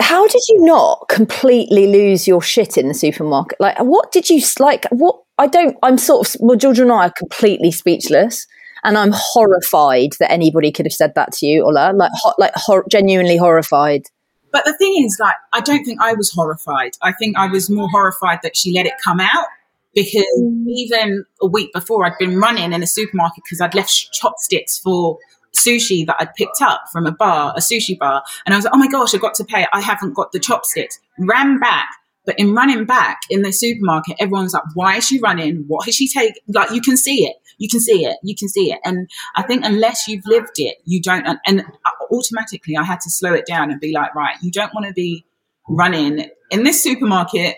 how 0.00 0.26
did 0.26 0.42
you 0.48 0.64
not 0.64 1.06
completely 1.10 1.86
lose 1.86 2.26
your 2.26 2.40
shit 2.40 2.78
in 2.78 2.88
the 2.88 2.94
supermarket? 2.94 3.60
Like, 3.60 3.78
what 3.80 4.12
did 4.12 4.30
you, 4.30 4.42
like, 4.58 4.86
what, 4.90 5.20
I 5.36 5.46
don't, 5.46 5.76
I'm 5.82 5.98
sort 5.98 6.26
of, 6.26 6.36
well, 6.40 6.56
Georgia 6.56 6.82
and 6.82 6.92
I 6.92 7.06
are 7.06 7.12
completely 7.16 7.70
speechless 7.70 8.46
and 8.84 8.98
I'm 8.98 9.12
horrified 9.12 10.12
that 10.20 10.30
anybody 10.30 10.70
could 10.70 10.86
have 10.86 10.92
said 10.92 11.14
that 11.14 11.32
to 11.34 11.46
you, 11.46 11.64
Ola. 11.64 11.92
Like, 11.94 12.12
ho- 12.14 12.34
like 12.38 12.52
hor- 12.54 12.86
genuinely 12.90 13.36
horrified. 13.36 14.06
But 14.52 14.64
the 14.64 14.74
thing 14.74 15.04
is, 15.04 15.18
like, 15.18 15.34
I 15.52 15.60
don't 15.60 15.84
think 15.84 16.00
I 16.00 16.12
was 16.12 16.30
horrified. 16.30 16.92
I 17.02 17.12
think 17.12 17.36
I 17.36 17.48
was 17.48 17.68
more 17.68 17.88
horrified 17.88 18.38
that 18.42 18.56
she 18.56 18.72
let 18.72 18.86
it 18.86 18.92
come 19.02 19.18
out 19.18 19.46
because 19.94 20.26
even 20.68 21.24
a 21.40 21.46
week 21.46 21.72
before, 21.72 22.06
I'd 22.06 22.18
been 22.18 22.38
running 22.38 22.72
in 22.72 22.82
a 22.82 22.86
supermarket 22.86 23.42
because 23.44 23.60
I'd 23.60 23.74
left 23.74 24.12
chopsticks 24.12 24.78
for 24.78 25.18
sushi 25.54 26.06
that 26.06 26.16
I'd 26.20 26.34
picked 26.34 26.60
up 26.60 26.82
from 26.92 27.06
a 27.06 27.12
bar, 27.12 27.54
a 27.56 27.60
sushi 27.60 27.98
bar. 27.98 28.22
And 28.44 28.54
I 28.54 28.58
was 28.58 28.64
like, 28.64 28.74
oh 28.74 28.78
my 28.78 28.88
gosh, 28.88 29.14
I 29.14 29.18
got 29.18 29.34
to 29.34 29.44
pay. 29.44 29.66
I 29.72 29.80
haven't 29.80 30.14
got 30.14 30.32
the 30.32 30.38
chopsticks. 30.38 31.00
Ran 31.18 31.58
back. 31.58 31.88
But 32.26 32.38
in 32.38 32.54
running 32.54 32.86
back 32.86 33.20
in 33.30 33.42
the 33.42 33.52
supermarket, 33.52 34.16
everyone's 34.18 34.54
like, 34.54 34.62
why 34.74 34.96
is 34.96 35.06
she 35.06 35.20
running? 35.20 35.64
What 35.68 35.84
has 35.86 35.94
she 35.94 36.08
taken? 36.08 36.40
Like, 36.48 36.70
you 36.70 36.80
can 36.80 36.96
see 36.96 37.26
it 37.26 37.36
you 37.58 37.68
can 37.68 37.80
see 37.80 38.04
it. 38.04 38.16
You 38.22 38.34
can 38.38 38.48
see 38.48 38.72
it. 38.72 38.78
And 38.84 39.08
I 39.36 39.42
think 39.42 39.64
unless 39.64 40.08
you've 40.08 40.26
lived 40.26 40.56
it, 40.56 40.78
you 40.84 41.00
don't. 41.00 41.38
And 41.46 41.64
automatically, 42.10 42.76
I 42.76 42.82
had 42.82 43.00
to 43.00 43.10
slow 43.10 43.32
it 43.32 43.46
down 43.46 43.70
and 43.70 43.80
be 43.80 43.92
like, 43.92 44.14
right, 44.14 44.36
you 44.42 44.50
don't 44.50 44.74
want 44.74 44.86
to 44.86 44.92
be 44.92 45.24
running 45.68 46.28
in 46.50 46.64
this 46.64 46.82
supermarket 46.82 47.56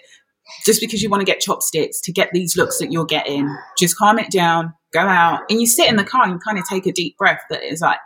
just 0.65 0.81
because 0.81 1.03
you 1.03 1.11
want 1.11 1.21
to 1.21 1.25
get 1.25 1.41
chopsticks 1.41 2.01
to 2.03 2.13
get 2.13 2.31
these 2.33 2.57
looks 2.57 2.79
that 2.79 2.93
you're 2.93 3.05
getting. 3.05 3.53
Just 3.79 3.97
calm 3.97 4.19
it 4.19 4.31
down, 4.31 4.73
go 4.93 5.01
out, 5.01 5.41
and 5.51 5.61
you 5.61 5.67
sit 5.67 5.89
in 5.89 5.97
the 5.97 6.05
car 6.05 6.25
and 6.25 6.43
kind 6.43 6.59
of 6.59 6.65
take 6.69 6.87
a 6.87 6.93
deep 6.93 7.17
breath. 7.19 7.43
That 7.51 7.65
is 7.65 7.81
like, 7.81 7.99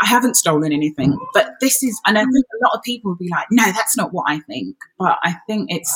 I 0.00 0.06
haven't 0.06 0.36
stolen 0.36 0.72
anything, 0.72 1.18
but 1.32 1.52
this 1.60 1.82
is, 1.82 1.98
and 2.06 2.18
I 2.18 2.20
think 2.20 2.30
a 2.34 2.64
lot 2.66 2.76
of 2.76 2.82
people 2.82 3.10
will 3.10 3.16
be 3.16 3.30
like, 3.30 3.46
no, 3.50 3.64
that's 3.64 3.96
not 3.96 4.12
what 4.12 4.26
I 4.28 4.40
think. 4.40 4.76
But 4.98 5.18
I 5.22 5.36
think 5.48 5.70
it's 5.70 5.90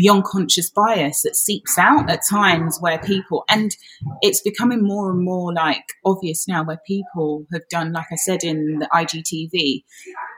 the 0.00 0.08
unconscious 0.08 0.70
bias 0.70 1.22
that 1.22 1.36
seeps 1.36 1.76
out 1.78 2.08
at 2.08 2.20
times 2.28 2.78
where 2.80 2.98
people, 2.98 3.44
and 3.50 3.76
it's 4.22 4.40
becoming 4.40 4.82
more 4.82 5.10
and 5.10 5.22
more 5.22 5.52
like 5.52 5.84
obvious 6.06 6.48
now 6.48 6.64
where 6.64 6.80
people 6.86 7.44
have 7.52 7.68
done, 7.70 7.92
like 7.92 8.06
I 8.10 8.16
said 8.16 8.42
in 8.42 8.78
the 8.78 8.88
IGTV, 8.94 9.84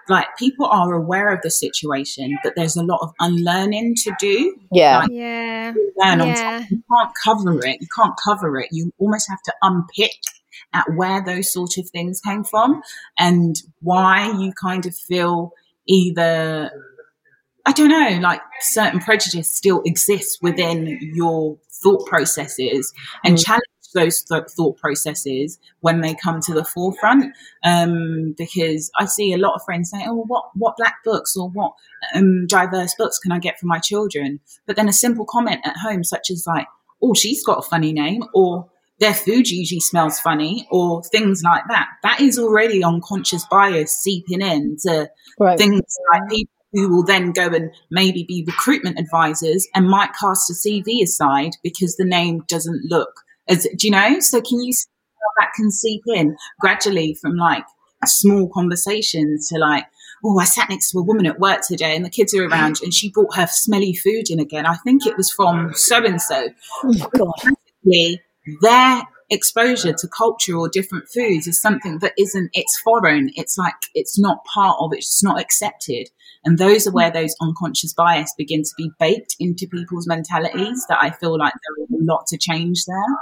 like 0.09 0.27
people 0.37 0.66
are 0.66 0.92
aware 0.94 1.33
of 1.33 1.40
the 1.42 1.51
situation, 1.51 2.37
but 2.42 2.55
there's 2.57 2.77
a 2.77 2.83
lot 2.83 2.98
of 3.03 3.12
unlearning 3.20 3.94
to 3.98 4.12
do. 4.18 4.57
Yeah. 4.72 4.98
Like, 4.98 5.11
yeah. 5.12 5.72
Learn 5.96 6.18
yeah. 6.20 6.64
You 6.68 6.83
can't 6.92 7.12
cover 7.25 7.64
it. 7.64 7.81
You 7.81 7.87
can't 7.94 8.14
cover 8.22 8.59
it. 8.59 8.68
You 8.72 8.92
almost 8.98 9.29
have 9.31 9.42
to 9.42 9.55
unpick 9.62 10.18
at 10.75 10.87
where 10.96 11.25
those 11.25 11.53
sort 11.53 11.79
of 11.79 11.88
things 11.90 12.20
came 12.20 12.42
from 12.42 12.83
and 13.16 13.57
why 13.81 14.27
you 14.40 14.53
kind 14.61 14.87
of 14.87 14.96
feel 14.96 15.53
either 15.87 16.70
I 17.64 17.72
don't 17.72 17.88
know, 17.88 18.18
like 18.20 18.40
certain 18.61 19.01
prejudice 19.01 19.53
still 19.53 19.83
exists 19.85 20.38
within 20.42 20.98
your 21.14 21.59
thought 21.83 22.07
processes 22.07 22.92
and 23.25 23.37
mm. 23.37 23.44
challenge 23.44 23.62
those 23.94 24.22
th- 24.22 24.44
thought 24.57 24.79
processes 24.79 25.59
when 25.81 26.01
they 26.01 26.14
come 26.14 26.40
to 26.40 26.55
the 26.55 26.64
forefront. 26.64 27.35
Um, 27.62 28.35
because 28.37 28.90
I 28.98 29.05
see 29.05 29.33
a 29.33 29.38
lot 29.38 29.55
of 29.55 29.64
friends 29.64 29.90
saying, 29.90 30.07
"Oh, 30.09 30.25
what 30.27 30.44
what 30.55 30.77
black 30.77 30.96
books 31.05 31.37
or 31.37 31.51
what 31.51 31.72
um, 32.14 32.46
diverse 32.46 32.94
books 32.96 33.18
can 33.18 33.33
I 33.33 33.38
get 33.38 33.59
for 33.59 33.66
my 33.66 33.79
children?" 33.79 34.40
But 34.66 34.77
then 34.77 34.88
a 34.88 34.92
simple 34.92 35.25
comment 35.25 35.61
at 35.64 35.77
home, 35.77 36.05
such 36.05 36.31
as 36.31 36.44
like, 36.46 36.66
"Oh, 37.03 37.14
she's 37.14 37.44
got 37.44 37.59
a 37.59 37.68
funny 37.68 37.92
name," 37.92 38.25
or 38.35 38.68
their 38.98 39.14
food 39.14 39.48
usually 39.51 39.81
smells 39.81 40.20
funny 40.20 40.66
or 40.70 41.03
things 41.05 41.42
like 41.42 41.64
that. 41.68 41.88
That 42.03 42.20
is 42.20 42.38
already 42.38 42.85
unconscious 42.85 43.44
bias 43.51 43.92
seeping 43.92 44.40
in 44.40 44.77
to 44.87 45.11
right. 45.38 45.58
things 45.58 45.83
like 46.13 46.31
people 46.31 46.52
who 46.73 46.88
will 46.88 47.04
then 47.04 47.33
go 47.33 47.48
and 47.48 47.70
maybe 47.90 48.25
be 48.25 48.44
recruitment 48.46 48.98
advisors 48.98 49.68
and 49.75 49.88
might 49.88 50.10
cast 50.18 50.50
a 50.50 50.54
CV 50.54 51.02
aside 51.02 51.52
because 51.62 51.96
the 51.96 52.04
name 52.04 52.44
doesn't 52.48 52.85
look 52.90 53.20
As 53.48 53.66
do 53.77 53.87
you 53.87 53.90
know? 53.90 54.20
So 54.20 54.40
can 54.40 54.60
you 54.62 54.73
see 54.73 54.88
how 55.20 55.44
that 55.44 55.52
can 55.54 55.70
seep 55.70 56.02
in 56.06 56.37
gradually 56.60 57.14
from 57.20 57.37
like 57.37 57.64
a 58.02 58.06
small 58.06 58.48
conversation 58.48 59.38
to 59.48 59.58
like, 59.58 59.87
oh, 60.25 60.38
I 60.38 60.44
sat 60.44 60.68
next 60.70 60.90
to 60.90 60.98
a 60.98 61.02
woman 61.02 61.27
at 61.27 61.38
work 61.38 61.60
today 61.66 61.94
and 61.94 62.04
the 62.04 62.10
kids 62.10 62.35
are 62.35 62.46
around 62.46 62.81
and 62.83 62.94
she 62.94 63.10
brought 63.10 63.37
her 63.37 63.46
smelly 63.46 63.94
food 63.94 64.31
in 64.31 64.40
again. 64.40 64.66
I 64.66 64.77
think 64.77 65.06
it 65.06 65.16
was 65.16 65.31
from 65.31 65.73
so 65.75 66.04
and 66.04 66.20
so. 66.20 66.48
Their 68.60 69.02
exposure 69.31 69.92
to 69.92 70.08
culture 70.08 70.56
or 70.56 70.68
different 70.68 71.08
foods 71.08 71.46
is 71.46 71.60
something 71.60 71.98
that 72.00 72.12
isn't 72.18 72.50
it's 72.52 72.79
foreign 72.81 73.31
it's 73.35 73.56
like 73.56 73.75
it's 73.94 74.18
not 74.18 74.44
part 74.44 74.77
of 74.79 74.92
it 74.92 74.98
it's 74.98 75.25
not 75.25 75.40
accepted 75.40 76.10
and 76.45 76.59
those 76.59 76.87
are 76.87 76.93
where 76.93 77.11
those 77.11 77.35
unconscious 77.40 77.93
bias 77.93 78.33
begin 78.37 78.63
to 78.63 78.71
be 78.77 78.90
baked 78.99 79.37
into 79.38 79.67
people's 79.69 80.07
mentalities 80.07 80.85
that 80.88 80.99
i 81.01 81.11
feel 81.11 81.38
like 81.38 81.53
there 81.53 81.85
is 81.85 82.01
a 82.01 82.05
lot 82.05 82.27
to 82.27 82.38
change 82.38 82.85
there 82.87 83.17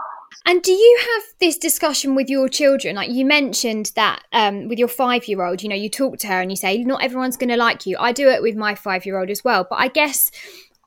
and 0.46 0.62
do 0.62 0.72
you 0.72 0.98
have 1.00 1.22
this 1.38 1.58
discussion 1.58 2.14
with 2.14 2.30
your 2.30 2.48
children? 2.48 2.96
Like 2.96 3.10
you 3.10 3.24
mentioned 3.24 3.92
that 3.94 4.22
um, 4.32 4.68
with 4.68 4.78
your 4.78 4.88
five 4.88 5.28
year 5.28 5.44
old, 5.44 5.62
you 5.62 5.68
know, 5.68 5.74
you 5.74 5.90
talk 5.90 6.18
to 6.18 6.28
her 6.28 6.40
and 6.40 6.50
you 6.50 6.56
say, 6.56 6.78
not 6.78 7.02
everyone's 7.02 7.36
going 7.36 7.50
to 7.50 7.56
like 7.56 7.84
you. 7.84 7.96
I 7.98 8.12
do 8.12 8.28
it 8.28 8.40
with 8.40 8.56
my 8.56 8.74
five 8.74 9.04
year 9.04 9.18
old 9.18 9.28
as 9.28 9.44
well. 9.44 9.66
But 9.68 9.76
I 9.76 9.88
guess 9.88 10.30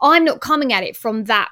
I'm 0.02 0.26
not 0.26 0.42
coming 0.42 0.74
at 0.74 0.84
it 0.84 0.98
from 0.98 1.26
that 1.26 1.50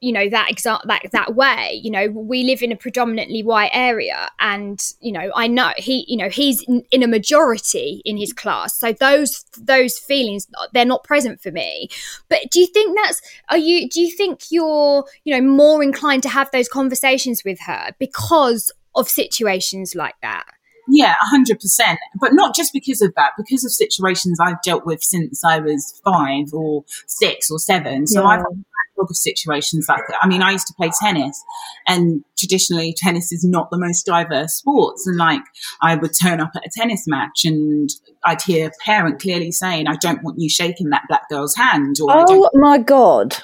you 0.00 0.12
know 0.12 0.28
that 0.28 0.50
exact 0.50 0.86
that 0.86 1.02
that 1.12 1.34
way 1.34 1.80
you 1.82 1.90
know 1.90 2.08
we 2.08 2.42
live 2.42 2.62
in 2.62 2.72
a 2.72 2.76
predominantly 2.76 3.42
white 3.42 3.70
area 3.72 4.28
and 4.40 4.92
you 5.00 5.12
know 5.12 5.30
i 5.36 5.46
know 5.46 5.72
he 5.76 6.04
you 6.08 6.16
know 6.16 6.28
he's 6.28 6.62
in, 6.62 6.82
in, 6.90 7.02
a 7.02 7.06
majority 7.06 8.02
in 8.04 8.16
his 8.16 8.32
class. 8.32 8.74
So 8.74 8.92
those 8.92 9.44
those 9.58 9.98
feelings 9.98 10.46
they're 10.72 10.84
not 10.84 11.04
present 11.04 11.40
for 11.40 11.50
me. 11.50 11.88
But 12.28 12.50
do 12.50 12.60
you 12.60 12.66
think 12.66 12.96
that's 12.96 13.20
are 13.50 13.58
you 13.58 13.88
do 13.88 14.00
you 14.00 14.10
think 14.10 14.50
you're 14.50 15.04
you 15.24 15.34
know 15.34 15.46
more 15.46 15.82
inclined 15.82 16.22
to 16.24 16.28
have 16.28 16.50
those 16.50 16.68
conversations 16.68 17.42
with 17.44 17.58
her 17.60 17.90
because 17.98 18.70
of 18.94 19.08
situations 19.08 19.94
like 19.94 20.14
that 20.22 20.46
yeah, 20.88 21.14
100%. 21.32 21.96
But 22.20 22.32
not 22.32 22.54
just 22.54 22.72
because 22.72 23.02
of 23.02 23.14
that, 23.14 23.32
because 23.36 23.64
of 23.64 23.72
situations 23.72 24.40
I've 24.40 24.60
dealt 24.62 24.86
with 24.86 25.02
since 25.02 25.44
I 25.44 25.58
was 25.58 26.00
five 26.04 26.52
or 26.52 26.84
six 27.06 27.50
or 27.50 27.58
seven. 27.58 28.06
So 28.06 28.22
yeah. 28.22 28.28
I've 28.28 28.38
had 28.38 28.46
a 28.46 29.00
lot 29.00 29.10
of 29.10 29.16
situations 29.16 29.86
like 29.88 30.02
that. 30.08 30.18
I 30.22 30.28
mean, 30.28 30.42
I 30.42 30.52
used 30.52 30.66
to 30.68 30.74
play 30.74 30.90
tennis 31.00 31.42
and 31.86 32.24
traditionally 32.38 32.94
tennis 32.96 33.32
is 33.32 33.44
not 33.44 33.70
the 33.70 33.78
most 33.78 34.06
diverse 34.06 34.54
sports. 34.54 35.06
And 35.06 35.16
like 35.16 35.42
I 35.82 35.94
would 35.94 36.12
turn 36.20 36.40
up 36.40 36.52
at 36.56 36.66
a 36.66 36.70
tennis 36.74 37.06
match 37.06 37.44
and 37.44 37.90
I'd 38.24 38.42
hear 38.42 38.68
a 38.68 38.84
parent 38.84 39.20
clearly 39.20 39.52
saying, 39.52 39.86
I 39.88 39.96
don't 39.96 40.22
want 40.22 40.38
you 40.38 40.48
shaking 40.48 40.90
that 40.90 41.02
black 41.08 41.28
girl's 41.28 41.54
hand. 41.54 41.96
Or, 42.00 42.08
oh 42.10 42.50
my 42.54 42.78
God. 42.78 43.36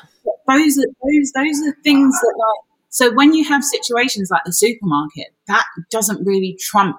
Those 0.46 0.78
are, 0.78 0.86
those, 1.02 1.32
those 1.34 1.68
are 1.68 1.76
things 1.82 2.14
that 2.20 2.34
like, 2.38 2.74
so 2.90 3.12
when 3.12 3.34
you 3.34 3.44
have 3.44 3.64
situations 3.64 4.28
like 4.30 4.42
the 4.44 4.52
supermarket, 4.52 5.34
that 5.48 5.64
doesn't 5.90 6.24
really 6.24 6.56
trump 6.60 6.96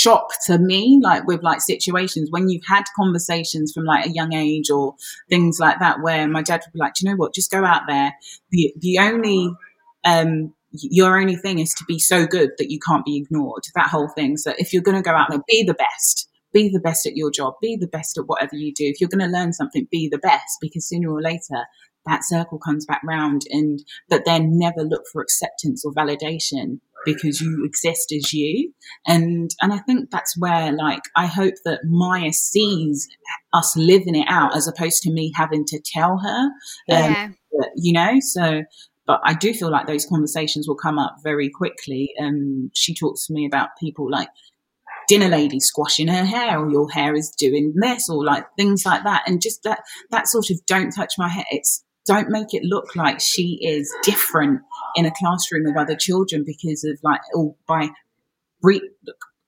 shock 0.00 0.30
to 0.46 0.58
me, 0.58 1.00
like 1.02 1.26
with 1.26 1.42
like 1.42 1.60
situations 1.60 2.30
when 2.30 2.48
you've 2.48 2.64
had 2.66 2.84
conversations 2.96 3.72
from 3.72 3.84
like 3.84 4.06
a 4.06 4.10
young 4.10 4.32
age 4.32 4.70
or 4.70 4.94
things 5.28 5.58
like 5.60 5.78
that, 5.80 6.00
where 6.02 6.26
my 6.28 6.42
dad 6.42 6.60
would 6.64 6.72
be 6.72 6.78
like, 6.78 6.94
you 7.00 7.08
know 7.10 7.16
what, 7.16 7.34
just 7.34 7.50
go 7.50 7.64
out 7.64 7.82
there. 7.88 8.14
The, 8.50 8.72
the 8.78 8.98
only, 8.98 9.52
um, 10.04 10.54
your 10.72 11.18
only 11.18 11.36
thing 11.36 11.58
is 11.58 11.74
to 11.74 11.84
be 11.86 11.98
so 11.98 12.26
good 12.26 12.50
that 12.58 12.70
you 12.70 12.78
can't 12.86 13.04
be 13.04 13.16
ignored. 13.16 13.62
That 13.74 13.88
whole 13.88 14.08
thing. 14.08 14.36
So 14.36 14.54
if 14.58 14.72
you're 14.72 14.82
going 14.82 14.96
to 14.96 15.02
go 15.02 15.14
out 15.14 15.28
there, 15.30 15.40
be 15.48 15.64
the 15.64 15.74
best. 15.74 16.28
Be 16.52 16.68
the 16.68 16.80
best 16.80 17.06
at 17.06 17.16
your 17.16 17.30
job. 17.30 17.54
Be 17.60 17.76
the 17.76 17.86
best 17.86 18.18
at 18.18 18.26
whatever 18.26 18.56
you 18.56 18.72
do. 18.72 18.84
If 18.84 19.00
you're 19.00 19.10
going 19.10 19.24
to 19.24 19.38
learn 19.38 19.52
something, 19.52 19.86
be 19.90 20.08
the 20.08 20.18
best 20.18 20.58
because 20.60 20.88
sooner 20.88 21.10
or 21.10 21.20
later 21.20 21.66
that 22.06 22.24
circle 22.24 22.58
comes 22.58 22.86
back 22.86 23.02
round 23.04 23.42
and 23.50 23.80
but 24.08 24.24
then 24.24 24.58
never 24.58 24.82
look 24.82 25.02
for 25.12 25.20
acceptance 25.20 25.84
or 25.84 25.92
validation 25.92 26.80
because 27.04 27.40
you 27.40 27.64
exist 27.64 28.12
as 28.12 28.32
you. 28.32 28.72
And 29.06 29.50
and 29.60 29.72
i 29.72 29.78
think 29.78 30.10
that's 30.10 30.36
where 30.38 30.72
like 30.72 31.02
i 31.16 31.26
hope 31.26 31.54
that 31.64 31.80
maya 31.84 32.32
sees 32.32 33.08
us 33.52 33.74
living 33.76 34.14
it 34.14 34.26
out 34.28 34.56
as 34.56 34.68
opposed 34.68 35.02
to 35.02 35.12
me 35.12 35.32
having 35.34 35.64
to 35.66 35.80
tell 35.84 36.18
her 36.18 36.44
um, 36.44 36.52
yeah. 36.88 37.28
you 37.76 37.92
know 37.92 38.20
so 38.20 38.62
but 39.06 39.20
i 39.24 39.32
do 39.32 39.54
feel 39.54 39.70
like 39.70 39.86
those 39.86 40.06
conversations 40.06 40.68
will 40.68 40.76
come 40.76 40.98
up 40.98 41.16
very 41.22 41.50
quickly. 41.50 42.12
And 42.16 42.64
um, 42.64 42.70
she 42.74 42.94
talks 42.94 43.26
to 43.26 43.32
me 43.32 43.46
about 43.46 43.70
people 43.78 44.10
like 44.10 44.28
dinner 45.08 45.28
lady 45.28 45.58
squashing 45.58 46.06
her 46.08 46.24
hair 46.24 46.58
or 46.58 46.70
your 46.70 46.88
hair 46.90 47.16
is 47.16 47.34
doing 47.36 47.74
this 47.76 48.08
or 48.08 48.24
like 48.24 48.44
things 48.56 48.84
like 48.86 49.02
that. 49.04 49.22
And 49.26 49.42
just 49.42 49.62
that 49.64 49.80
that 50.10 50.28
sort 50.28 50.50
of 50.50 50.64
don't 50.66 50.92
touch 50.92 51.14
my 51.18 51.28
hair. 51.28 51.44
It's 51.50 51.84
don't 52.10 52.28
make 52.28 52.52
it 52.52 52.64
look 52.64 52.96
like 52.96 53.20
she 53.20 53.56
is 53.62 53.94
different 54.02 54.60
in 54.96 55.06
a 55.06 55.12
classroom 55.16 55.64
of 55.66 55.76
other 55.76 55.94
children 55.94 56.42
because 56.44 56.82
of 56.82 56.98
like, 57.04 57.20
or 57.34 57.54
by 57.68 57.88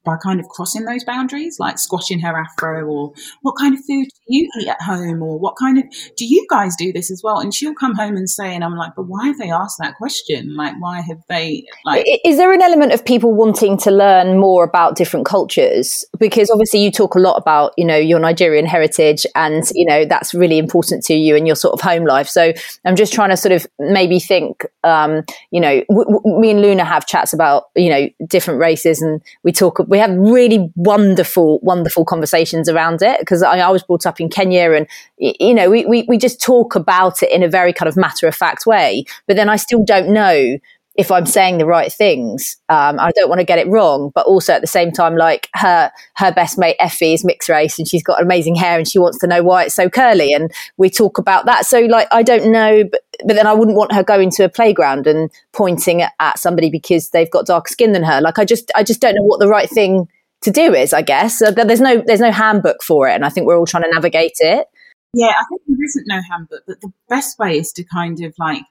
by 0.04 0.16
kind 0.22 0.40
of 0.40 0.48
crossing 0.48 0.84
those 0.84 1.04
boundaries, 1.04 1.58
like 1.58 1.78
squashing 1.78 2.20
her 2.20 2.36
afro, 2.36 2.84
or 2.84 3.12
what 3.42 3.54
kind 3.58 3.74
of 3.74 3.80
food 3.84 4.06
do 4.06 4.20
you 4.26 4.48
eat 4.60 4.68
at 4.68 4.80
home, 4.82 5.22
or 5.22 5.38
what 5.38 5.56
kind 5.56 5.78
of 5.78 5.84
do 6.16 6.24
you 6.24 6.46
guys 6.50 6.74
do 6.76 6.92
this 6.92 7.10
as 7.10 7.22
well? 7.22 7.38
And 7.38 7.54
she'll 7.54 7.74
come 7.74 7.94
home 7.94 8.16
and 8.16 8.28
say, 8.28 8.54
and 8.54 8.64
I'm 8.64 8.76
like, 8.76 8.92
but 8.96 9.04
why 9.04 9.26
have 9.26 9.38
they 9.38 9.50
asked 9.50 9.78
that 9.78 9.96
question? 9.96 10.54
Like, 10.56 10.74
why 10.80 11.00
have 11.00 11.22
they 11.28 11.64
like? 11.84 12.04
Is 12.24 12.36
there 12.36 12.52
an 12.52 12.62
element 12.62 12.92
of 12.92 13.04
people 13.04 13.32
wanting 13.34 13.76
to 13.78 13.90
learn 13.90 14.38
more 14.38 14.64
about 14.64 14.96
different 14.96 15.26
cultures? 15.26 16.04
Because 16.18 16.50
obviously, 16.50 16.82
you 16.82 16.90
talk 16.90 17.14
a 17.14 17.18
lot 17.18 17.36
about 17.36 17.72
you 17.76 17.84
know 17.84 17.96
your 17.96 18.18
Nigerian 18.18 18.66
heritage, 18.66 19.26
and 19.34 19.64
you 19.74 19.86
know 19.86 20.04
that's 20.04 20.34
really 20.34 20.58
important 20.58 21.04
to 21.04 21.14
you 21.14 21.36
in 21.36 21.46
your 21.46 21.56
sort 21.56 21.74
of 21.74 21.80
home 21.80 22.04
life. 22.04 22.28
So 22.28 22.52
I'm 22.84 22.96
just 22.96 23.12
trying 23.12 23.30
to 23.30 23.36
sort 23.36 23.52
of 23.52 23.66
maybe 23.78 24.18
think, 24.18 24.64
um, 24.84 25.22
you 25.50 25.60
know, 25.60 25.82
w- 25.88 26.10
w- 26.10 26.40
me 26.40 26.50
and 26.50 26.62
Luna 26.62 26.84
have 26.84 27.06
chats 27.06 27.32
about 27.32 27.64
you 27.76 27.88
know 27.90 28.08
different 28.26 28.60
races, 28.60 29.00
and 29.02 29.22
we 29.42 29.52
talk 29.52 29.78
we 29.92 29.98
have 29.98 30.10
really 30.16 30.72
wonderful, 30.74 31.58
wonderful 31.60 32.06
conversations 32.06 32.66
around 32.66 33.02
it 33.02 33.20
because 33.20 33.42
I, 33.42 33.58
I, 33.58 33.68
was 33.68 33.82
brought 33.82 34.06
up 34.06 34.22
in 34.22 34.30
Kenya 34.30 34.72
and, 34.72 34.86
you 35.18 35.52
know, 35.52 35.68
we, 35.68 35.84
we, 35.84 36.06
we 36.08 36.16
just 36.16 36.40
talk 36.40 36.74
about 36.74 37.22
it 37.22 37.30
in 37.30 37.42
a 37.42 37.48
very 37.48 37.74
kind 37.74 37.90
of 37.90 37.94
matter 37.94 38.26
of 38.26 38.34
fact 38.34 38.64
way. 38.64 39.04
But 39.26 39.36
then 39.36 39.50
I 39.50 39.56
still 39.56 39.84
don't 39.84 40.08
know 40.08 40.56
if 40.94 41.10
I'm 41.10 41.26
saying 41.26 41.58
the 41.58 41.66
right 41.66 41.92
things. 41.92 42.56
Um, 42.68 43.00
I 43.00 43.12
don't 43.12 43.28
want 43.28 43.40
to 43.40 43.44
get 43.44 43.58
it 43.58 43.66
wrong, 43.68 44.12
but 44.14 44.26
also 44.26 44.52
at 44.52 44.60
the 44.60 44.66
same 44.66 44.92
time, 44.92 45.16
like 45.16 45.48
her 45.54 45.90
her 46.16 46.32
best 46.32 46.58
mate 46.58 46.76
Effie 46.78 47.14
is 47.14 47.24
mixed 47.24 47.48
race 47.48 47.78
and 47.78 47.88
she's 47.88 48.02
got 48.02 48.22
amazing 48.22 48.54
hair 48.54 48.78
and 48.78 48.86
she 48.86 48.98
wants 48.98 49.18
to 49.20 49.26
know 49.26 49.42
why 49.42 49.64
it's 49.64 49.74
so 49.74 49.88
curly, 49.88 50.32
and 50.32 50.50
we 50.76 50.90
talk 50.90 51.18
about 51.18 51.46
that. 51.46 51.64
So 51.66 51.80
like 51.80 52.08
I 52.12 52.22
don't 52.22 52.52
know, 52.52 52.84
but 52.84 53.00
but 53.24 53.34
then 53.34 53.46
I 53.46 53.52
wouldn't 53.52 53.76
want 53.76 53.92
her 53.92 54.02
going 54.02 54.30
to 54.32 54.44
a 54.44 54.48
playground 54.48 55.06
and 55.06 55.30
pointing 55.52 56.02
at 56.02 56.38
somebody 56.38 56.70
because 56.70 57.10
they've 57.10 57.30
got 57.30 57.46
darker 57.46 57.70
skin 57.70 57.92
than 57.92 58.02
her. 58.02 58.20
Like 58.20 58.38
I 58.38 58.44
just 58.44 58.70
I 58.74 58.82
just 58.82 59.00
don't 59.00 59.14
know 59.14 59.24
what 59.24 59.40
the 59.40 59.48
right 59.48 59.68
thing 59.68 60.08
to 60.42 60.50
do 60.50 60.74
is. 60.74 60.92
I 60.92 61.02
guess 61.02 61.38
so 61.38 61.50
there's 61.50 61.80
no 61.80 62.02
there's 62.06 62.20
no 62.20 62.32
handbook 62.32 62.82
for 62.82 63.08
it, 63.08 63.14
and 63.14 63.24
I 63.24 63.28
think 63.28 63.46
we're 63.46 63.58
all 63.58 63.66
trying 63.66 63.84
to 63.84 63.90
navigate 63.90 64.36
it. 64.40 64.66
Yeah, 65.14 65.28
I 65.28 65.44
think 65.48 65.62
there 65.66 65.84
isn't 65.84 66.06
no 66.06 66.20
handbook, 66.30 66.62
but 66.66 66.80
the 66.80 66.92
best 67.08 67.38
way 67.38 67.58
is 67.58 67.72
to 67.74 67.84
kind 67.84 68.22
of 68.24 68.34
like 68.38 68.62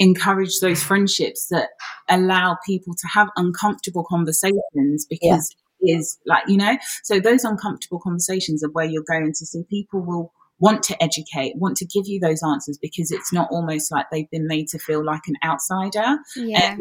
encourage 0.00 0.60
those 0.60 0.82
friendships 0.82 1.46
that 1.50 1.68
allow 2.08 2.56
people 2.66 2.94
to 2.94 3.06
have 3.06 3.28
uncomfortable 3.36 4.04
conversations 4.08 5.06
because 5.08 5.54
yeah. 5.80 5.96
is 5.96 6.18
like 6.26 6.42
you 6.48 6.56
know? 6.56 6.76
So 7.04 7.20
those 7.20 7.44
uncomfortable 7.44 8.00
conversations 8.00 8.64
are 8.64 8.70
where 8.70 8.86
you're 8.86 9.04
going 9.04 9.32
to 9.32 9.46
see 9.46 9.62
people 9.68 10.00
will 10.00 10.32
want 10.58 10.82
to 10.84 11.02
educate 11.02 11.54
want 11.56 11.76
to 11.76 11.86
give 11.86 12.06
you 12.06 12.18
those 12.18 12.42
answers 12.42 12.78
because 12.80 13.10
it's 13.10 13.32
not 13.32 13.48
almost 13.50 13.92
like 13.92 14.06
they've 14.10 14.30
been 14.30 14.46
made 14.46 14.68
to 14.68 14.78
feel 14.78 15.04
like 15.04 15.22
an 15.28 15.36
outsider. 15.44 16.18
Yeah. 16.34 16.76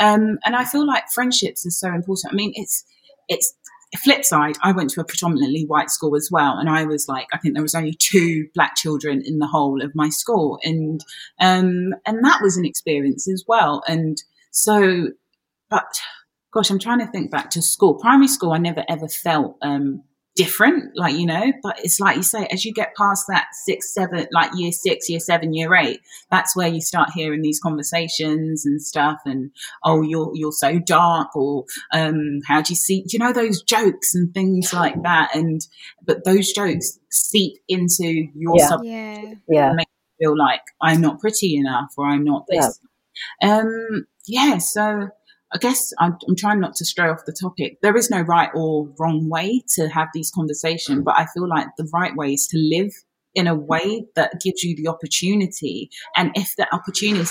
Um, 0.00 0.38
and 0.46 0.56
i 0.56 0.64
feel 0.64 0.86
like 0.86 1.04
friendships 1.12 1.66
are 1.66 1.70
so 1.70 1.88
important. 1.88 2.32
I 2.32 2.36
mean 2.36 2.52
it's 2.54 2.84
it's 3.28 3.54
flip 3.98 4.24
side, 4.24 4.56
I 4.62 4.72
went 4.72 4.90
to 4.90 5.00
a 5.00 5.04
predominantly 5.04 5.64
white 5.66 5.90
school 5.90 6.16
as 6.16 6.28
well, 6.30 6.56
and 6.58 6.68
I 6.68 6.84
was 6.84 7.08
like, 7.08 7.28
I 7.32 7.38
think 7.38 7.54
there 7.54 7.62
was 7.62 7.74
only 7.74 7.94
two 7.94 8.48
black 8.54 8.76
children 8.76 9.22
in 9.24 9.38
the 9.38 9.46
whole 9.46 9.82
of 9.82 9.94
my 9.94 10.08
school, 10.08 10.58
and 10.64 11.04
um, 11.40 11.94
and 12.06 12.24
that 12.24 12.40
was 12.42 12.56
an 12.56 12.64
experience 12.64 13.28
as 13.28 13.44
well. 13.46 13.82
And 13.86 14.22
so, 14.50 15.08
but 15.68 16.00
gosh, 16.52 16.70
I'm 16.70 16.78
trying 16.78 17.00
to 17.00 17.06
think 17.06 17.30
back 17.30 17.50
to 17.50 17.62
school. 17.62 17.94
Primary 17.94 18.28
school, 18.28 18.52
I 18.52 18.58
never 18.58 18.84
ever 18.88 19.08
felt 19.08 19.56
um, 19.62 20.02
different, 20.34 20.96
like, 20.96 21.14
you 21.14 21.26
know, 21.26 21.52
but 21.62 21.78
it's 21.84 22.00
like 22.00 22.16
you 22.16 22.22
say, 22.22 22.46
as 22.50 22.64
you 22.64 22.72
get 22.72 22.94
past 22.96 23.26
that 23.28 23.48
six, 23.64 23.92
seven, 23.92 24.26
like 24.32 24.50
year 24.54 24.72
six, 24.72 25.08
year 25.08 25.20
seven, 25.20 25.52
year 25.52 25.74
eight, 25.74 26.00
that's 26.30 26.56
where 26.56 26.68
you 26.68 26.80
start 26.80 27.10
hearing 27.14 27.42
these 27.42 27.60
conversations 27.60 28.64
and 28.64 28.80
stuff. 28.80 29.18
And, 29.26 29.50
oh, 29.84 30.02
you're, 30.02 30.30
you're 30.34 30.52
so 30.52 30.78
dark 30.78 31.36
or, 31.36 31.64
um, 31.92 32.40
how 32.46 32.62
do 32.62 32.72
you 32.72 32.76
see, 32.76 33.02
do 33.02 33.08
you 33.12 33.18
know, 33.18 33.32
those 33.32 33.62
jokes 33.62 34.14
and 34.14 34.32
things 34.32 34.72
like 34.72 35.02
that? 35.02 35.34
And, 35.34 35.60
but 36.02 36.24
those 36.24 36.50
jokes 36.52 36.98
seep 37.10 37.58
into 37.68 38.28
your 38.34 38.54
yeah. 38.56 38.68
sub- 38.68 38.84
yeah. 38.84 39.34
yeah. 39.48 39.72
make 39.74 39.88
you 40.18 40.28
feel 40.28 40.38
like 40.38 40.62
I'm 40.80 41.00
not 41.02 41.20
pretty 41.20 41.56
enough 41.56 41.92
or 41.98 42.06
I'm 42.06 42.24
not 42.24 42.46
this. 42.48 42.80
Yeah. 43.42 43.58
Um, 43.58 44.06
yeah. 44.26 44.58
So, 44.58 45.08
I 45.54 45.58
guess 45.58 45.92
I'm, 45.98 46.16
I'm, 46.28 46.36
trying 46.36 46.60
not 46.60 46.74
to 46.76 46.84
stray 46.84 47.08
off 47.08 47.24
the 47.26 47.36
topic. 47.38 47.78
There 47.82 47.96
is 47.96 48.10
no 48.10 48.20
right 48.20 48.50
or 48.54 48.88
wrong 48.98 49.28
way 49.28 49.62
to 49.74 49.88
have 49.88 50.08
these 50.14 50.30
conversations, 50.34 51.02
but 51.04 51.18
I 51.18 51.26
feel 51.26 51.48
like 51.48 51.66
the 51.76 51.88
right 51.92 52.14
way 52.16 52.32
is 52.32 52.46
to 52.48 52.58
live 52.58 52.92
in 53.34 53.46
a 53.46 53.54
way 53.54 54.04
that 54.14 54.40
gives 54.42 54.62
you 54.62 54.76
the 54.76 54.88
opportunity. 54.88 55.90
And 56.16 56.30
if 56.34 56.54
the 56.56 56.66
opportunity 56.74 57.30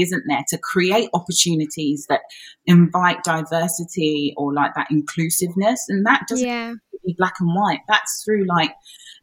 isn't 0.00 0.24
there 0.28 0.44
to 0.48 0.58
create 0.58 1.08
opportunities 1.14 2.06
that 2.08 2.20
invite 2.66 3.22
diversity 3.24 4.34
or 4.36 4.52
like 4.52 4.72
that 4.74 4.88
inclusiveness, 4.90 5.84
and 5.88 6.04
that 6.06 6.22
doesn't 6.28 6.46
Yeah. 6.46 6.74
be 7.04 7.14
black 7.16 7.34
and 7.40 7.54
white. 7.54 7.80
That's 7.88 8.22
through 8.24 8.46
like 8.46 8.72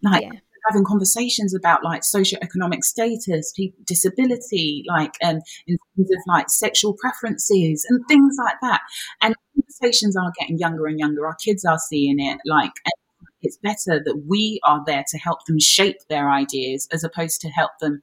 like 0.01 0.23
Yeah. 0.23 0.31
having 0.69 0.83
conversations 0.83 1.53
about 1.53 1.83
like 1.83 2.01
socioeconomic 2.01 2.83
status, 2.83 3.53
people, 3.55 3.79
disability, 3.85 4.83
like 4.87 5.13
um, 5.23 5.39
in 5.67 5.77
of 5.99 6.21
like 6.27 6.49
sexual 6.49 6.93
preferences 6.99 7.85
and 7.89 8.01
things 8.07 8.35
like 8.43 8.55
that. 8.61 8.81
And 9.21 9.35
conversations 9.55 10.15
are 10.15 10.31
getting 10.39 10.57
younger 10.57 10.87
and 10.87 10.99
younger. 10.99 11.25
Our 11.25 11.35
kids 11.35 11.65
are 11.65 11.79
seeing 11.79 12.19
it. 12.19 12.39
Like 12.45 12.71
it's 13.41 13.57
better 13.57 14.01
that 14.03 14.23
we 14.27 14.59
are 14.63 14.83
there 14.85 15.03
to 15.09 15.17
help 15.17 15.45
them 15.45 15.59
shape 15.59 15.97
their 16.09 16.31
ideas 16.31 16.87
as 16.91 17.03
opposed 17.03 17.41
to 17.41 17.49
help 17.49 17.71
them 17.79 18.01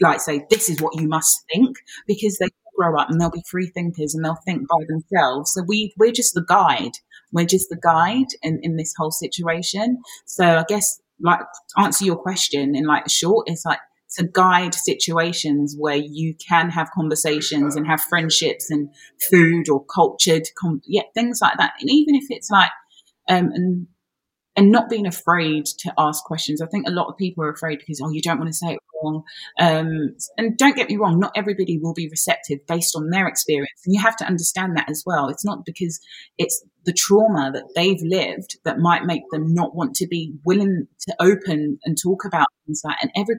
like 0.00 0.20
say 0.20 0.44
this 0.50 0.68
is 0.68 0.80
what 0.80 0.94
you 1.00 1.08
must 1.08 1.42
think 1.52 1.76
because 2.06 2.36
they 2.38 2.48
grow 2.76 2.98
up 2.98 3.08
and 3.10 3.20
they'll 3.20 3.30
be 3.30 3.42
free 3.50 3.66
thinkers 3.68 4.14
and 4.14 4.24
they'll 4.24 4.38
think 4.44 4.68
by 4.68 4.84
themselves. 4.88 5.52
So 5.52 5.62
we 5.66 5.94
we're 5.96 6.12
just 6.12 6.34
the 6.34 6.44
guide. 6.46 6.92
We're 7.32 7.46
just 7.46 7.68
the 7.70 7.78
guide 7.82 8.26
in, 8.42 8.60
in 8.62 8.76
this 8.76 8.94
whole 8.96 9.10
situation. 9.10 9.98
So 10.26 10.44
I 10.44 10.64
guess 10.68 11.00
like 11.20 11.40
answer 11.78 12.04
your 12.04 12.16
question 12.16 12.76
in 12.76 12.84
like 12.84 13.08
short, 13.10 13.48
it's 13.48 13.64
like 13.64 13.80
to 14.16 14.26
guide 14.32 14.74
situations 14.74 15.74
where 15.78 15.96
you 15.96 16.34
can 16.34 16.70
have 16.70 16.90
conversations 16.92 17.76
and 17.76 17.86
have 17.86 18.00
friendships 18.00 18.70
and 18.70 18.88
food 19.30 19.68
or 19.68 19.84
cultured, 19.84 20.44
com- 20.58 20.82
yeah, 20.86 21.02
things 21.14 21.40
like 21.42 21.56
that. 21.58 21.74
And 21.80 21.90
even 21.90 22.14
if 22.14 22.24
it's 22.30 22.50
like, 22.50 22.70
um, 23.28 23.50
and 23.52 23.86
and 24.56 24.72
not 24.72 24.88
being 24.88 25.06
afraid 25.06 25.66
to 25.66 25.92
ask 25.98 26.24
questions. 26.24 26.62
I 26.62 26.66
think 26.66 26.88
a 26.88 26.90
lot 26.90 27.08
of 27.08 27.16
people 27.16 27.44
are 27.44 27.50
afraid 27.50 27.78
because 27.78 28.00
oh, 28.02 28.10
you 28.10 28.22
don't 28.22 28.38
want 28.38 28.48
to 28.48 28.56
say 28.56 28.72
it 28.72 28.80
wrong. 29.02 29.22
Um, 29.60 30.16
and 30.38 30.56
don't 30.56 30.76
get 30.76 30.88
me 30.88 30.96
wrong, 30.96 31.20
not 31.20 31.32
everybody 31.36 31.78
will 31.78 31.92
be 31.92 32.08
receptive 32.08 32.66
based 32.66 32.96
on 32.96 33.10
their 33.10 33.28
experience, 33.28 33.82
and 33.84 33.94
you 33.94 34.00
have 34.00 34.16
to 34.16 34.24
understand 34.24 34.76
that 34.76 34.90
as 34.90 35.02
well. 35.04 35.28
It's 35.28 35.44
not 35.44 35.64
because 35.66 36.00
it's 36.38 36.64
the 36.84 36.94
trauma 36.94 37.50
that 37.52 37.68
they've 37.74 38.00
lived 38.00 38.58
that 38.64 38.78
might 38.78 39.04
make 39.04 39.22
them 39.30 39.52
not 39.52 39.74
want 39.74 39.94
to 39.96 40.06
be 40.06 40.32
willing 40.44 40.86
to 41.00 41.14
open 41.20 41.78
and 41.84 41.98
talk 42.00 42.24
about 42.24 42.46
things 42.64 42.80
like. 42.84 42.96
And 43.02 43.10
every 43.14 43.36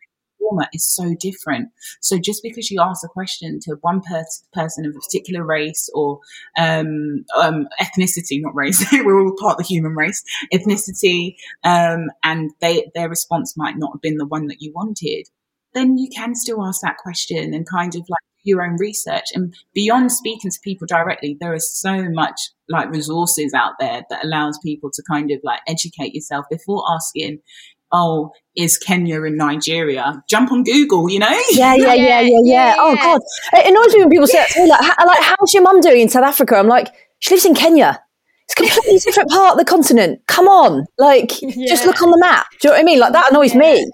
trauma 0.47 0.67
is 0.73 0.85
so 0.85 1.15
different. 1.19 1.69
So 2.01 2.17
just 2.17 2.41
because 2.43 2.71
you 2.71 2.81
ask 2.81 3.03
a 3.03 3.07
question 3.07 3.59
to 3.63 3.77
one 3.81 4.01
pers- 4.01 4.43
person 4.53 4.85
of 4.85 4.91
a 4.95 4.99
particular 4.99 5.43
race 5.43 5.89
or 5.93 6.19
um, 6.57 7.25
um, 7.37 7.67
ethnicity, 7.79 8.41
not 8.41 8.55
race, 8.55 8.85
we're 8.91 9.21
all 9.21 9.35
part 9.39 9.53
of 9.53 9.57
the 9.57 9.63
human 9.63 9.95
race, 9.95 10.23
ethnicity, 10.53 11.35
um, 11.63 12.07
and 12.23 12.51
they 12.61 12.89
their 12.95 13.09
response 13.09 13.55
might 13.57 13.77
not 13.77 13.91
have 13.93 14.01
been 14.01 14.17
the 14.17 14.25
one 14.25 14.47
that 14.47 14.61
you 14.61 14.71
wanted, 14.73 15.27
then 15.73 15.97
you 15.97 16.09
can 16.15 16.35
still 16.35 16.65
ask 16.65 16.81
that 16.81 16.97
question 16.97 17.53
and 17.53 17.67
kind 17.69 17.95
of 17.95 18.01
like 18.01 18.19
your 18.43 18.63
own 18.63 18.77
research. 18.77 19.25
And 19.33 19.53
beyond 19.73 20.11
speaking 20.11 20.49
to 20.49 20.59
people 20.63 20.87
directly, 20.87 21.37
there 21.39 21.53
is 21.53 21.69
so 21.71 22.09
much 22.09 22.39
like 22.69 22.89
resources 22.89 23.53
out 23.53 23.73
there 23.79 24.03
that 24.09 24.23
allows 24.23 24.57
people 24.63 24.89
to 24.93 25.03
kind 25.09 25.31
of 25.31 25.39
like 25.43 25.59
educate 25.67 26.15
yourself 26.15 26.45
before 26.49 26.83
asking, 26.93 27.39
oh, 27.91 28.31
is 28.55 28.77
Kenya 28.77 29.21
in 29.23 29.37
Nigeria? 29.37 30.21
Jump 30.29 30.51
on 30.51 30.63
Google, 30.63 31.09
you 31.09 31.19
know? 31.19 31.29
Yeah, 31.51 31.75
yeah, 31.75 31.93
yeah, 31.93 32.21
yeah, 32.21 32.39
yeah. 32.43 32.75
Oh 32.79 32.93
Yeah. 32.93 33.01
god, 33.03 33.21
it 33.53 33.67
annoys 33.67 33.93
me 33.93 33.99
when 34.01 34.09
people 34.09 34.27
say 34.27 34.39
that 34.39 34.49
to 34.49 34.63
me. 34.63 34.69
Like, 34.69 34.81
how, 34.81 35.05
like, 35.05 35.21
how's 35.23 35.53
your 35.53 35.63
mum 35.63 35.79
doing 35.81 36.01
in 36.01 36.09
South 36.09 36.23
Africa? 36.23 36.55
I'm 36.55 36.67
like, 36.67 36.89
she 37.19 37.33
lives 37.35 37.45
in 37.45 37.53
Kenya. 37.55 38.01
It's 38.49 38.53
a 38.53 38.63
completely 38.75 38.99
different 39.03 39.29
part 39.29 39.53
of 39.53 39.57
the 39.59 39.65
continent. 39.65 40.21
Come 40.27 40.47
on, 40.47 40.85
like, 40.97 41.29
just 41.67 41.85
look 41.85 42.01
on 42.01 42.11
the 42.11 42.17
map. 42.19 42.47
Do 42.61 42.67
you 42.67 42.71
know 42.71 42.77
what 42.77 42.81
I 42.81 42.83
mean? 42.83 42.99
Like 42.99 43.13
that 43.13 43.31
annoys 43.31 43.53
me. 43.55 43.85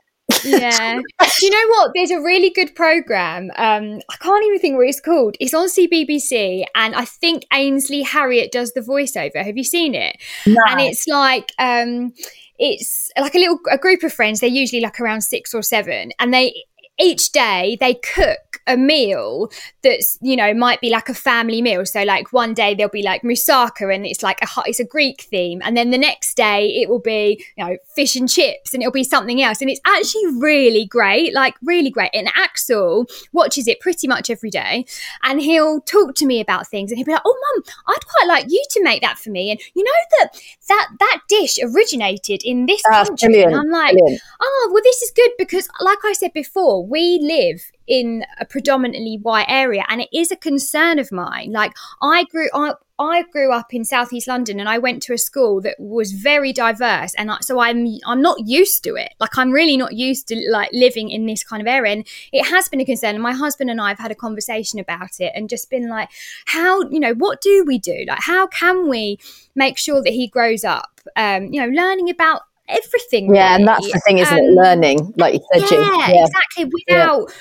yeah. 0.45 0.99
Do 1.39 1.45
you 1.45 1.49
know 1.51 1.67
what? 1.75 1.91
There's 1.93 2.11
a 2.11 2.21
really 2.21 2.49
good 2.49 2.73
program. 2.75 3.51
Um, 3.57 3.99
I 4.09 4.15
can't 4.21 4.45
even 4.45 4.59
think 4.59 4.77
what 4.77 4.87
it's 4.87 5.01
called. 5.01 5.35
It's 5.41 5.53
on 5.53 5.67
CBBC, 5.67 6.63
and 6.75 6.95
I 6.95 7.03
think 7.05 7.43
Ainsley 7.51 8.03
Harriott 8.03 8.51
does 8.51 8.71
the 8.73 8.81
voiceover. 8.81 9.43
Have 9.43 9.57
you 9.57 9.63
seen 9.65 9.93
it? 9.95 10.15
No. 10.47 10.55
And 10.69 10.79
it's 10.79 11.05
like 11.07 11.51
um, 11.59 12.13
it's 12.59 13.11
like 13.19 13.35
a 13.35 13.39
little 13.39 13.59
a 13.71 13.77
group 13.77 14.03
of 14.03 14.13
friends. 14.13 14.39
They're 14.39 14.49
usually 14.49 14.81
like 14.81 14.99
around 14.99 15.21
six 15.21 15.53
or 15.53 15.61
seven, 15.61 16.11
and 16.19 16.33
they 16.33 16.53
each 16.99 17.31
day 17.31 17.75
they 17.79 17.95
cook 17.95 18.37
a 18.67 18.77
meal 18.77 19.49
that's 19.81 20.17
you 20.21 20.35
know 20.35 20.53
might 20.53 20.79
be 20.79 20.89
like 20.89 21.09
a 21.09 21.13
family 21.13 21.61
meal. 21.61 21.85
So 21.85 22.03
like 22.03 22.31
one 22.31 22.53
day 22.53 22.75
there'll 22.75 22.91
be 22.91 23.01
like 23.03 23.23
moussaka 23.23 23.93
and 23.93 24.05
it's 24.05 24.23
like 24.23 24.39
a 24.41 24.47
it's 24.65 24.79
a 24.79 24.85
greek 24.85 25.21
theme. 25.21 25.61
And 25.65 25.75
then 25.75 25.89
the 25.89 25.97
next 25.97 26.35
day 26.37 26.67
it 26.67 26.87
will 26.89 26.99
be 27.01 27.43
you 27.57 27.65
know 27.65 27.77
fish 27.95 28.15
and 28.15 28.29
chips 28.29 28.73
and 28.73 28.81
it'll 28.83 28.91
be 28.93 29.03
something 29.03 29.41
else. 29.41 29.59
And 29.59 29.69
it's 29.69 29.81
actually 29.85 30.27
really 30.39 30.85
great 30.85 31.33
like 31.33 31.55
really 31.63 31.89
great. 31.89 32.11
And 32.13 32.29
axel 32.35 33.07
watches 33.33 33.67
it 33.67 33.79
pretty 33.79 34.07
much 34.07 34.29
every 34.29 34.49
day 34.51 34.85
and 35.23 35.41
he'll 35.41 35.81
talk 35.81 36.15
to 36.15 36.25
me 36.25 36.39
about 36.39 36.67
things 36.67 36.91
and 36.91 36.97
he'll 36.97 37.05
be 37.05 37.11
like 37.11 37.21
oh 37.25 37.53
mum 37.55 37.63
i'd 37.87 38.07
quite 38.07 38.27
like 38.27 38.45
you 38.49 38.63
to 38.69 38.83
make 38.83 39.01
that 39.01 39.17
for 39.17 39.29
me. 39.31 39.49
And 39.51 39.59
you 39.73 39.83
know 39.83 39.91
that 40.21 40.39
that 40.69 40.87
that 40.99 41.19
dish 41.27 41.57
originated 41.63 42.43
in 42.45 42.65
this 42.67 42.81
Ah, 42.91 43.03
country? 43.03 43.27
Brilliant, 43.29 43.51
and 43.53 43.59
i'm 43.61 43.69
like 43.69 43.93
brilliant. 43.93 44.21
oh 44.41 44.69
well 44.71 44.83
this 44.83 45.01
is 45.01 45.11
good 45.11 45.31
because 45.37 45.67
like 45.81 45.97
i 46.05 46.13
said 46.13 46.31
before 46.33 46.82
we 46.89 47.19
live 47.21 47.71
in 47.87 48.25
a 48.39 48.45
predominantly 48.45 49.17
white 49.21 49.47
area 49.49 49.83
and 49.89 50.01
it 50.01 50.09
is 50.13 50.31
a 50.31 50.35
concern 50.35 50.99
of 50.99 51.11
mine. 51.11 51.51
Like 51.51 51.73
i 52.01 52.23
grew 52.25 52.49
up 52.53 52.85
I 52.99 53.23
grew 53.23 53.51
up 53.51 53.73
in 53.73 53.85
southeast 53.85 54.27
London 54.27 54.59
and 54.59 54.69
I 54.69 54.77
went 54.77 55.01
to 55.03 55.13
a 55.13 55.17
school 55.17 55.61
that 55.61 55.75
was 55.79 56.11
very 56.11 56.53
diverse 56.53 57.13
and 57.15 57.31
so 57.41 57.59
I'm 57.59 57.87
I'm 58.05 58.21
not 58.21 58.45
used 58.45 58.83
to 58.83 58.95
it. 58.95 59.13
Like 59.19 59.35
I'm 59.37 59.51
really 59.51 59.77
not 59.77 59.93
used 59.93 60.27
to 60.27 60.35
like 60.51 60.69
living 60.73 61.09
in 61.09 61.25
this 61.25 61.43
kind 61.43 61.61
of 61.61 61.67
area 61.67 61.91
and 61.93 62.07
it 62.31 62.45
has 62.45 62.69
been 62.69 62.79
a 62.79 62.85
concern. 62.85 63.15
And 63.15 63.23
my 63.23 63.33
husband 63.33 63.71
and 63.71 63.81
I 63.81 63.89
have 63.89 63.99
had 63.99 64.11
a 64.11 64.15
conversation 64.15 64.79
about 64.79 65.19
it 65.19 65.31
and 65.35 65.49
just 65.49 65.69
been 65.71 65.89
like 65.89 66.09
how 66.45 66.83
you 66.89 66.99
know 66.99 67.13
what 67.13 67.41
do 67.41 67.65
we 67.65 67.79
do? 67.79 68.05
Like 68.07 68.21
how 68.21 68.45
can 68.47 68.87
we 68.87 69.17
make 69.55 69.77
sure 69.77 70.01
that 70.03 70.13
he 70.13 70.27
grows 70.27 70.63
up 70.63 71.01
um 71.15 71.51
you 71.51 71.59
know 71.59 71.67
learning 71.67 72.09
about 72.09 72.43
everything 72.73 73.33
Yeah, 73.33 73.55
and 73.55 73.67
that's 73.67 73.91
the 73.91 74.01
thing, 74.05 74.17
isn't 74.19 74.37
it? 74.37 74.49
Um, 74.49 74.55
Learning, 74.55 75.13
like 75.17 75.35
you 75.35 75.41
said, 75.53 75.67
G. 75.67 75.75
yeah, 75.75 76.23
exactly. 76.23 76.65
Without, 76.65 77.31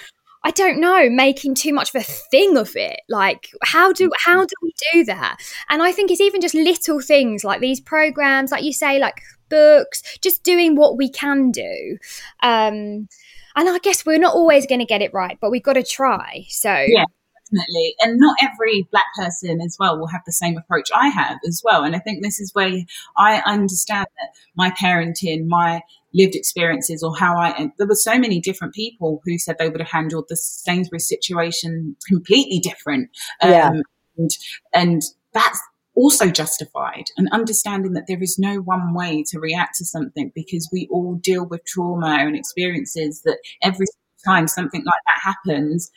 I 0.45 0.51
don't 0.51 0.81
know, 0.81 1.09
making 1.11 1.55
too 1.55 1.73
much 1.73 1.95
of 1.95 2.01
a 2.01 2.05
thing 2.05 2.57
of 2.57 2.75
it. 2.77 3.01
Like, 3.09 3.51
how 3.63 3.93
do 3.93 4.11
how 4.25 4.45
do 4.45 4.55
we 4.63 4.73
do 4.93 5.05
that? 5.07 5.37
And 5.69 5.83
I 5.83 5.93
think 5.93 6.11
it's 6.11 6.21
even 6.21 6.41
just 6.41 6.55
little 6.55 7.01
things 7.01 7.45
like 7.45 7.61
these 7.61 7.81
programs, 7.81 8.51
like 8.51 8.65
you 8.65 8.73
say, 8.73 8.99
like 8.99 9.21
books, 9.49 10.03
just 10.21 10.43
doing 10.43 10.77
what 10.77 10.97
we 10.97 11.11
can 11.11 11.51
do. 11.51 11.99
Um, 12.43 13.09
and 13.55 13.69
I 13.69 13.79
guess 13.83 14.07
we're 14.07 14.19
not 14.19 14.35
always 14.35 14.67
going 14.67 14.79
to 14.81 14.87
get 14.87 15.03
it 15.03 15.13
right, 15.13 15.39
but 15.41 15.51
we've 15.51 15.63
got 15.63 15.75
to 15.75 15.83
try. 15.83 16.47
So 16.49 16.73
Yeah. 16.87 17.05
Definitely. 17.53 17.95
And 18.01 18.19
not 18.19 18.37
every 18.43 18.89
black 18.91 19.07
person 19.17 19.61
as 19.61 19.77
well 19.79 19.99
will 19.99 20.09
have 20.09 20.23
the 20.27 20.33
same 20.33 20.57
approach 20.57 20.89
I 20.95 21.09
have 21.09 21.39
as 21.47 21.63
well. 21.65 21.85
And 21.85 21.95
I 21.95 21.99
think 21.99 22.23
this 22.23 22.41
is 22.41 22.55
where 22.55 22.73
I 23.17 23.43
understand 23.47 24.07
that 24.19 24.29
my 24.57 24.71
parenting, 24.71 25.47
my 25.47 25.83
lived 26.15 26.35
experiences, 26.35 27.03
or 27.03 27.17
how 27.17 27.37
I, 27.37 27.71
there 27.79 27.87
were 27.87 27.95
so 27.95 28.19
many 28.19 28.41
different 28.41 28.75
people 28.75 29.21
who 29.25 29.39
said 29.39 29.57
they 29.59 29.69
would 29.69 29.81
have 29.81 29.91
handled 29.91 30.27
the 30.29 30.37
Sainsbury's 30.37 31.09
situation 31.09 31.97
completely 32.09 32.59
different. 32.59 33.11
Yeah. 33.43 33.69
Um, 33.69 33.83
and, 34.19 34.31
and 34.75 35.03
that's 35.33 35.61
also 35.95 36.31
justified 36.31 37.05
and 37.19 37.29
understanding 37.33 37.93
that 37.93 38.05
there 38.09 38.23
is 38.23 38.39
no 38.39 38.57
one 38.57 38.95
way 38.95 39.23
to 39.29 39.39
react 39.39 39.77
to 39.77 39.85
something 39.85 40.33
because 40.35 40.69
we 40.73 40.89
all 40.91 41.17
deal 41.17 41.47
with 41.47 41.65
trauma 41.67 42.17
and 42.19 42.35
experiences 42.35 43.23
that 43.23 43.39
every 43.63 43.87
time 44.25 44.47
something 44.49 44.83
like 44.85 44.95
that 45.07 45.35
happens, 45.35 45.91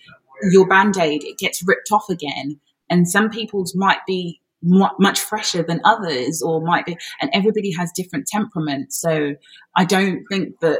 your 0.51 0.67
band-aid 0.67 1.23
it 1.23 1.37
gets 1.37 1.63
ripped 1.67 1.91
off 1.91 2.09
again 2.09 2.59
and 2.89 3.09
some 3.09 3.29
people's 3.29 3.75
might 3.75 4.05
be 4.05 4.39
much 4.61 5.19
fresher 5.19 5.61
than 5.61 5.79
others 5.83 6.41
or 6.41 6.61
might 6.61 6.85
be 6.85 6.97
and 7.21 7.29
everybody 7.33 7.71
has 7.71 7.91
different 7.95 8.27
temperaments. 8.27 8.99
So 8.99 9.35
i 9.75 9.85
don't 9.85 10.23
think 10.29 10.59
that 10.61 10.79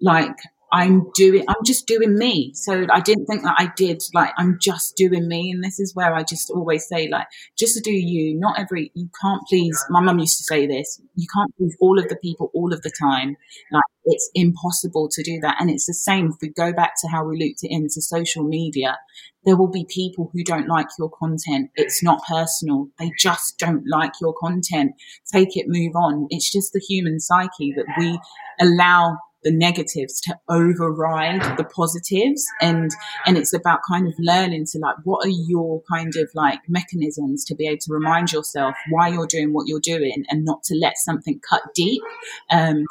like 0.00 0.36
i'm 0.74 1.10
doing 1.14 1.44
i'm 1.48 1.64
just 1.64 1.86
doing 1.86 2.16
me. 2.18 2.52
So 2.54 2.86
i 2.92 3.00
didn't 3.00 3.26
think 3.26 3.42
that 3.42 3.54
i 3.58 3.72
did 3.76 4.02
like 4.12 4.32
i'm 4.36 4.58
just 4.60 4.96
doing 4.96 5.28
me. 5.28 5.50
And 5.52 5.62
this 5.64 5.78
is 5.80 5.94
where 5.94 6.14
i 6.14 6.22
just 6.22 6.50
always 6.50 6.86
say 6.88 7.08
like 7.08 7.26
just 7.58 7.74
to 7.76 7.80
do 7.80 7.92
you 7.92 8.38
not 8.38 8.58
every 8.58 8.90
you 8.94 9.08
can't 9.22 9.42
please 9.48 9.82
my 9.90 10.00
mum 10.00 10.18
used 10.18 10.38
to 10.38 10.44
say 10.44 10.66
this 10.66 11.00
you 11.14 11.26
can't 11.34 11.54
please 11.56 11.76
all 11.80 11.98
of 11.98 12.08
the 12.08 12.16
people 12.16 12.50
all 12.54 12.72
of 12.72 12.82
the 12.82 12.92
time. 13.00 13.36
Like 13.72 13.82
it's 14.04 14.30
impossible 14.34 15.08
to 15.12 15.22
do 15.22 15.38
that. 15.40 15.56
And 15.60 15.70
it's 15.70 15.86
the 15.86 15.94
same 15.94 16.26
if 16.28 16.36
we 16.42 16.48
go 16.50 16.72
back 16.72 16.92
to 17.00 17.08
how 17.08 17.24
we 17.24 17.38
looped 17.38 17.62
it 17.62 17.70
into 17.70 18.00
social 18.02 18.44
media. 18.44 18.98
There 19.44 19.56
will 19.56 19.70
be 19.70 19.86
people 19.88 20.30
who 20.32 20.42
don't 20.42 20.68
like 20.68 20.88
your 20.98 21.10
content. 21.10 21.70
It's 21.76 22.02
not 22.02 22.22
personal. 22.28 22.88
They 22.98 23.12
just 23.18 23.58
don't 23.58 23.84
like 23.90 24.12
your 24.20 24.34
content. 24.34 24.92
Take 25.32 25.56
it 25.56 25.66
move 25.68 25.94
on. 25.94 26.26
It's 26.30 26.50
just 26.50 26.72
the 26.72 26.80
human 26.80 27.20
psyche 27.20 27.74
that 27.76 27.86
we 27.98 28.18
allow 28.60 29.18
the 29.44 29.52
negatives 29.52 30.20
to 30.22 30.36
override 30.48 31.56
the 31.56 31.64
positives 31.64 32.44
and 32.60 32.90
and 33.26 33.36
it's 33.36 33.52
about 33.52 33.80
kind 33.88 34.06
of 34.06 34.14
learning 34.18 34.64
to 34.64 34.78
like 34.78 34.96
what 35.04 35.24
are 35.24 35.30
your 35.30 35.82
kind 35.90 36.14
of 36.16 36.28
like 36.34 36.60
mechanisms 36.68 37.44
to 37.44 37.54
be 37.54 37.66
able 37.66 37.78
to 37.78 37.92
remind 37.92 38.32
yourself 38.32 38.74
why 38.90 39.08
you're 39.08 39.26
doing 39.26 39.52
what 39.52 39.66
you're 39.66 39.80
doing 39.80 40.24
and 40.30 40.44
not 40.44 40.62
to 40.62 40.74
let 40.80 40.96
something 40.96 41.40
cut 41.48 41.62
deep 41.74 42.02
um. 42.50 42.84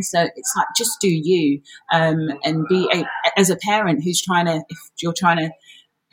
So 0.00 0.28
it's 0.36 0.54
like 0.56 0.66
just 0.76 1.00
do 1.00 1.08
you, 1.08 1.60
um, 1.92 2.38
and 2.44 2.64
be 2.68 2.88
a, 2.94 3.04
as 3.36 3.50
a 3.50 3.56
parent 3.56 4.04
who's 4.04 4.22
trying 4.22 4.46
to 4.46 4.62
if 4.68 4.78
you're 5.02 5.12
trying 5.12 5.38
to 5.38 5.50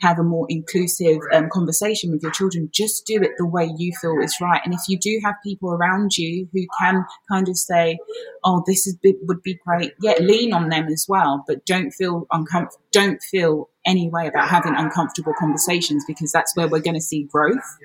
have 0.00 0.18
a 0.18 0.22
more 0.22 0.46
inclusive 0.48 1.18
um, 1.32 1.48
conversation 1.50 2.10
with 2.10 2.22
your 2.22 2.32
children, 2.32 2.68
just 2.72 3.06
do 3.06 3.20
it 3.22 3.32
the 3.38 3.46
way 3.46 3.70
you 3.76 3.92
feel 4.00 4.18
is 4.22 4.40
right. 4.40 4.60
And 4.64 4.74
if 4.74 4.80
you 4.88 4.98
do 4.98 5.20
have 5.24 5.34
people 5.44 5.70
around 5.70 6.16
you 6.16 6.48
who 6.52 6.66
can 6.80 7.04
kind 7.30 7.48
of 7.48 7.56
say, 7.56 7.98
"Oh, 8.44 8.62
this 8.66 8.86
is 8.86 8.96
would 9.22 9.42
be 9.42 9.58
great," 9.66 9.92
yeah, 10.00 10.14
lean 10.20 10.52
on 10.52 10.68
them 10.68 10.86
as 10.86 11.06
well. 11.08 11.44
But 11.46 11.64
don't 11.66 11.90
feel 11.90 12.26
uncomfortable. 12.32 12.82
Don't 12.92 13.22
feel 13.22 13.68
any 13.86 14.10
way 14.10 14.26
about 14.26 14.48
having 14.48 14.74
uncomfortable 14.74 15.32
conversations 15.38 16.04
because 16.06 16.32
that's 16.32 16.54
where 16.56 16.68
we're 16.68 16.80
going 16.80 16.94
to 16.94 17.00
see 17.00 17.24
growth 17.24 17.78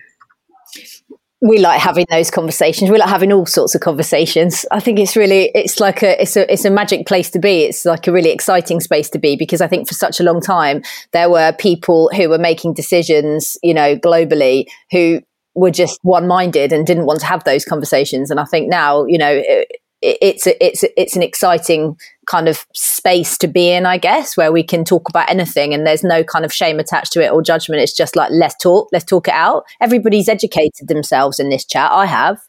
we 1.42 1.60
like 1.60 1.80
having 1.80 2.06
those 2.10 2.32
conversations. 2.32 2.90
We 2.90 2.98
like 2.98 3.10
having 3.10 3.32
all 3.32 3.46
sorts 3.46 3.76
of 3.76 3.82
conversations. 3.82 4.66
I 4.72 4.80
think 4.80 5.00
it's 5.00 5.16
really, 5.16 5.52
it's 5.54 5.80
like 5.80 6.02
a, 6.02 6.22
it's 6.22 6.36
a, 6.38 6.52
it's 6.52 6.66
a 6.66 6.70
magic 6.70 7.06
place 7.06 7.30
to 7.32 7.40
be. 7.40 7.64
It's 7.64 7.86
like 7.86 8.08
a 8.08 8.12
really 8.12 8.32
exciting 8.32 8.80
space 8.80 9.10
to 9.12 9.20
be 9.20 9.36
because 9.36 9.62
I 9.62 9.68
think 9.68 9.88
for 9.88 9.94
such 9.94 10.20
a 10.20 10.24
long 10.24 10.42
time 10.42 10.82
there 11.12 11.30
were 11.30 11.54
people 11.54 12.10
who 12.16 12.30
were 12.30 12.38
making 12.38 12.74
decisions, 12.74 13.58
you 13.62 13.74
know, 13.74 13.96
globally 13.98 14.66
who 14.92 15.22
were 15.56 15.72
just 15.72 16.00
one 16.04 16.28
minded 16.28 16.72
and 16.72 16.86
didn't 16.88 17.06
want 17.06 17.20
to 17.20 17.26
have 17.26 17.44
those 17.44 17.66
conversations. 17.66 18.32
And 18.32 18.40
I 18.40 18.46
think 18.46 18.70
now, 18.70 19.06
you 19.06 19.18
know, 19.18 19.32
it, 19.32 19.68
it's 20.06 20.48
a, 20.48 20.66
it's 20.66 20.84
a, 20.84 21.02
it's 21.02 21.16
an 21.16 21.24
exciting 21.24 21.98
kind 22.26 22.48
of 22.48 22.66
space 22.74 23.38
to 23.40 23.48
be 23.48 23.72
in, 23.72 23.86
I 23.86 23.98
guess, 23.98 24.36
where 24.36 24.52
we 24.52 24.64
can 24.64 24.84
talk 24.84 25.10
about 25.10 25.30
anything 25.30 25.74
and 25.74 25.86
there's 25.86 26.04
no 26.04 26.24
kind 26.24 26.46
of 26.46 26.54
shame 26.54 26.80
attached 26.80 27.14
to 27.14 27.24
it 27.24 27.32
or 27.32 27.42
judgment. 27.42 27.82
It's 27.82 27.96
just 27.96 28.16
like 28.16 28.32
let's 28.32 28.56
talk, 28.62 28.90
let's 28.92 29.06
talk 29.06 29.28
it 29.28 29.34
out. 29.34 29.64
Everybody's 29.82 30.30
educated 30.30 30.88
themselves 30.88 31.40
in 31.40 31.50
this 31.50 31.66
chat. 31.66 31.92
I 31.92 32.06
have. 32.06 32.40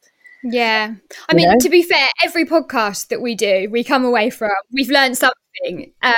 Yeah, 0.43 0.95
I 1.29 1.33
you 1.33 1.37
mean, 1.37 1.49
know? 1.49 1.57
to 1.61 1.69
be 1.69 1.83
fair, 1.83 2.07
every 2.25 2.45
podcast 2.45 3.09
that 3.09 3.21
we 3.21 3.35
do, 3.35 3.69
we 3.71 3.83
come 3.83 4.05
away 4.05 4.31
from 4.31 4.53
we've 4.73 4.91
learned 4.91 5.19
something. 5.19 5.93
Um, 6.03 6.15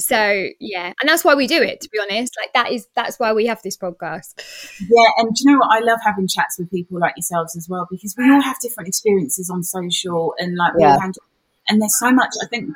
so 0.00 0.46
yeah 0.58 0.92
and 1.00 1.08
that's 1.08 1.24
why 1.24 1.34
we 1.34 1.46
do 1.46 1.60
it 1.62 1.80
to 1.80 1.88
be 1.90 1.98
honest 2.00 2.34
like 2.40 2.52
that 2.52 2.72
is 2.72 2.88
that's 2.94 3.18
why 3.18 3.32
we 3.32 3.46
have 3.46 3.60
this 3.62 3.76
podcast 3.76 4.34
yeah 4.80 5.10
and 5.18 5.36
you 5.38 5.50
know 5.50 5.58
what 5.58 5.70
i 5.70 5.80
love 5.80 5.98
having 6.04 6.26
chats 6.26 6.58
with 6.58 6.70
people 6.70 6.98
like 6.98 7.14
yourselves 7.16 7.56
as 7.56 7.68
well 7.68 7.86
because 7.90 8.14
we 8.18 8.24
all 8.30 8.40
have 8.40 8.58
different 8.60 8.88
experiences 8.88 9.50
on 9.50 9.62
social 9.62 10.34
and 10.38 10.56
like 10.56 10.72
yeah. 10.78 10.98
handle, 11.00 11.22
and 11.68 11.80
there's 11.80 11.98
so 11.98 12.10
much 12.10 12.34
i 12.42 12.46
think 12.46 12.70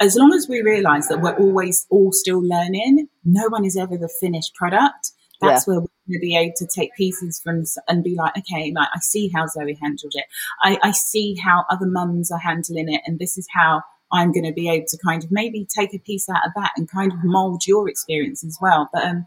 as 0.00 0.16
long 0.16 0.34
as 0.34 0.48
we 0.48 0.60
realize 0.60 1.08
that 1.08 1.20
we're 1.20 1.36
always 1.36 1.86
all 1.90 2.10
still 2.12 2.42
learning 2.42 3.08
no 3.24 3.48
one 3.48 3.64
is 3.64 3.76
ever 3.76 3.96
the 3.96 4.08
finished 4.20 4.54
product 4.54 5.12
that's 5.40 5.66
yeah. 5.66 5.74
where 5.74 5.80
we're 5.80 5.86
going 6.08 6.12
to 6.12 6.18
be 6.20 6.36
able 6.36 6.54
to 6.56 6.66
take 6.66 6.94
pieces 6.94 7.40
from 7.42 7.64
and 7.88 8.04
be 8.04 8.14
like, 8.14 8.36
okay, 8.38 8.72
like 8.74 8.88
I 8.94 8.98
see 9.00 9.30
how 9.34 9.46
Zoe 9.46 9.76
handled 9.80 10.12
it. 10.14 10.24
I, 10.62 10.78
I 10.82 10.90
see 10.92 11.36
how 11.36 11.64
other 11.70 11.86
mums 11.86 12.30
are 12.30 12.38
handling 12.38 12.92
it, 12.92 13.02
and 13.06 13.18
this 13.18 13.36
is 13.36 13.46
how 13.52 13.82
I'm 14.12 14.32
going 14.32 14.44
to 14.44 14.52
be 14.52 14.68
able 14.68 14.86
to 14.88 14.98
kind 15.04 15.24
of 15.24 15.30
maybe 15.32 15.66
take 15.76 15.94
a 15.94 15.98
piece 15.98 16.28
out 16.28 16.46
of 16.46 16.52
that 16.56 16.72
and 16.76 16.90
kind 16.90 17.12
of 17.12 17.18
mold 17.24 17.66
your 17.66 17.88
experience 17.88 18.44
as 18.44 18.58
well. 18.60 18.88
But 18.92 19.04
um, 19.04 19.26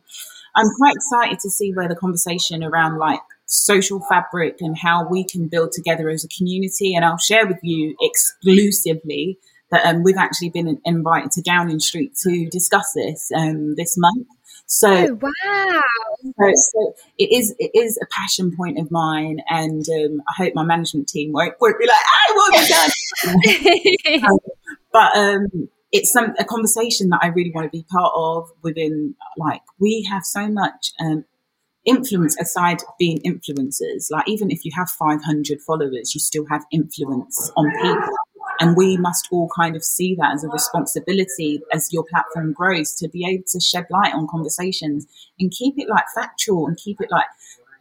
I'm 0.56 0.70
quite 0.78 0.96
excited 0.96 1.40
to 1.40 1.50
see 1.50 1.72
where 1.74 1.88
the 1.88 1.96
conversation 1.96 2.64
around 2.64 2.98
like 2.98 3.20
social 3.46 4.02
fabric 4.10 4.58
and 4.60 4.78
how 4.78 5.08
we 5.08 5.24
can 5.24 5.48
build 5.48 5.72
together 5.72 6.10
as 6.10 6.24
a 6.24 6.30
community. 6.30 6.96
And 6.96 7.06
I'll 7.06 7.18
share 7.18 7.48
with 7.48 7.60
you 7.64 7.96
exclusively 8.02 9.38
that 9.72 9.86
um, 9.86 10.04
we've 10.04 10.18
actually 10.18 10.50
been 10.50 10.80
invited 10.86 11.32
to 11.32 11.42
Downing 11.42 11.80
Street 11.80 12.14
to 12.24 12.48
discuss 12.50 12.92
this 12.94 13.30
um, 13.36 13.76
this 13.76 13.96
month. 13.98 14.28
So 14.70 14.92
oh, 14.92 15.14
wow! 15.22 15.82
So, 16.24 16.52
so, 16.56 16.94
it 17.18 17.32
is 17.32 17.56
it 17.58 17.72
is 17.74 17.98
a 18.02 18.06
passion 18.12 18.54
point 18.56 18.78
of 18.78 18.92
mine, 18.92 19.40
and 19.48 19.86
um, 19.90 20.22
I 20.28 20.44
hope 20.44 20.56
my 20.56 20.64
management 20.64 21.08
team 21.08 21.32
won't, 21.32 21.56
won't 21.62 21.80
be 21.80 21.88
like, 21.88 21.96
"I 21.96 22.34
want 22.34 22.56
to 22.56 24.20
done." 24.20 24.24
um, 24.30 24.40
but 24.92 25.16
um, 25.16 25.70
it's 25.94 26.12
some 26.12 26.34
a 26.38 26.44
conversation 26.44 27.08
that 27.10 27.20
I 27.24 27.28
really 27.28 27.52
want 27.56 27.72
to 27.72 27.78
be 27.78 27.86
part 27.90 28.12
of. 28.14 28.50
Within 28.62 29.16
like 29.38 29.62
we 29.80 30.06
have 30.12 30.26
so 30.26 30.50
much 30.50 30.92
um, 31.00 31.24
influence 31.86 32.38
aside 32.38 32.80
being 33.00 33.20
influencers. 33.20 34.08
Like 34.12 34.28
even 34.28 34.52
if 34.52 34.66
you 34.66 34.72
have 34.76 34.90
500 34.90 35.62
followers, 35.62 36.14
you 36.14 36.20
still 36.20 36.46
have 36.50 36.66
influence 36.74 37.52
on 37.56 37.72
people. 37.82 38.16
And 38.60 38.76
we 38.76 38.98
must 38.98 39.28
all 39.32 39.50
kind 39.56 39.76
of 39.76 39.84
see 39.84 40.16
that 40.16 40.34
as 40.34 40.44
a 40.44 40.50
responsibility 40.50 41.62
as 41.74 41.92
your 41.94 42.04
platform 42.04 42.54
grows 42.54 42.94
to 42.96 43.10
be 43.10 43.26
able 43.26 43.44
to 43.48 43.60
shed 43.60 43.86
light 43.90 44.14
on 44.14 44.28
conversations 44.28 45.06
and 45.40 45.52
keep 45.52 45.76
it 45.78 45.90
like 45.90 46.06
factual 46.16 46.68
and 46.68 46.78
keep 46.78 47.00
it 47.02 47.10
like 47.12 47.28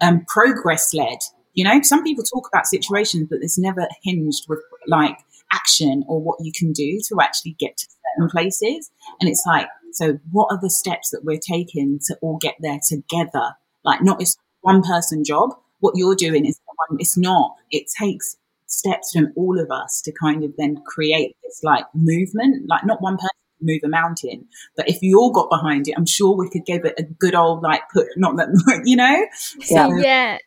um, 0.01 0.25
progress 0.27 0.93
led. 0.93 1.19
You 1.55 1.65
know, 1.65 1.81
some 1.83 2.03
people 2.05 2.25
talk 2.25 2.49
about 2.53 2.67
situations, 2.67 3.29
but 3.31 3.39
it's 3.41 3.59
never 3.59 3.89
hinged 4.03 4.47
with 4.49 4.61
like 4.87 5.17
action 5.53 6.05
or 6.09 6.21
what 6.21 6.39
you 6.41 6.53
can 6.53 6.73
do 6.73 7.01
to 7.09 7.21
actually 7.21 7.53
get 7.59 7.77
to 7.79 7.87
certain 7.87 8.29
places. 8.29 8.91
And 9.21 9.31
it's 9.31 9.45
like, 9.47 9.69
so 9.93 10.19
what 10.31 10.49
are 10.51 10.59
the 10.61 10.69
steps 10.69 11.11
that 11.11 11.25
we're 11.25 11.39
taking 11.39 11.99
to 12.07 12.17
all 12.21 12.37
get 12.37 12.57
there 12.61 12.81
together? 12.87 13.55
Like, 13.85 14.03
not 14.03 14.21
it's 14.21 14.37
one 14.61 14.83
person 14.83 15.25
job. 15.25 15.51
What 15.81 15.95
you're 15.97 16.15
doing 16.15 16.45
is 16.45 16.61
it's 16.99 17.17
not. 17.17 17.55
It 17.71 17.87
takes 17.99 18.37
steps 18.67 19.13
from 19.13 19.33
all 19.37 19.61
of 19.61 19.71
us 19.71 20.01
to 20.05 20.13
kind 20.13 20.45
of 20.45 20.53
then 20.59 20.77
create 20.87 21.37
this 21.43 21.61
like 21.63 21.85
movement, 21.95 22.69
like 22.69 22.85
not 22.85 23.01
one 23.01 23.17
person 23.17 23.31
move 23.61 23.81
a 23.85 23.89
mountain. 23.89 24.47
But 24.77 24.89
if 24.89 24.99
you 25.03 25.19
all 25.19 25.33
got 25.33 25.49
behind 25.51 25.89
it, 25.89 25.95
I'm 25.97 26.07
sure 26.07 26.37
we 26.37 26.49
could 26.51 26.67
give 26.67 26.85
it 26.85 26.95
a 26.99 27.03
good 27.03 27.35
old 27.35 27.63
like 27.63 27.83
put, 27.93 28.07
not 28.17 28.37
that 28.37 28.49
you 28.85 28.97
know. 28.97 29.27
So, 29.63 29.97
yeah, 29.97 30.39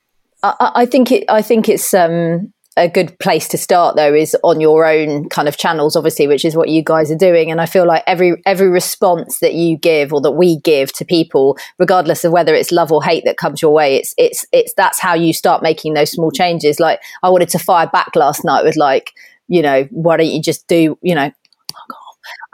I, 0.43 0.71
I, 0.75 0.85
think 0.85 1.11
it. 1.11 1.25
I 1.29 1.41
think 1.41 1.69
it's 1.69 1.93
um 1.93 2.53
a 2.79 2.89
good 2.89 3.17
place 3.19 3.47
to 3.49 3.57
start 3.57 3.95
though 3.95 4.13
is 4.13 4.35
on 4.43 4.59
your 4.61 4.85
own 4.85 5.27
kind 5.29 5.47
of 5.47 5.57
channels 5.57 5.95
obviously 5.95 6.27
which 6.27 6.45
is 6.45 6.55
what 6.55 6.69
you 6.69 6.83
guys 6.83 7.11
are 7.11 7.17
doing. 7.17 7.51
And 7.51 7.59
i 7.59 7.65
feel 7.65 7.85
like 7.85 8.03
every 8.07 8.41
every 8.45 8.69
response 8.69 9.39
that 9.39 9.53
you 9.53 9.77
give 9.77 10.13
or 10.13 10.21
that 10.21 10.31
we 10.31 10.59
give 10.61 10.93
to 10.93 11.05
people 11.05 11.57
regardless 11.77 12.23
of 12.23 12.31
whether 12.31 12.55
it's 12.55 12.71
love 12.71 12.91
or 12.91 13.03
hate 13.03 13.25
that 13.25 13.37
comes 13.37 13.61
your 13.61 13.71
way 13.71 13.97
it's 13.97 14.13
it's 14.17 14.45
it's 14.51 14.73
that's 14.75 14.99
how 14.99 15.13
you 15.13 15.33
start 15.33 15.61
making 15.61 15.93
those 15.93 16.11
small 16.11 16.31
changes. 16.31 16.79
Like 16.79 17.01
i 17.21 17.29
wanted 17.29 17.49
to 17.49 17.59
fire 17.59 17.87
back 17.87 18.15
last 18.15 18.45
night 18.45 18.63
with 18.63 18.77
like 18.77 19.11
you 19.47 19.61
know 19.61 19.87
why 19.91 20.15
don't 20.15 20.27
you 20.27 20.41
just 20.41 20.67
do 20.67 20.97
you 21.01 21.15
know 21.15 21.31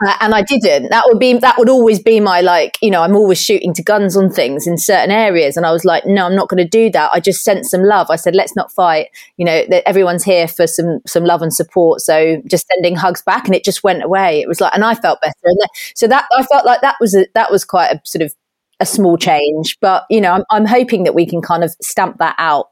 uh, 0.04 0.14
and 0.20 0.34
I 0.34 0.42
didn't. 0.42 0.90
That 0.90 1.04
would 1.06 1.18
be 1.18 1.38
that 1.38 1.56
would 1.56 1.70
always 1.70 2.02
be 2.02 2.20
my 2.20 2.42
like. 2.42 2.76
You 2.82 2.90
know, 2.90 3.02
I'm 3.02 3.16
always 3.16 3.40
shooting 3.40 3.72
to 3.74 3.82
guns 3.82 4.14
on 4.14 4.30
things 4.30 4.66
in 4.66 4.76
certain 4.76 5.10
areas, 5.10 5.56
and 5.56 5.64
I 5.64 5.72
was 5.72 5.86
like, 5.86 6.04
no, 6.04 6.26
I'm 6.26 6.34
not 6.34 6.48
going 6.48 6.62
to 6.62 6.68
do 6.68 6.90
that. 6.90 7.10
I 7.14 7.20
just 7.20 7.42
sent 7.42 7.64
some 7.64 7.82
love. 7.82 8.08
I 8.10 8.16
said, 8.16 8.34
let's 8.34 8.54
not 8.54 8.70
fight. 8.70 9.08
You 9.38 9.46
know, 9.46 9.64
that 9.70 9.88
everyone's 9.88 10.22
here 10.22 10.48
for 10.48 10.66
some 10.66 11.00
some 11.06 11.24
love 11.24 11.40
and 11.40 11.52
support. 11.54 12.02
So 12.02 12.42
just 12.46 12.66
sending 12.68 12.94
hugs 12.94 13.22
back, 13.22 13.46
and 13.46 13.54
it 13.54 13.64
just 13.64 13.82
went 13.82 14.02
away. 14.04 14.42
It 14.42 14.48
was 14.48 14.60
like, 14.60 14.74
and 14.74 14.84
I 14.84 14.94
felt 14.94 15.20
better. 15.22 15.34
And 15.44 15.58
so 15.94 16.06
that 16.08 16.26
I 16.36 16.42
felt 16.42 16.66
like 16.66 16.82
that 16.82 16.96
was 17.00 17.14
a, 17.14 17.26
that 17.34 17.50
was 17.50 17.64
quite 17.64 17.90
a 17.90 18.00
sort 18.04 18.22
of 18.22 18.34
a 18.80 18.86
small 18.86 19.16
change. 19.16 19.78
But 19.80 20.04
you 20.10 20.20
know, 20.20 20.32
I'm, 20.32 20.44
I'm 20.50 20.66
hoping 20.66 21.04
that 21.04 21.14
we 21.14 21.24
can 21.24 21.40
kind 21.40 21.64
of 21.64 21.74
stamp 21.80 22.18
that 22.18 22.34
out 22.36 22.68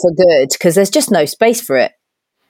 for 0.00 0.12
good 0.12 0.50
because 0.52 0.76
there's 0.76 0.90
just 0.90 1.10
no 1.10 1.24
space 1.24 1.60
for 1.60 1.76
it 1.76 1.92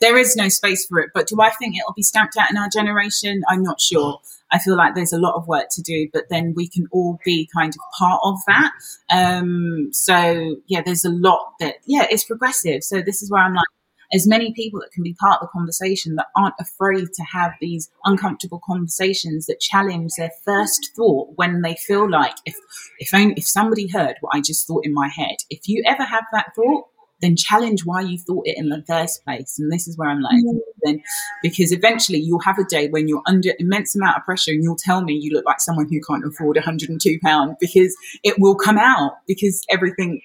there 0.03 0.19
is 0.19 0.37
no 0.37 0.49
space 0.49 0.85
for 0.85 0.99
it. 0.99 1.11
But 1.15 1.29
do 1.29 1.41
I 1.41 1.51
think 1.51 1.77
it'll 1.77 1.95
be 1.95 2.03
stamped 2.03 2.37
out 2.37 2.51
in 2.51 2.59
our 2.59 2.69
generation? 2.69 3.43
I'm 3.49 3.63
not 3.63 3.81
sure. 3.81 4.21
I 4.51 4.59
feel 4.59 4.77
like 4.77 4.95
there's 4.95 5.15
a 5.15 5.19
lot 5.19 5.35
of 5.35 5.49
work 5.49 5.69
to 5.71 5.83
do, 5.83 6.09
but 6.13 6.25
then 6.29 6.53
we 6.55 6.69
can 6.69 6.87
all 6.93 7.19
be 7.25 7.49
kind 7.57 7.73
of 7.73 7.81
part 7.99 8.21
of 8.23 8.39
that. 8.47 8.73
Um, 9.11 9.89
so 9.93 10.57
yeah, 10.67 10.83
there's 10.85 11.07
a 11.07 11.11
lot 11.11 11.55
that, 11.61 11.77
yeah, 11.87 12.07
it's 12.11 12.25
progressive. 12.25 12.85
So 12.85 13.01
this 13.01 13.23
is 13.23 13.31
where 13.31 13.43
I'm 13.43 13.55
like, 13.55 13.65
as 14.13 14.27
many 14.27 14.53
people 14.53 14.81
that 14.81 14.93
can 14.93 15.03
be 15.03 15.15
part 15.15 15.41
of 15.41 15.49
the 15.49 15.59
conversation 15.59 16.17
that 16.17 16.27
aren't 16.37 16.55
afraid 16.61 17.07
to 17.15 17.23
have 17.23 17.53
these 17.61 17.91
uncomfortable 18.05 18.61
conversations 18.63 19.47
that 19.47 19.59
challenge 19.61 20.11
their 20.19 20.33
first 20.45 20.91
thought 20.95 21.31
when 21.37 21.63
they 21.63 21.75
feel 21.77 22.11
like 22.11 22.35
if 22.45 22.55
if 22.99 23.15
only 23.15 23.35
if 23.39 23.47
somebody 23.47 23.89
heard 23.89 24.17
what 24.21 24.37
I 24.37 24.43
just 24.43 24.67
thought 24.67 24.85
in 24.85 24.93
my 24.93 25.09
head. 25.09 25.37
If 25.49 25.67
you 25.67 25.83
ever 25.87 26.05
have 26.05 26.25
that 26.33 26.55
thought, 26.55 26.89
then 27.23 27.37
challenge 27.37 27.87
why 27.87 28.01
you 28.01 28.19
thought 28.19 28.47
it 28.47 28.59
in 28.59 28.69
the 28.69 28.83
first 28.87 29.25
place. 29.25 29.59
And 29.59 29.73
this 29.73 29.89
is 29.89 29.97
where 29.97 30.11
I'm 30.11 30.21
like, 30.21 30.35
mm. 30.35 30.59
then 30.83 31.03
because 31.43 31.73
eventually 31.73 32.19
you'll 32.19 32.41
have 32.41 32.59
a 32.59 32.65
day 32.65 32.89
when 32.89 33.09
you're 33.09 33.23
under 33.27 33.53
immense 33.59 33.95
amount 33.95 34.19
of 34.19 34.25
pressure 34.25 34.51
and 34.51 34.63
you'll 34.63 34.77
tell 34.77 35.03
me 35.03 35.15
you 35.15 35.33
look 35.33 35.47
like 35.47 35.61
someone 35.61 35.89
who 35.89 36.01
can't 36.07 36.25
afford 36.27 36.57
102 36.57 37.19
pounds 37.21 37.57
because 37.61 37.97
it 38.23 38.35
will 38.39 38.57
come 38.57 38.77
out 38.77 39.13
because 39.27 39.63
everything 39.71 40.21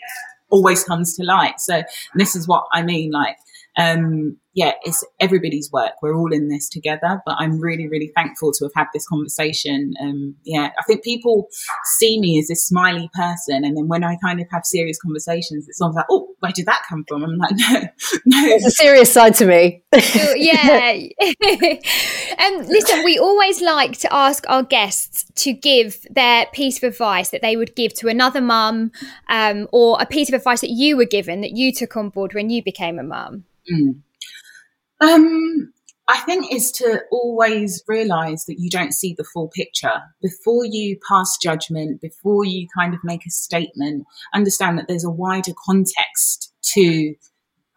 always 0.49 0.83
comes 0.83 1.15
to 1.15 1.23
light. 1.23 1.59
So 1.59 1.83
this 2.15 2.35
is 2.35 2.47
what 2.47 2.65
I 2.73 2.81
mean, 2.81 3.11
like 3.11 3.37
um, 3.78 4.38
yeah, 4.57 4.71
it's 4.82 5.05
everybody's 5.19 5.71
work. 5.71 5.91
We're 6.01 6.15
all 6.15 6.34
in 6.34 6.49
this 6.49 6.67
together, 6.67 7.21
but 7.28 7.36
I'm 7.38 7.61
really, 7.61 7.88
really 7.88 8.11
thankful 8.15 8.51
to 8.53 8.65
have 8.65 8.71
had 8.75 8.88
this 8.91 9.07
conversation. 9.07 9.93
Um, 10.01 10.36
yeah, 10.43 10.71
I 10.80 10.84
think 10.88 11.03
people 11.03 11.47
see 11.99 12.19
me 12.19 12.39
as 12.39 12.47
this 12.47 12.65
smiley 12.65 13.07
person, 13.13 13.63
and 13.63 13.78
then 13.78 13.88
when 13.88 14.03
I 14.03 14.15
kind 14.15 14.41
of 14.41 14.47
have 14.51 14.65
serious 14.65 14.97
conversations, 14.99 15.67
it's 15.67 15.80
almost 15.80 15.97
like, 15.97 16.07
oh, 16.09 16.30
where 16.39 16.51
did 16.51 16.65
that 16.65 16.82
come 16.89 17.05
from? 17.07 17.23
I'm 17.23 17.38
like, 17.38 17.51
no, 17.55 17.80
no, 18.25 18.47
it's 18.47 18.65
a 18.65 18.71
serious 18.71 19.13
side 19.13 19.36
to 19.36 19.45
me. 19.45 19.84
yeah, 20.36 21.03
and 22.39 22.55
um, 22.61 22.67
listen, 22.67 23.03
we 23.03 23.19
always 23.19 23.61
like 23.61 23.99
to 23.99 24.11
ask 24.11 24.43
our 24.49 24.63
guests 24.63 25.25
to 25.43 25.53
give 25.53 25.99
their 26.09 26.47
piece 26.47 26.78
of 26.78 26.84
advice 26.84 27.30
that 27.30 27.43
they 27.43 27.55
would 27.55 27.75
give 27.75 27.93
to 27.93 28.07
another 28.07 28.41
mum, 28.41 28.91
um, 29.30 29.67
or 29.71 30.01
a 30.01 30.07
piece 30.07 30.30
of 30.30 30.34
advice 30.34 30.61
that 30.61 30.71
you 30.71 30.97
were 30.97 31.05
given 31.05 31.41
that 31.41 31.51
you 31.51 31.71
took 31.71 31.95
on 31.95 32.09
board 32.09 32.34
when 32.34 32.49
you 32.49 32.63
became 32.63 32.97
a 32.97 33.03
mum. 33.03 33.43
Mm. 33.72 34.01
Um, 34.99 35.74
I 36.09 36.20
think 36.22 36.53
is 36.53 36.72
to 36.74 37.01
always 37.11 37.84
realize 37.88 38.45
that 38.45 38.59
you 38.59 38.70
don't 38.70 38.93
see 38.93 39.13
the 39.18 39.26
full 39.26 39.49
picture 39.49 40.01
before 40.22 40.65
you 40.65 40.97
pass 41.07 41.38
judgment, 41.41 41.99
before 42.01 42.45
you 42.45 42.68
kind 42.78 42.93
of 42.93 43.01
make 43.03 43.26
a 43.26 43.30
statement. 43.30 44.05
Understand 44.34 44.80
that 44.80 44.88
there's 44.88 45.03
a 45.03 45.09
wider 45.09 45.51
context 45.65 46.53
to 46.74 47.13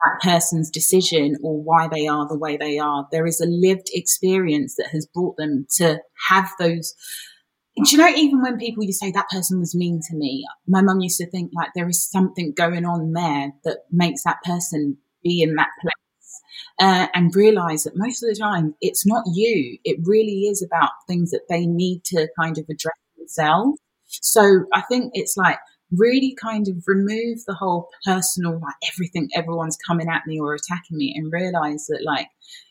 that 0.02 0.20
person's 0.22 0.70
decision 0.70 1.36
or 1.42 1.60
why 1.60 1.88
they 1.88 2.06
are 2.06 2.26
the 2.28 2.38
way 2.38 2.56
they 2.56 2.78
are. 2.78 3.06
There 3.10 3.26
is 3.26 3.40
a 3.40 3.46
lived 3.46 3.90
experience 3.92 4.76
that 4.76 4.88
has 4.92 5.06
brought 5.12 5.36
them 5.36 5.66
to 5.76 6.00
have 6.28 6.50
those. 6.58 6.94
Do 7.84 7.90
you 7.90 7.98
know, 7.98 8.08
even 8.08 8.42
when 8.42 8.58
people 8.58 8.84
you 8.84 8.92
say 8.92 9.10
that 9.10 9.28
person 9.28 9.58
was 9.58 9.74
mean 9.74 10.00
to 10.08 10.16
me, 10.16 10.46
my 10.68 10.82
mum 10.82 11.00
used 11.00 11.18
to 11.18 11.28
think 11.30 11.50
like 11.54 11.70
there 11.74 11.88
is 11.88 12.08
something 12.08 12.52
going 12.56 12.84
on 12.84 13.12
there 13.12 13.52
that 13.64 13.78
makes 13.90 14.22
that 14.22 14.38
person 14.44 14.98
be 15.22 15.42
in 15.42 15.54
that 15.56 15.68
place 15.80 16.42
uh, 16.80 17.06
and 17.14 17.34
realize 17.34 17.84
that 17.84 17.96
most 17.96 18.22
of 18.22 18.28
the 18.28 18.40
time 18.40 18.74
it's 18.80 19.06
not 19.06 19.24
you. 19.32 19.78
It 19.84 19.98
really 20.04 20.42
is 20.46 20.62
about 20.62 20.90
things 21.08 21.30
that 21.30 21.46
they 21.48 21.66
need 21.66 22.04
to 22.06 22.28
kind 22.40 22.58
of 22.58 22.64
address 22.64 22.96
themselves. 23.16 23.78
So 24.08 24.64
I 24.74 24.82
think 24.82 25.12
it's 25.14 25.36
like 25.36 25.58
really 25.92 26.36
kind 26.40 26.68
of 26.68 26.84
remove 26.86 27.38
the 27.46 27.54
whole 27.54 27.88
personal, 28.04 28.54
like 28.54 28.74
everything, 28.92 29.28
everyone's 29.34 29.78
coming 29.86 30.08
at 30.08 30.26
me 30.26 30.38
or 30.38 30.54
attacking 30.54 30.96
me 30.96 31.14
and 31.16 31.32
realize 31.32 31.86
that 31.86 32.02
like 32.04 32.28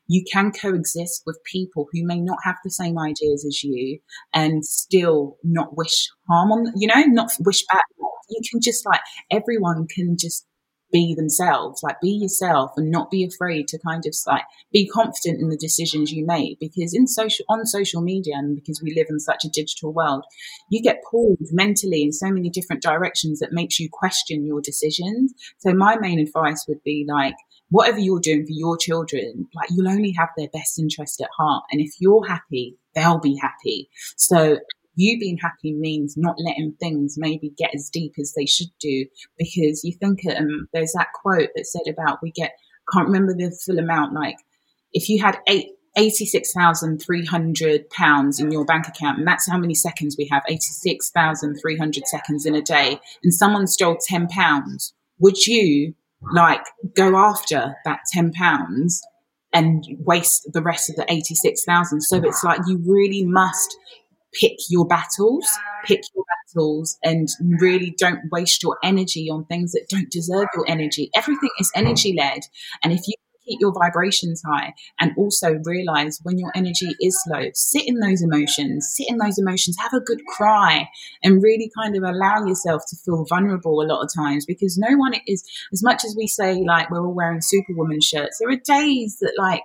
you 0.07 0.23
can 0.31 0.51
coexist 0.51 1.23
with 1.25 1.39
people 1.43 1.87
who 1.91 2.05
may 2.05 2.19
not 2.19 2.39
have 2.43 2.55
the 2.63 2.71
same 2.71 2.97
ideas 2.97 3.45
as 3.45 3.63
you 3.63 3.99
and 4.33 4.65
still 4.65 5.37
not 5.43 5.77
wish 5.77 6.09
harm 6.27 6.51
on, 6.51 6.73
you 6.75 6.87
know, 6.87 7.03
not 7.07 7.31
wish 7.41 7.63
bad. 7.71 7.81
You 8.29 8.41
can 8.49 8.59
just 8.61 8.85
like, 8.85 9.01
everyone 9.31 9.87
can 9.87 10.17
just 10.17 10.45
be 10.91 11.13
themselves, 11.15 11.81
like 11.83 11.99
be 12.01 12.11
yourself 12.11 12.71
and 12.77 12.91
not 12.91 13.11
be 13.11 13.23
afraid 13.23 13.67
to 13.67 13.79
kind 13.79 14.05
of 14.05 14.15
like 14.27 14.43
be 14.71 14.87
confident 14.87 15.41
in 15.41 15.49
the 15.49 15.57
decisions 15.57 16.11
you 16.11 16.25
make 16.25 16.59
because 16.59 16.93
in 16.93 17.07
social, 17.07 17.45
on 17.49 17.65
social 17.65 18.01
media 18.01 18.35
and 18.35 18.55
because 18.55 18.81
we 18.81 18.93
live 18.95 19.07
in 19.09 19.19
such 19.19 19.45
a 19.45 19.49
digital 19.49 19.93
world, 19.93 20.23
you 20.69 20.81
get 20.81 21.03
pulled 21.09 21.37
mentally 21.51 22.03
in 22.03 22.11
so 22.11 22.29
many 22.31 22.49
different 22.49 22.81
directions 22.81 23.39
that 23.39 23.51
makes 23.51 23.79
you 23.79 23.89
question 23.91 24.45
your 24.45 24.61
decisions. 24.61 25.33
So 25.59 25.73
my 25.73 25.97
main 25.97 26.19
advice 26.19 26.65
would 26.67 26.83
be 26.83 27.05
like, 27.07 27.35
whatever 27.69 27.99
you're 27.99 28.19
doing 28.19 28.45
for 28.45 28.51
your 28.51 28.77
children, 28.77 29.47
like 29.53 29.69
you'll 29.71 29.89
only 29.89 30.13
have 30.17 30.29
their 30.37 30.49
best 30.51 30.79
interest 30.79 31.21
at 31.21 31.29
heart. 31.37 31.63
And 31.71 31.81
if 31.81 31.93
you're 31.99 32.27
happy, 32.27 32.77
they'll 32.95 33.19
be 33.19 33.37
happy. 33.39 33.89
So 34.17 34.57
you 34.99 35.19
being 35.19 35.37
happy 35.37 35.73
means 35.73 36.15
not 36.17 36.35
letting 36.39 36.73
things 36.79 37.15
maybe 37.17 37.53
get 37.57 37.73
as 37.73 37.89
deep 37.89 38.13
as 38.19 38.33
they 38.35 38.45
should 38.45 38.71
do 38.79 39.05
because 39.37 39.83
you 39.83 39.93
think 39.93 40.19
um, 40.35 40.67
there's 40.73 40.93
that 40.93 41.07
quote 41.13 41.49
that 41.55 41.65
said 41.65 41.91
about 41.91 42.19
we 42.21 42.31
get 42.31 42.51
can't 42.91 43.07
remember 43.07 43.33
the 43.33 43.55
full 43.65 43.79
amount 43.79 44.13
like 44.13 44.35
if 44.91 45.09
you 45.09 45.21
had 45.21 45.37
eight 45.47 45.69
86,300 45.97 47.89
pounds 47.89 48.39
in 48.39 48.51
your 48.51 48.63
bank 48.63 48.87
account, 48.87 49.17
and 49.17 49.27
that's 49.27 49.49
how 49.49 49.57
many 49.57 49.73
seconds 49.73 50.15
we 50.17 50.27
have 50.31 50.43
86,300 50.47 52.07
seconds 52.07 52.45
in 52.45 52.55
a 52.55 52.61
day, 52.61 52.99
and 53.23 53.33
someone 53.33 53.67
stole 53.67 53.97
10 54.07 54.27
pounds, 54.27 54.93
would 55.19 55.45
you 55.45 55.95
like 56.33 56.63
go 56.95 57.17
after 57.17 57.75
that 57.85 58.01
10 58.13 58.33
pounds 58.33 59.01
and 59.51 59.83
waste 59.99 60.47
the 60.53 60.61
rest 60.61 60.89
of 60.89 60.95
the 60.95 61.11
86,000? 61.11 62.01
So 62.01 62.17
it's 62.23 62.43
like 62.43 62.61
you 62.67 62.81
really 62.85 63.25
must 63.25 63.77
pick 64.33 64.53
your 64.69 64.85
battles, 64.85 65.47
pick 65.85 66.01
your 66.15 66.25
battles, 66.47 66.97
and 67.03 67.27
really 67.59 67.95
don't 67.97 68.21
waste 68.31 68.63
your 68.63 68.77
energy 68.83 69.29
on 69.29 69.45
things 69.45 69.71
that 69.71 69.87
don't 69.89 70.11
deserve 70.11 70.47
your 70.55 70.65
energy. 70.67 71.09
Everything 71.15 71.49
is 71.59 71.71
energy 71.75 72.15
led. 72.17 72.41
And 72.83 72.93
if 72.93 73.07
you 73.07 73.13
keep 73.49 73.59
your 73.59 73.73
vibrations 73.73 74.41
high 74.45 74.73
and 74.99 75.11
also 75.17 75.59
realize 75.65 76.19
when 76.23 76.37
your 76.37 76.51
energy 76.55 76.95
is 77.01 77.19
low, 77.27 77.45
sit 77.53 77.87
in 77.87 77.99
those 77.99 78.21
emotions, 78.21 78.93
sit 78.95 79.07
in 79.09 79.17
those 79.17 79.37
emotions, 79.37 79.75
have 79.79 79.93
a 79.93 79.99
good 79.99 80.21
cry, 80.27 80.87
and 81.23 81.41
really 81.41 81.71
kind 81.75 81.95
of 81.95 82.03
allow 82.03 82.45
yourself 82.45 82.83
to 82.87 82.95
feel 82.97 83.25
vulnerable 83.27 83.81
a 83.81 83.87
lot 83.87 84.03
of 84.03 84.09
times 84.15 84.45
because 84.45 84.77
no 84.77 84.95
one 84.97 85.13
is, 85.27 85.43
as 85.73 85.83
much 85.83 86.05
as 86.05 86.15
we 86.17 86.27
say, 86.27 86.61
like, 86.65 86.89
we're 86.89 87.05
all 87.05 87.13
wearing 87.13 87.41
Superwoman 87.41 88.01
shirts, 88.01 88.37
there 88.39 88.49
are 88.49 88.59
days 88.63 89.17
that, 89.21 89.33
like, 89.37 89.63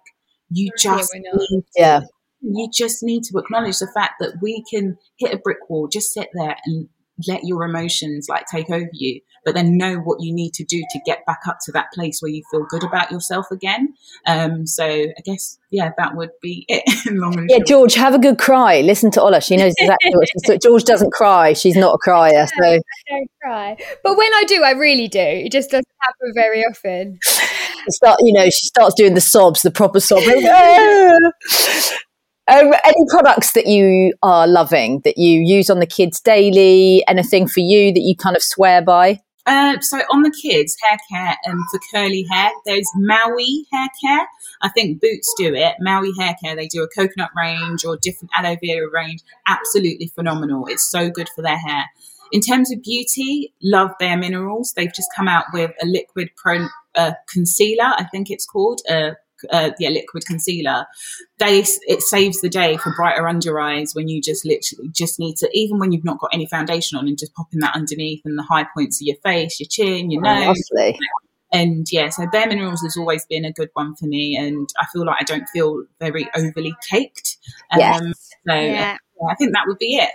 you 0.51 0.71
just 0.79 1.13
yeah, 1.15 1.21
need 1.21 1.47
to 1.49 1.63
yeah 1.77 2.01
you 2.45 2.69
just 2.73 3.03
need 3.03 3.23
to 3.25 3.39
acknowledge 3.39 3.79
the 3.79 3.91
fact 3.95 4.15
that 4.21 4.35
we 4.43 4.65
can 4.71 4.99
hit 5.19 5.35
a 5.35 5.39
brick 5.39 5.69
wall, 5.69 5.89
just 5.89 6.13
sit 6.13 6.29
there 6.35 6.57
and 6.65 6.89
let 7.29 7.45
your 7.45 7.65
emotions 7.65 8.27
like 8.29 8.45
take 8.47 8.71
over 8.71 8.89
you, 8.93 9.21
but 9.45 9.55
then 9.55 9.77
know 9.77 9.97
what 9.97 10.19
you 10.21 10.35
need 10.35 10.53
to 10.55 10.65
do 10.65 10.83
to 10.91 11.01
get 11.07 11.25
back 11.27 11.41
up 11.47 11.59
to 11.65 11.73
that 11.73 11.87
place 11.93 12.19
where 12.21 12.31
you 12.31 12.43
feel 12.51 12.67
good 12.69 12.83
about 12.83 13.11
yourself 13.11 13.47
again. 13.53 13.95
Um, 14.27 14.67
so 14.67 14.85
I 14.85 15.21
guess, 15.25 15.59
yeah, 15.71 15.93
that 15.97 16.17
would 16.17 16.31
be 16.43 16.65
it. 16.69 16.83
yeah, 17.49 17.65
George, 17.67 17.95
have 17.95 18.15
a 18.15 18.19
good 18.19 18.39
cry. 18.39 18.81
Listen 18.81 19.11
to 19.13 19.23
Ola. 19.23 19.41
She 19.41 19.57
knows 19.57 19.75
exactly 19.79 20.13
what 20.15 20.29
she's 20.29 20.59
George 20.63 20.85
doesn't 20.85 21.13
cry. 21.13 21.53
She's 21.53 21.77
not 21.77 21.95
a 21.95 21.99
crier. 21.99 22.47
So 22.57 22.67
I 22.67 22.81
don't 23.11 23.31
cry. 23.43 23.77
But 24.05 24.17
when 24.17 24.33
I 24.35 24.45
do, 24.47 24.63
I 24.63 24.73
really 24.73 25.09
do. 25.09 25.19
It 25.19 25.51
just 25.51 25.71
doesn't 25.71 25.87
happen 26.03 26.33
very 26.35 26.63
often. 26.63 27.19
Start, 27.89 28.19
you 28.23 28.33
know, 28.33 28.45
she 28.45 28.67
starts 28.67 28.95
doing 28.95 29.15
the 29.15 29.21
sobs, 29.21 29.63
the 29.63 29.71
proper 29.71 29.99
sobbing. 29.99 30.43
Um, 32.47 32.75
any 32.85 33.07
products 33.09 33.53
that 33.53 33.67
you 33.67 34.13
are 34.23 34.47
loving 34.47 35.01
that 35.05 35.17
you 35.17 35.41
use 35.41 35.71
on 35.71 35.81
the 35.81 35.87
kids 35.87 36.21
daily? 36.21 37.03
Anything 37.09 37.49
for 37.49 37.61
you 37.61 37.93
that 37.93 38.01
you 38.01 38.15
kind 38.17 38.37
of 38.37 38.43
swear 38.43 38.83
by? 38.83 39.21
Uh, 39.47 39.79
so 39.81 39.99
on 40.11 40.23
the 40.23 40.31
kids 40.31 40.75
hair 40.83 40.99
care 41.11 41.37
and 41.45 41.61
for 41.71 41.79
curly 41.93 42.25
hair, 42.31 42.51
there's 42.65 42.89
Maui 42.97 43.67
hair 43.73 43.89
care. 44.03 44.27
I 44.63 44.69
think 44.71 45.01
Boots 45.01 45.35
do 45.37 45.55
it. 45.55 45.75
Maui 45.81 46.13
hair 46.19 46.35
care. 46.43 46.57
They 46.57 46.67
do 46.67 46.83
a 46.83 46.89
coconut 46.89 47.31
range 47.37 47.85
or 47.85 47.99
different 48.01 48.31
aloe 48.37 48.57
vera 48.63 48.89
range. 48.93 49.21
Absolutely 49.47 50.09
phenomenal. 50.09 50.67
It's 50.67 50.89
so 50.89 51.11
good 51.11 51.29
for 51.35 51.43
their 51.43 51.59
hair. 51.59 51.85
In 52.33 52.41
terms 52.41 52.73
of 52.73 52.83
beauty, 52.83 53.53
love 53.63 53.91
Bare 53.99 54.17
Minerals. 54.17 54.73
They've 54.75 54.93
just 54.93 55.11
come 55.15 55.29
out 55.29 55.45
with 55.53 55.73
a 55.83 55.87
liquid 55.87 56.31
pro 56.37 56.67
uh, 56.95 57.13
concealer. 57.31 57.85
I 57.85 58.05
think 58.11 58.31
it's 58.31 58.47
called 58.47 58.81
a 58.89 59.13
uh, 59.51 59.71
yeah, 59.79 59.91
liquid 59.91 60.25
concealer, 60.27 60.87
they 61.39 61.65
it 61.87 62.03
saves 62.03 62.41
the 62.41 62.49
day 62.49 62.77
for 62.77 62.95
brighter 62.95 63.29
under 63.29 63.59
eyes 63.59 63.95
when 63.95 64.09
you 64.09 64.21
just 64.21 64.45
literally 64.45 64.89
just 64.91 65.19
need 65.19 65.37
to 65.37 65.49
even 65.53 65.79
when 65.79 65.93
you've 65.93 66.05
not 66.05 66.19
got 66.19 66.31
any 66.33 66.47
foundation 66.47 66.99
on 66.99 67.09
and 67.09 67.19
just 67.19 67.35
popping 67.35 67.61
that 67.61 67.75
underneath 67.75 68.23
and 68.25 68.39
the 68.39 68.43
high 68.43 68.67
points 68.75 69.01
of 69.01 69.07
your 69.07 69.17
face, 69.25 69.61
your 69.61 69.69
chin, 69.69 70.11
your 70.11 70.27
oh, 70.27 70.47
nose. 70.47 70.63
Lovely. 70.73 70.99
And 71.53 71.87
yeah, 71.93 72.09
so 72.09 72.27
bare 72.27 72.49
minerals 72.49 72.83
has 72.83 72.97
always 72.97 73.25
been 73.27 73.45
a 73.45 73.53
good 73.53 73.71
one 73.75 73.95
for 73.95 74.07
me, 74.07 74.37
and 74.37 74.69
I 74.77 74.87
feel 74.93 75.07
like 75.07 75.19
I 75.21 75.25
don't 75.25 75.49
feel 75.51 75.85
very 76.01 76.29
overly 76.35 76.75
caked. 76.91 77.37
Um, 77.71 77.79
yes. 77.79 78.03
So 78.49 78.55
yeah. 78.55 78.97
I 79.31 79.35
think 79.35 79.53
that 79.53 79.65
would 79.67 79.79
be 79.79 79.97
it. 79.97 80.11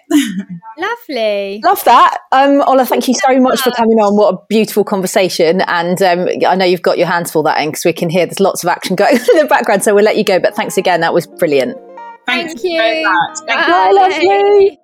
Lovely. 0.78 1.62
Love 1.64 1.84
that. 1.86 2.20
Um, 2.32 2.62
Ola, 2.62 2.86
thank 2.86 3.08
you 3.08 3.14
so 3.14 3.40
much 3.40 3.62
for 3.62 3.72
coming 3.72 3.98
on. 4.00 4.16
What 4.16 4.34
a 4.34 4.38
beautiful 4.48 4.84
conversation. 4.84 5.62
And 5.62 6.02
um, 6.02 6.28
I 6.48 6.56
know 6.56 6.66
you've 6.66 6.82
got 6.82 6.98
your 6.98 7.08
hands 7.08 7.32
full 7.32 7.44
that 7.44 7.60
end 7.60 7.72
because 7.72 7.86
we 7.86 7.94
can 7.94 8.10
hear 8.10 8.26
there's 8.26 8.40
lots 8.40 8.64
of 8.64 8.70
action 8.70 8.96
going 8.98 9.18
on 9.18 9.26
in 9.32 9.38
the 9.38 9.46
background. 9.46 9.84
So 9.84 9.94
we'll 9.94 10.06
let 10.06 10.18
you 10.18 10.24
go. 10.24 10.40
But 10.40 10.56
thanks 10.56 10.78
again. 10.78 11.02
That 11.02 11.14
was 11.14 11.28
brilliant. 11.28 11.78
Thanks 12.26 12.54
thank 12.54 12.64
you. 12.64 12.78
very 12.78 13.04
much. 13.04 13.38
Thank 13.46 13.68
Bye, 13.68 13.92
lovely. 13.92 14.80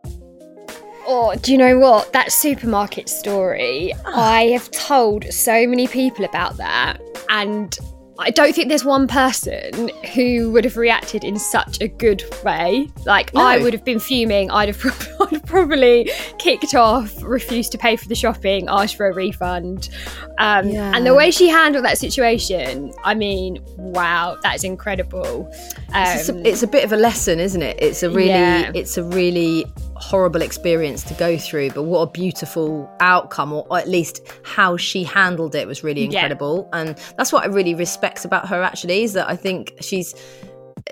Oh, 1.07 1.35
do 1.35 1.51
you 1.51 1.57
know 1.57 1.77
what? 1.77 2.11
That 2.13 2.31
supermarket 2.31 3.09
story, 3.09 3.93
I 4.05 4.45
have 4.47 4.71
told 4.71 5.31
so 5.31 5.67
many 5.67 5.87
people 5.87 6.25
about 6.25 6.57
that. 6.57 6.99
And 7.29 7.77
I 8.17 8.29
don't 8.31 8.55
think 8.55 8.69
there's 8.69 8.85
one 8.85 9.07
person 9.07 9.89
who 10.13 10.51
would 10.51 10.63
have 10.63 10.77
reacted 10.77 11.23
in 11.23 11.37
such 11.37 11.81
a 11.81 11.87
good 11.87 12.23
way. 12.43 12.89
Like 13.05 13.33
no. 13.33 13.41
I 13.41 13.57
would 13.57 13.73
have 13.73 13.83
been 13.83 13.99
fuming. 13.99 14.49
I'd 14.51 14.69
have, 14.69 15.17
I'd 15.21 15.31
have, 15.31 15.45
probably 15.45 16.09
kicked 16.37 16.73
off, 16.75 17.21
refused 17.21 17.73
to 17.73 17.77
pay 17.77 17.97
for 17.97 18.07
the 18.07 18.15
shopping, 18.15 18.67
asked 18.69 18.95
for 18.95 19.07
a 19.07 19.13
refund. 19.13 19.89
Um, 20.37 20.69
yeah. 20.69 20.93
And 20.95 21.05
the 21.05 21.13
way 21.13 21.29
she 21.29 21.49
handled 21.49 21.83
that 21.83 21.97
situation, 21.97 22.93
I 23.03 23.15
mean, 23.15 23.59
wow, 23.75 24.37
that's 24.41 24.63
incredible. 24.63 25.51
Um, 25.93 26.03
it's, 26.07 26.29
a, 26.29 26.47
it's, 26.47 26.63
a, 26.63 26.67
bit 26.67 26.85
of 26.85 26.93
a 26.93 26.97
lesson, 26.97 27.39
isn't 27.39 27.61
it? 27.61 27.77
It's 27.81 28.01
a 28.01 28.09
really, 28.09 28.29
yeah. 28.29 28.71
it's 28.73 28.97
a 28.97 29.03
really 29.03 29.65
horrible 29.95 30.41
experience 30.41 31.03
to 31.03 31.13
go 31.13 31.37
through, 31.37 31.71
but 31.71 31.83
what 31.83 32.01
a 32.01 32.11
beautiful 32.11 32.89
outcome, 32.99 33.53
or 33.53 33.77
at 33.77 33.87
least 33.87 34.21
how 34.43 34.77
she 34.77 35.03
handled 35.03 35.55
it 35.55 35.67
was 35.67 35.83
really 35.83 36.03
incredible. 36.03 36.69
Yeah. 36.71 36.79
And 36.79 36.97
that's 37.17 37.31
what 37.31 37.43
I 37.43 37.47
really 37.47 37.75
respect 37.75 38.25
about 38.25 38.47
her 38.49 38.61
actually, 38.61 39.03
is 39.03 39.13
that 39.13 39.29
I 39.29 39.35
think 39.35 39.73
she's 39.81 40.15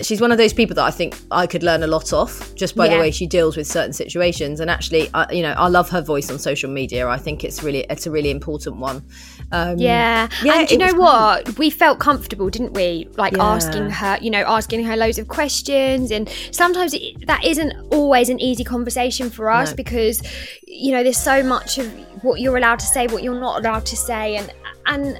she's 0.02 0.20
one 0.20 0.32
of 0.32 0.40
those 0.40 0.54
people 0.54 0.76
that 0.76 0.84
I 0.84 0.90
think 0.90 1.16
I 1.30 1.46
could 1.46 1.62
learn 1.62 1.84
a 1.84 1.88
lot 1.88 2.14
off 2.14 2.56
just 2.56 2.76
by 2.76 2.88
yeah. 2.88 2.96
the 2.96 3.00
way 3.00 3.12
she 3.12 3.28
deals 3.28 3.56
with 3.56 3.68
certain 3.68 3.94
situations. 3.94 4.60
And 4.60 4.72
actually, 4.72 5.08
I, 5.14 5.32
you 5.32 5.44
know, 5.44 5.52
I 5.52 5.68
love 5.68 5.88
her 5.90 6.02
voice 6.02 6.32
on 6.32 6.40
social 6.40 6.70
media. 6.70 7.08
I 7.08 7.20
think 7.20 7.44
it's 7.44 7.62
really, 7.62 7.86
it's 7.92 8.08
a 8.08 8.12
really 8.12 8.32
important 8.32 8.78
one. 8.78 9.06
Um, 9.52 9.78
yeah. 9.78 10.30
yeah, 10.42 10.62
and 10.62 10.72
you 10.72 10.80
know 10.80 10.96
what? 10.96 11.60
We 11.60 11.70
felt 11.70 12.00
comfortable, 12.00 12.50
didn't 12.50 12.74
we? 12.74 13.08
Like 13.18 13.34
yeah. 13.34 13.44
asking 13.44 13.92
her, 13.92 14.18
you 14.20 14.32
know, 14.32 14.44
asking 14.48 14.84
her 14.84 14.98
loads 14.98 15.20
of 15.20 15.28
questions, 15.28 16.10
and 16.10 16.28
sometimes 16.52 16.96
it, 16.96 17.28
that 17.28 17.44
isn't 17.46 17.74
always 17.94 18.30
an 18.30 18.40
easy 18.40 18.64
conversation 18.64 19.30
for 19.30 19.52
us 19.52 19.70
no. 19.70 19.76
because, 19.76 20.24
you 20.68 20.92
know, 20.92 21.04
there's 21.04 21.18
so 21.18 21.44
much 21.44 21.78
of 21.78 21.88
what 22.24 22.40
you're 22.40 22.58
allowed 22.58 22.80
to 22.80 22.88
say, 22.88 23.06
what 23.08 23.22
you're 23.22 23.40
not 23.40 23.60
allowed 23.60 23.86
to 23.86 23.96
say, 23.96 24.38
and 24.38 24.52
and 24.88 25.20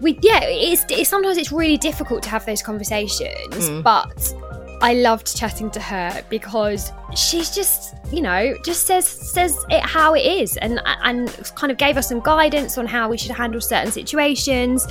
we 0.00 0.18
yeah, 0.22 0.40
it's, 0.42 0.84
it's 0.88 1.10
sometimes 1.10 1.36
it's 1.36 1.52
really 1.52 1.76
difficult 1.76 2.22
to 2.24 2.28
have 2.30 2.46
those 2.46 2.62
conversations, 2.62 3.70
but 3.82 4.34
I 4.82 4.94
loved 4.94 5.36
chatting 5.36 5.70
to 5.72 5.80
her 5.80 6.24
because 6.30 6.90
she's 7.14 7.54
just, 7.54 7.94
you 8.10 8.22
know, 8.22 8.56
just 8.64 8.86
says 8.86 9.06
says 9.06 9.62
it 9.68 9.82
how 9.82 10.14
it 10.14 10.24
is, 10.24 10.56
and 10.56 10.80
and 11.04 11.28
kind 11.54 11.70
of 11.70 11.76
gave 11.76 11.98
us 11.98 12.08
some 12.08 12.20
guidance 12.20 12.78
on 12.78 12.86
how 12.86 13.10
we 13.10 13.18
should 13.18 13.32
handle 13.32 13.60
certain 13.60 13.92
situations. 13.92 14.86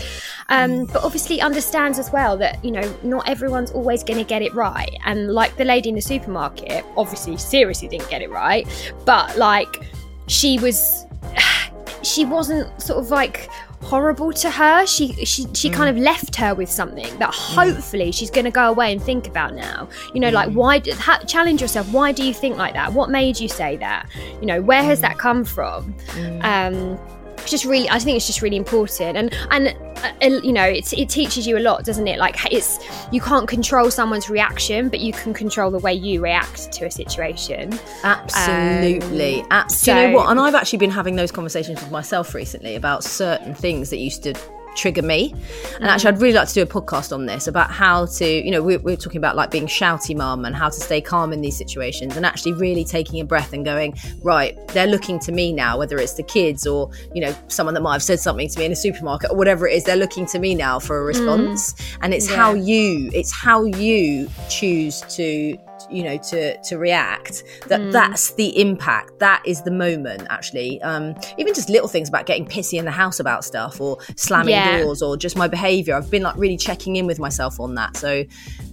Um, 0.49 0.85
but 0.85 1.03
obviously 1.03 1.41
understands 1.41 1.97
as 1.97 2.11
well 2.11 2.37
that 2.37 2.63
you 2.63 2.71
know 2.71 2.97
not 3.01 3.27
everyone's 3.27 3.71
always 3.71 4.03
going 4.03 4.19
to 4.19 4.25
get 4.25 4.43
it 4.43 4.53
right, 4.53 4.95
and 5.05 5.33
like 5.33 5.57
the 5.57 5.65
lady 5.65 5.89
in 5.89 5.95
the 5.95 6.01
supermarket, 6.01 6.85
obviously 6.95 7.37
seriously 7.37 7.87
didn't 7.87 8.09
get 8.11 8.21
it 8.21 8.29
right, 8.29 8.67
but 9.05 9.35
like 9.37 9.89
she 10.27 10.59
was, 10.59 11.07
she 12.03 12.25
wasn't 12.25 12.79
sort 12.79 12.99
of 12.99 13.09
like 13.09 13.49
horrible 13.81 14.31
to 14.33 14.49
her. 14.49 14.85
She 14.85 15.13
she 15.25 15.47
she 15.53 15.69
mm. 15.69 15.73
kind 15.73 15.89
of 15.89 15.97
left 15.97 16.35
her 16.35 16.53
with 16.53 16.69
something 16.69 17.17
that 17.19 17.33
mm. 17.33 17.55
hopefully 17.55 18.11
she's 18.11 18.29
going 18.29 18.45
to 18.45 18.51
go 18.51 18.69
away 18.69 18.91
and 18.91 19.01
think 19.01 19.27
about 19.27 19.53
now. 19.53 19.87
You 20.13 20.19
know, 20.19 20.29
like 20.29 20.49
mm. 20.49 20.53
why 20.53 20.79
did 20.79 20.95
ha- 20.95 21.23
challenge 21.27 21.61
yourself? 21.61 21.91
Why 21.91 22.11
do 22.11 22.23
you 22.23 22.33
think 22.33 22.57
like 22.57 22.73
that? 22.73 22.93
What 22.93 23.09
made 23.09 23.39
you 23.39 23.47
say 23.47 23.77
that? 23.77 24.09
You 24.41 24.47
know, 24.47 24.61
where 24.61 24.83
has 24.83 25.01
that 25.01 25.17
come 25.17 25.43
from? 25.43 25.95
Um, 26.41 26.99
it's 27.41 27.51
just 27.51 27.65
really, 27.65 27.89
I 27.89 27.99
think 27.99 28.15
it's 28.17 28.27
just 28.27 28.41
really 28.41 28.57
important, 28.57 29.17
and 29.17 29.33
and 29.51 29.75
uh, 29.97 30.39
you 30.43 30.53
know, 30.53 30.63
it's, 30.63 30.93
it 30.93 31.09
teaches 31.09 31.45
you 31.47 31.57
a 31.57 31.59
lot, 31.59 31.83
doesn't 31.83 32.07
it? 32.07 32.19
Like 32.19 32.51
it's 32.51 32.79
you 33.11 33.21
can't 33.21 33.47
control 33.47 33.91
someone's 33.91 34.29
reaction, 34.29 34.89
but 34.89 34.99
you 34.99 35.13
can 35.13 35.33
control 35.33 35.71
the 35.71 35.79
way 35.79 35.93
you 35.93 36.21
react 36.21 36.71
to 36.73 36.85
a 36.85 36.91
situation. 36.91 37.77
Absolutely. 38.03 39.41
Um, 39.41 39.47
Abs- 39.51 39.81
Do 39.81 39.91
you 39.91 39.97
know 40.07 40.15
what? 40.15 40.29
And 40.29 40.39
I've 40.39 40.55
actually 40.55 40.79
been 40.79 40.91
having 40.91 41.15
those 41.15 41.31
conversations 41.31 41.81
with 41.81 41.91
myself 41.91 42.33
recently 42.33 42.75
about 42.75 43.03
certain 43.03 43.53
things 43.53 43.89
that 43.89 43.97
used 43.97 44.23
to 44.23 44.33
trigger 44.79 45.01
me. 45.01 45.31
And 45.31 45.83
mm. 45.83 45.87
actually, 45.87 46.13
I'd 46.13 46.21
really 46.21 46.33
like 46.33 46.47
to 46.47 46.53
do 46.53 46.61
a 46.61 46.65
podcast 46.65 47.13
on 47.13 47.25
this 47.25 47.47
about 47.47 47.71
how 47.71 48.05
to, 48.05 48.25
you 48.25 48.51
know, 48.51 48.63
we're, 48.63 48.79
we're 48.79 48.95
talking 48.95 49.17
about 49.17 49.35
like 49.35 49.51
being 49.51 49.67
shouty 49.67 50.15
mum 50.15 50.45
and 50.45 50.55
how 50.55 50.69
to 50.69 50.79
stay 50.79 51.01
calm 51.01 51.33
in 51.33 51.41
these 51.41 51.57
situations 51.57 52.15
and 52.15 52.25
actually 52.25 52.53
really 52.53 52.83
taking 52.83 53.19
a 53.19 53.25
breath 53.25 53.53
and 53.53 53.65
going, 53.65 53.97
right, 54.23 54.57
they're 54.69 54.87
looking 54.87 55.19
to 55.19 55.31
me 55.31 55.51
now, 55.51 55.77
whether 55.77 55.97
it's 55.97 56.13
the 56.13 56.23
kids 56.23 56.65
or, 56.65 56.89
you 57.13 57.21
know, 57.21 57.35
someone 57.47 57.73
that 57.73 57.81
might 57.81 57.93
have 57.93 58.03
said 58.03 58.19
something 58.19 58.47
to 58.47 58.59
me 58.59 58.65
in 58.65 58.71
a 58.71 58.75
supermarket 58.75 59.31
or 59.31 59.37
whatever 59.37 59.67
it 59.67 59.73
is, 59.75 59.83
they're 59.83 59.95
looking 59.95 60.25
to 60.27 60.39
me 60.39 60.55
now 60.55 60.79
for 60.79 60.99
a 60.99 61.03
mm. 61.03 61.07
response. 61.07 61.75
And 62.01 62.13
it's 62.13 62.29
how 62.29 62.53
you, 62.53 63.09
it's 63.13 63.31
how 63.31 63.65
you 63.65 64.29
choose 64.49 65.01
to 65.01 65.57
you 65.91 66.03
know 66.03 66.17
to 66.17 66.57
to 66.63 66.77
react 66.77 67.43
that 67.67 67.91
that's 67.91 68.33
the 68.35 68.59
impact 68.59 69.19
that 69.19 69.41
is 69.45 69.61
the 69.63 69.71
moment 69.71 70.25
actually 70.29 70.81
um 70.81 71.15
even 71.37 71.53
just 71.53 71.69
little 71.69 71.87
things 71.87 72.07
about 72.09 72.25
getting 72.25 72.45
pissy 72.45 72.77
in 72.79 72.85
the 72.85 72.91
house 72.91 73.19
about 73.19 73.43
stuff 73.43 73.79
or 73.81 73.97
slamming 74.15 74.49
Yeah. 74.53 74.81
doors 74.81 75.01
or 75.01 75.17
just 75.17 75.35
my 75.37 75.47
behavior 75.47 75.95
i've 75.95 76.09
been 76.11 76.23
like 76.23 76.35
really 76.37 76.57
checking 76.57 76.95
in 76.95 77.05
with 77.07 77.19
myself 77.19 77.59
on 77.59 77.75
that 77.75 77.95
so 77.97 78.23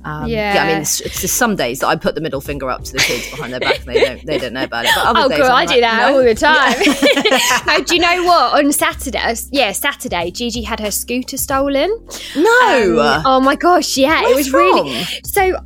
um 0.04 0.26
yeah, 0.28 0.62
i 0.62 0.66
mean 0.72 0.82
it's, 0.82 1.00
it's 1.00 1.20
just 1.20 1.36
some 1.36 1.56
days 1.56 1.80
that 1.80 1.86
i 1.88 1.96
put 1.96 2.14
the 2.14 2.20
middle 2.20 2.40
finger 2.40 2.68
up 2.70 2.84
to 2.84 2.92
the 2.92 2.98
kids 2.98 3.30
behind 3.30 3.52
their 3.52 3.60
back 3.60 3.78
and 3.78 3.86
they 3.86 4.00
don't 4.04 4.26
they 4.26 4.38
don't 4.38 4.52
know 4.52 4.64
about 4.64 4.84
it 4.84 4.90
but 4.94 5.06
other 5.06 5.20
Oh, 5.20 5.28
days 5.28 5.38
God, 5.38 5.46
I'm 5.46 5.52
I 5.52 5.64
like, 5.64 5.68
do 5.74 5.80
that 5.80 6.10
no. 6.10 6.16
all 6.18 6.24
the 6.24 6.34
time. 7.66 7.66
no, 7.78 7.84
do 7.84 7.94
you 7.94 8.00
know 8.00 8.24
what? 8.24 8.64
On 8.64 8.72
Saturday, 8.72 9.34
yeah, 9.50 9.72
Saturday, 9.72 10.30
Gigi 10.30 10.62
had 10.62 10.78
her 10.80 10.90
scooter 10.90 11.36
stolen. 11.36 11.88
no 12.36 13.00
Um, 13.00 13.22
oh 13.24 13.40
my 13.40 13.56
gosh, 13.56 13.96
yeah, 13.96 14.22
Where 14.22 14.32
it 14.32 14.36
was 14.36 14.52
really 14.52 15.04
from? 15.04 15.20
so. 15.24 15.58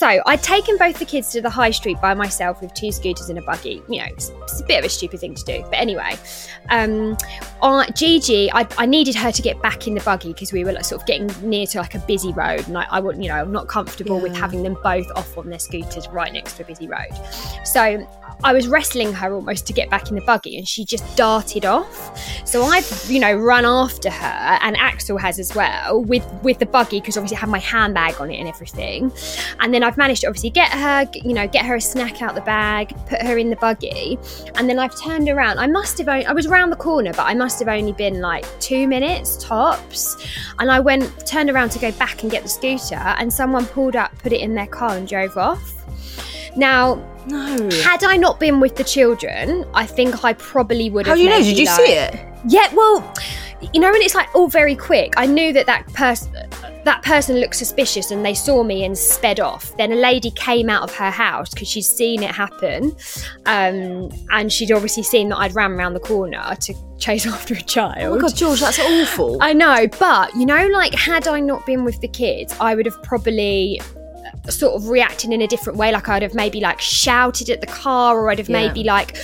So 0.00 0.22
I'd 0.24 0.42
taken 0.42 0.78
both 0.78 0.98
the 0.98 1.04
kids 1.04 1.30
to 1.32 1.42
the 1.42 1.50
high 1.50 1.72
street 1.72 2.00
by 2.00 2.14
myself 2.14 2.62
with 2.62 2.72
two 2.72 2.90
scooters 2.90 3.28
and 3.28 3.38
a 3.38 3.42
buggy. 3.42 3.82
You 3.86 3.98
know, 3.98 4.06
it's, 4.06 4.30
it's 4.44 4.58
a 4.58 4.64
bit 4.64 4.78
of 4.78 4.86
a 4.86 4.88
stupid 4.88 5.20
thing 5.20 5.34
to 5.34 5.44
do, 5.44 5.60
but 5.64 5.74
anyway, 5.74 6.16
um, 6.70 7.18
Gigi, 7.94 8.50
I, 8.50 8.66
I 8.78 8.86
needed 8.86 9.14
her 9.16 9.30
to 9.30 9.42
get 9.42 9.60
back 9.60 9.86
in 9.86 9.92
the 9.92 10.00
buggy 10.00 10.32
because 10.32 10.54
we 10.54 10.64
were 10.64 10.72
like, 10.72 10.86
sort 10.86 11.02
of 11.02 11.06
getting 11.06 11.28
near 11.46 11.66
to 11.66 11.80
like 11.80 11.94
a 11.94 11.98
busy 11.98 12.32
road, 12.32 12.66
and 12.66 12.78
I, 12.78 12.86
I 12.90 12.98
would, 12.98 13.22
you 13.22 13.28
know, 13.28 13.34
I'm 13.34 13.52
not 13.52 13.68
comfortable 13.68 14.18
with 14.18 14.34
having 14.34 14.62
them 14.62 14.74
both 14.82 15.06
off 15.16 15.36
on 15.36 15.50
their 15.50 15.58
scooters 15.58 16.08
right 16.08 16.32
next 16.32 16.56
to 16.56 16.62
a 16.62 16.66
busy 16.66 16.88
road. 16.88 17.10
So 17.64 18.08
I 18.42 18.52
was 18.52 18.68
wrestling 18.68 19.12
her 19.12 19.34
almost 19.34 19.66
to 19.66 19.72
get 19.72 19.90
back 19.90 20.08
in 20.08 20.14
the 20.14 20.22
buggy, 20.22 20.56
and 20.56 20.66
she 20.66 20.84
just 20.84 21.16
darted 21.16 21.64
off. 21.64 22.18
So 22.46 22.62
I've, 22.62 23.06
you 23.08 23.20
know, 23.20 23.34
run 23.34 23.64
after 23.64 24.10
her, 24.10 24.58
and 24.62 24.76
Axel 24.76 25.18
has 25.18 25.38
as 25.38 25.54
well 25.54 26.02
with 26.02 26.26
with 26.42 26.58
the 26.58 26.66
buggy 26.66 27.00
because 27.00 27.16
obviously 27.16 27.36
I 27.36 27.40
have 27.40 27.48
my 27.48 27.58
handbag 27.58 28.20
on 28.20 28.30
it 28.30 28.38
and 28.38 28.48
everything. 28.48 29.12
And 29.60 29.74
then 29.74 29.82
I've 29.82 29.96
managed 29.96 30.22
to 30.22 30.28
obviously 30.28 30.50
get 30.50 30.70
her, 30.70 31.06
you 31.14 31.34
know, 31.34 31.46
get 31.46 31.66
her 31.66 31.76
a 31.76 31.80
snack 31.80 32.22
out 32.22 32.34
the 32.34 32.40
bag, 32.40 32.94
put 33.06 33.22
her 33.22 33.36
in 33.38 33.50
the 33.50 33.56
buggy, 33.56 34.18
and 34.56 34.68
then 34.68 34.78
I've 34.78 34.98
turned 35.00 35.28
around. 35.28 35.58
I 35.58 35.66
must 35.66 35.98
have 35.98 36.08
only, 36.08 36.26
I 36.26 36.32
was 36.32 36.46
around 36.46 36.70
the 36.70 36.76
corner, 36.76 37.12
but 37.12 37.26
I 37.26 37.34
must 37.34 37.58
have 37.58 37.68
only 37.68 37.92
been 37.92 38.20
like 38.20 38.46
two 38.60 38.88
minutes 38.88 39.36
tops. 39.36 40.16
And 40.58 40.70
I 40.70 40.80
went 40.80 41.26
turned 41.26 41.50
around 41.50 41.70
to 41.70 41.78
go 41.78 41.92
back 41.92 42.22
and 42.22 42.30
get 42.30 42.42
the 42.42 42.48
scooter, 42.48 42.94
and 42.94 43.32
someone 43.32 43.66
pulled 43.66 43.96
up, 43.96 44.16
put 44.18 44.32
it 44.32 44.40
in 44.40 44.54
their 44.54 44.66
car, 44.66 44.96
and 44.96 45.06
drove 45.06 45.36
off. 45.36 45.74
Now, 46.56 46.96
no 47.30 47.70
had 47.82 48.04
I 48.04 48.16
not 48.16 48.38
been 48.40 48.60
with 48.60 48.76
the 48.76 48.84
children, 48.84 49.64
I 49.74 49.86
think 49.86 50.24
I 50.24 50.32
probably 50.34 50.90
would 50.90 51.06
how 51.06 51.12
have. 51.12 51.18
do 51.18 51.22
you 51.24 51.30
know 51.30 51.38
did 51.38 51.58
you 51.58 51.66
like- 51.66 51.76
see 51.86 51.92
it 51.92 52.20
Yeah, 52.48 52.72
well, 52.74 53.14
you 53.74 53.80
know, 53.80 53.90
when 53.92 54.00
it's 54.00 54.14
like 54.14 54.34
all 54.34 54.48
very 54.48 54.74
quick, 54.74 55.12
I 55.18 55.26
knew 55.26 55.52
that 55.52 55.66
that 55.66 55.86
person. 55.92 56.32
That 56.84 57.02
person 57.02 57.36
looked 57.36 57.56
suspicious 57.56 58.10
and 58.10 58.24
they 58.24 58.32
saw 58.32 58.62
me 58.62 58.84
and 58.86 58.96
sped 58.96 59.38
off. 59.38 59.76
Then 59.76 59.92
a 59.92 59.96
lady 59.96 60.30
came 60.30 60.70
out 60.70 60.82
of 60.82 60.94
her 60.94 61.10
house 61.10 61.50
because 61.50 61.68
she'd 61.68 61.82
seen 61.82 62.22
it 62.22 62.30
happen. 62.30 62.96
Um, 63.44 64.08
and 64.30 64.50
she'd 64.50 64.72
obviously 64.72 65.02
seen 65.02 65.28
that 65.28 65.36
I'd 65.36 65.54
ran 65.54 65.72
around 65.72 65.92
the 65.92 66.00
corner 66.00 66.56
to 66.58 66.74
chase 66.98 67.26
after 67.34 67.52
a 67.52 67.60
child. 67.60 67.98
oh 68.12 68.14
my 68.16 68.20
god 68.22 68.34
george 68.34 68.60
that's 68.60 68.78
awful 68.78 69.36
I 69.42 69.52
know, 69.52 69.86
but 69.98 70.34
you 70.34 70.46
know, 70.46 70.66
like 70.68 70.94
had 70.94 71.28
I 71.28 71.38
not 71.40 71.66
been 71.66 71.84
with 71.84 72.00
the 72.00 72.08
kids, 72.08 72.54
I 72.60 72.74
would 72.74 72.86
have 72.86 73.02
probably 73.02 73.78
sort 74.48 74.74
of 74.74 74.88
reacting 74.88 75.32
in 75.32 75.42
a 75.42 75.46
different 75.46 75.78
way. 75.78 75.92
Like 75.92 76.08
I'd 76.08 76.22
have 76.22 76.34
maybe 76.34 76.60
like 76.60 76.80
shouted 76.80 77.50
at 77.50 77.60
the 77.60 77.66
car, 77.66 78.18
or 78.18 78.30
I'd 78.30 78.38
have 78.38 78.48
Yeah. 78.48 78.66
maybe 78.68 78.84
like 78.84 79.16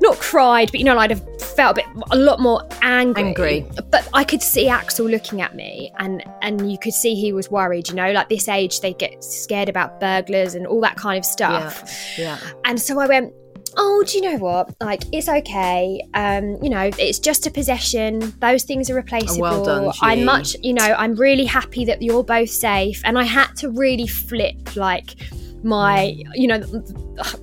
not 0.00 0.18
cried, 0.18 0.70
but 0.70 0.80
you 0.80 0.84
know, 0.84 0.98
I'd 0.98 1.10
have 1.10 1.40
felt 1.40 1.72
a 1.78 1.82
bit 1.82 2.04
a 2.10 2.16
lot 2.16 2.40
more 2.40 2.66
angry. 2.82 3.22
Angry. 3.24 3.66
But 3.90 4.08
I 4.14 4.24
could 4.24 4.42
see 4.42 4.68
Axel 4.68 5.06
looking 5.06 5.42
at 5.42 5.54
me, 5.54 5.92
and 5.98 6.24
and 6.42 6.70
you 6.70 6.78
could 6.78 6.94
see 6.94 7.14
he 7.14 7.32
was 7.32 7.50
worried. 7.50 7.88
You 7.88 7.94
know, 7.94 8.10
like 8.12 8.28
this 8.28 8.48
age, 8.48 8.80
they 8.80 8.94
get 8.94 9.22
scared 9.22 9.68
about 9.68 10.00
burglars 10.00 10.54
and 10.54 10.66
all 10.66 10.80
that 10.80 10.96
kind 10.96 11.18
of 11.18 11.24
stuff. 11.24 12.16
yeah 12.18 12.38
And 12.64 12.80
so 12.80 12.98
I 13.00 13.06
went, 13.06 13.32
Oh, 13.78 14.02
do 14.06 14.16
you 14.16 14.22
know 14.22 14.38
what? 14.38 14.74
Like, 14.80 15.02
it's 15.12 15.28
okay. 15.28 16.00
Um, 16.14 16.56
you 16.62 16.70
know, 16.70 16.90
it's 16.98 17.18
just 17.18 17.46
a 17.46 17.50
possession. 17.50 18.32
Those 18.40 18.64
things 18.64 18.88
are 18.90 18.94
replaceable. 18.94 19.40
well 19.42 19.64
done, 19.64 19.92
I'm 20.00 20.24
much, 20.24 20.56
you 20.62 20.72
know, 20.72 20.94
I'm 20.98 21.14
really 21.14 21.44
happy 21.44 21.84
that 21.84 22.00
you're 22.02 22.24
both 22.24 22.50
safe. 22.50 23.02
And 23.04 23.18
I 23.18 23.24
had 23.24 23.52
to 23.56 23.70
really 23.70 24.06
flip, 24.06 24.76
like, 24.76 25.14
my, 25.62 26.16
you 26.34 26.46
know, 26.46 26.62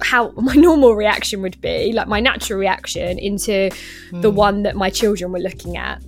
how 0.02 0.32
my 0.32 0.54
normal 0.68 0.96
reaction 0.96 1.42
would 1.42 1.60
be, 1.62 1.92
like 1.94 2.08
my 2.08 2.20
natural 2.20 2.58
reaction, 2.60 3.20
into 3.20 3.70
the 4.12 4.30
Hmm. 4.32 4.36
one 4.36 4.64
that 4.64 4.76
my 4.76 4.90
children 4.90 5.32
were 5.32 5.40
looking 5.40 5.78
at. 5.78 6.02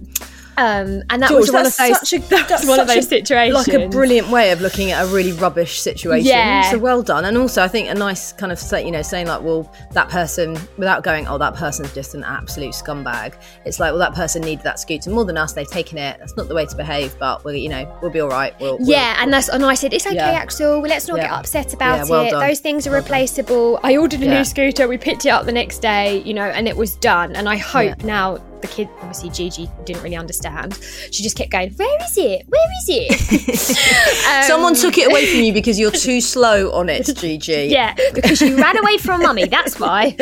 Um, 0.57 1.03
and 1.09 1.21
that 1.21 1.29
George, 1.29 1.41
was 1.41 1.51
one 1.51 1.65
of 1.65 1.75
those. 1.75 1.99
such 1.99 2.13
a- 2.13 2.19
that 2.29 2.31
was 2.41 2.47
that's 2.49 2.67
one 2.67 2.79
of 2.79 2.87
those 2.87 2.97
a- 3.05 3.09
situations. 3.09 3.67
like 3.67 3.75
a 3.77 3.87
brilliant 3.89 4.29
way 4.29 4.51
of 4.51 4.61
looking 4.61 4.91
at 4.91 5.03
a 5.05 5.07
really 5.07 5.31
rubbish 5.33 5.79
situation. 5.81 6.27
Yeah. 6.27 6.69
So 6.71 6.77
well 6.79 7.01
done. 7.03 7.25
And 7.25 7.37
also, 7.37 7.61
I 7.63 7.67
think 7.67 7.89
a 7.89 7.93
nice 7.93 8.31
kind 8.33 8.51
of 8.51 8.59
say, 8.59 8.85
you 8.85 8.91
know, 8.91 9.01
saying 9.01 9.27
like, 9.27 9.41
well, 9.41 9.71
that 9.91 10.09
person, 10.09 10.57
without 10.77 11.03
going, 11.03 11.27
oh, 11.27 11.37
that 11.37 11.55
person's 11.55 11.93
just 11.93 12.15
an 12.15 12.23
absolute 12.23 12.73
scumbag. 12.73 13.35
It's 13.65 13.79
like, 13.79 13.91
well, 13.91 13.99
that 13.99 14.13
person 14.13 14.41
needed 14.43 14.63
that 14.63 14.79
scooter 14.79 15.09
more 15.09 15.25
than 15.25 15.37
us. 15.37 15.53
They've 15.53 15.67
taken 15.69 15.97
it. 15.97 16.17
That's 16.19 16.35
not 16.37 16.47
the 16.47 16.55
way 16.55 16.65
to 16.65 16.75
behave, 16.75 17.17
but 17.19 17.43
we'll, 17.43 17.55
you 17.55 17.69
know, 17.69 17.97
we'll 18.01 18.11
be 18.11 18.19
all 18.21 18.29
right. 18.29 18.53
We'll, 18.59 18.77
we'll- 18.77 18.87
Yeah, 18.89 19.15
and 19.19 19.31
that's 19.33 19.49
and 19.49 19.63
I 19.65 19.73
said 19.73 19.93
it's 19.93 20.05
okay, 20.05 20.15
Yeah. 20.15 20.31
Axel. 20.31 20.81
Well, 20.81 20.89
let's 20.89 21.07
not 21.07 21.17
get 21.19 21.31
upset 21.31 21.73
about 21.73 21.97
Yeah, 21.97 22.05
well 22.09 22.25
it. 22.25 22.31
done. 22.31 22.47
Those 22.47 22.59
things 22.59 22.87
are 22.87 22.91
Well 22.91 23.01
done. 23.01 23.05
replaceable. 23.11 23.79
I 23.83 23.97
ordered 23.97 24.21
a 24.21 24.25
Yeah. 24.25 24.37
new 24.37 24.45
scooter. 24.45 24.87
We 24.87 24.97
picked 24.97 25.25
it 25.25 25.29
up 25.29 25.45
the 25.45 25.51
next 25.51 25.79
day, 25.79 26.21
you 26.23 26.33
know, 26.33 26.45
and 26.45 26.67
it 26.67 26.75
was 26.77 26.95
done. 26.95 27.35
And 27.35 27.49
I 27.49 27.57
hope 27.57 27.95
Yeah. 27.99 28.05
now 28.05 28.37
the 28.65 28.73
kid, 28.73 28.89
obviously 29.01 29.29
Gigi 29.29 29.69
didn't 29.85 30.03
really 30.03 30.15
understand. 30.15 30.79
She 31.11 31.23
just 31.23 31.37
kept 31.37 31.51
going, 31.51 31.71
"Where 31.73 32.03
is 32.03 32.17
it? 32.17 32.45
Where 32.47 32.69
is 32.81 32.87
it?" 32.89 33.95
Um, 34.25 34.43
Someone 34.43 34.75
took 34.75 34.97
it 34.97 35.09
away 35.09 35.27
from 35.27 35.41
you 35.41 35.53
because 35.53 35.79
you're 35.79 35.91
too 35.91 36.19
slow 36.21 36.71
on 36.71 36.89
it, 36.89 37.05
Gigi. 37.15 37.67
Yeah, 37.75 37.93
because 38.13 38.41
you 38.41 38.57
ran 38.57 38.77
away 38.77 38.97
from 38.97 39.21
mummy. 39.21 39.45
That's 39.45 39.79
why. 39.79 40.11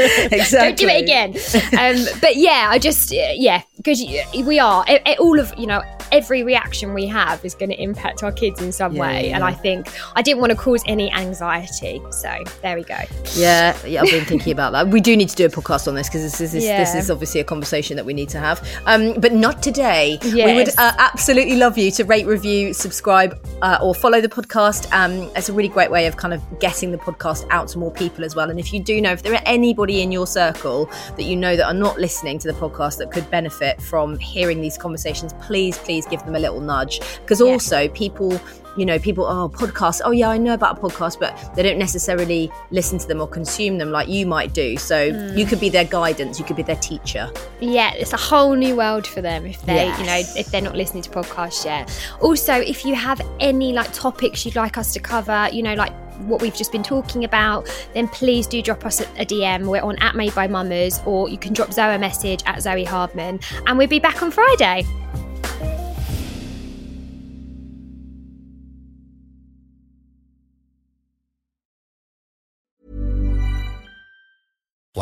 Don't 0.51 0.77
do 0.77 0.87
it 0.87 1.03
again. 1.03 1.29
Um, 1.77 2.05
but 2.19 2.35
yeah, 2.35 2.67
I 2.69 2.79
just 2.79 3.11
uh, 3.11 3.33
yeah, 3.35 3.61
because 3.77 4.01
we 4.01 4.59
are 4.59 4.85
all 5.19 5.39
of 5.39 5.53
you 5.57 5.67
know 5.67 5.81
every 6.13 6.43
reaction 6.43 6.93
we 6.93 7.07
have 7.07 7.43
is 7.43 7.55
going 7.55 7.69
to 7.69 7.81
impact 7.81 8.23
our 8.23 8.31
kids 8.31 8.61
in 8.61 8.71
some 8.71 8.93
Yeah, 8.93 9.01
way, 9.01 9.29
yeah, 9.29 9.35
and 9.35 9.43
I 9.43 9.51
think 9.51 9.87
I 10.15 10.21
didn't 10.21 10.39
want 10.39 10.51
to 10.51 10.57
cause 10.57 10.83
any 10.85 11.11
anxiety. 11.11 12.01
So 12.11 12.31
there 12.61 12.77
we 12.77 12.83
go. 12.83 12.99
Yeah, 13.35 13.75
yeah, 13.85 14.01
I've 14.03 14.11
been 14.11 14.23
thinking 14.23 14.53
about 14.53 14.71
that. 14.73 14.87
We 14.87 15.01
do 15.01 15.17
need 15.17 15.29
to 15.29 15.35
do 15.35 15.45
a 15.45 15.49
podcast 15.49 15.87
on 15.87 15.95
this 15.95 16.07
because 16.07 16.21
this 16.21 16.39
is 16.39 16.51
this, 16.53 16.63
this 16.63 16.95
is 16.95 17.11
obviously 17.11 17.41
a 17.41 17.43
conversation 17.43 17.97
that 17.97 18.05
we 18.05 18.13
need 18.13 18.29
to 18.29 18.39
have. 18.39 18.65
Um, 18.85 19.15
but 19.15 19.33
not 19.33 19.63
today. 19.63 20.19
We 20.23 20.53
would 20.53 20.69
uh, 20.77 20.93
absolutely 20.99 21.55
love 21.55 21.77
you 21.77 21.89
to 21.91 22.03
rate, 22.05 22.27
review, 22.27 22.73
subscribe, 22.73 23.37
uh, 23.61 23.79
or 23.81 23.95
follow 23.95 24.21
the 24.21 24.29
podcast. 24.29 24.91
Um, 24.93 25.31
it's 25.35 25.49
a 25.49 25.53
really 25.53 25.69
great 25.69 25.89
way 25.89 26.05
of 26.05 26.15
kind 26.17 26.33
of 26.33 26.41
getting 26.59 26.91
the 26.91 26.99
podcast 26.99 27.47
out 27.49 27.67
to 27.69 27.79
more 27.79 27.91
people 27.91 28.23
as 28.23 28.35
well. 28.35 28.51
And 28.51 28.59
if 28.59 28.71
you 28.71 28.83
do 28.83 29.01
know 29.01 29.11
if 29.11 29.23
there 29.23 29.33
are 29.33 29.41
anybody 29.45 30.01
in 30.01 30.11
your 30.11 30.27
circle 30.27 30.85
that 31.15 31.23
you 31.23 31.35
know 31.35 31.55
that 31.55 31.65
are 31.65 31.73
not 31.73 31.97
listening 31.97 32.37
to 32.39 32.51
the 32.51 32.57
podcast 32.59 32.99
that 32.99 33.11
could 33.11 33.29
benefit 33.31 33.81
from 33.81 34.19
hearing 34.19 34.61
these 34.61 34.77
conversations, 34.77 35.33
please, 35.41 35.77
please 35.79 36.02
please 36.03 36.09
give 36.09 36.25
them 36.25 36.35
a 36.35 36.39
little 36.39 36.59
nudge 36.59 36.99
because 37.21 37.41
also 37.41 37.87
people 37.89 38.39
you 38.75 38.87
know, 38.87 38.97
people, 38.97 39.23
oh, 39.25 39.49
podcasts, 39.49 40.01
oh, 40.03 40.09
yeah, 40.09 40.29
I 40.29 40.39
know 40.39 40.55
about 40.55 40.79
a 40.79 40.81
podcast, 40.81 41.19
but 41.19 41.37
they 41.55 41.61
don't 41.61 41.77
necessarily 41.77 42.51
listen 42.71 42.97
to 42.97 43.07
them 43.07 43.21
or 43.21 43.27
consume 43.27 43.77
them 43.77 43.91
like 43.91 44.07
you 44.07 44.25
might 44.25 44.51
do. 44.51 44.77
So 44.77 45.11
mm. 45.11 45.37
you 45.37 45.45
could 45.45 45.59
be 45.59 45.69
their 45.69 45.83
guidance, 45.83 46.39
you 46.39 46.45
could 46.45 46.55
be 46.55 46.63
their 46.63 46.77
teacher. 46.77 47.31
Yeah, 47.59 47.93
it's 47.93 48.13
a 48.13 48.17
whole 48.17 48.55
new 48.55 48.75
world 48.75 49.05
for 49.05 49.21
them 49.21 49.45
if 49.45 49.61
they, 49.61 49.75
yes. 49.75 49.99
you 49.99 50.07
know, 50.07 50.39
if 50.39 50.47
they're 50.47 50.59
not 50.59 50.75
listening 50.75 51.03
to 51.03 51.11
podcasts 51.11 51.63
yet. 51.63 51.87
Also, 52.19 52.55
if 52.55 52.83
you 52.83 52.95
have 52.95 53.21
any 53.39 53.73
like 53.73 53.93
topics 53.93 54.43
you'd 54.43 54.55
like 54.55 54.75
us 54.75 54.91
to 54.93 54.99
cover, 54.99 55.49
you 55.51 55.61
know, 55.61 55.75
like 55.75 55.93
what 56.21 56.41
we've 56.41 56.55
just 56.55 56.71
been 56.71 56.81
talking 56.81 57.25
about, 57.25 57.69
then 57.93 58.07
please 58.07 58.47
do 58.47 58.59
drop 58.63 58.87
us 58.87 59.01
a 59.01 59.05
DM. 59.23 59.67
We're 59.67 59.83
on 59.83 59.97
at 59.99 60.15
Made 60.15 60.33
by 60.33 60.47
Mamas, 60.47 60.99
or 61.05 61.29
you 61.29 61.37
can 61.37 61.53
drop 61.53 61.71
Zoe 61.71 61.93
a 61.93 61.99
message 61.99 62.41
at 62.47 62.59
Zoe 62.63 62.85
Hardman, 62.85 63.39
and 63.67 63.77
we'll 63.77 63.87
be 63.87 63.99
back 63.99 64.23
on 64.23 64.31
Friday. 64.31 64.83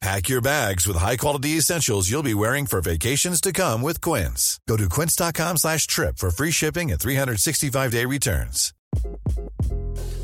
Pack 0.00 0.28
your 0.28 0.40
bags 0.40 0.86
with 0.86 0.96
high-quality 0.96 1.56
essentials 1.56 2.08
you'll 2.08 2.22
be 2.22 2.34
wearing 2.34 2.66
for 2.66 2.80
vacations 2.80 3.40
to 3.40 3.52
come 3.52 3.82
with 3.82 4.00
Quince. 4.00 4.60
Go 4.68 4.76
to 4.76 4.88
quince.com 4.88 5.56
slash 5.56 5.88
trip 5.88 6.18
for 6.18 6.30
free 6.30 6.52
shipping 6.52 6.92
and 6.92 7.00
365-day 7.00 8.04
returns. 8.04 8.72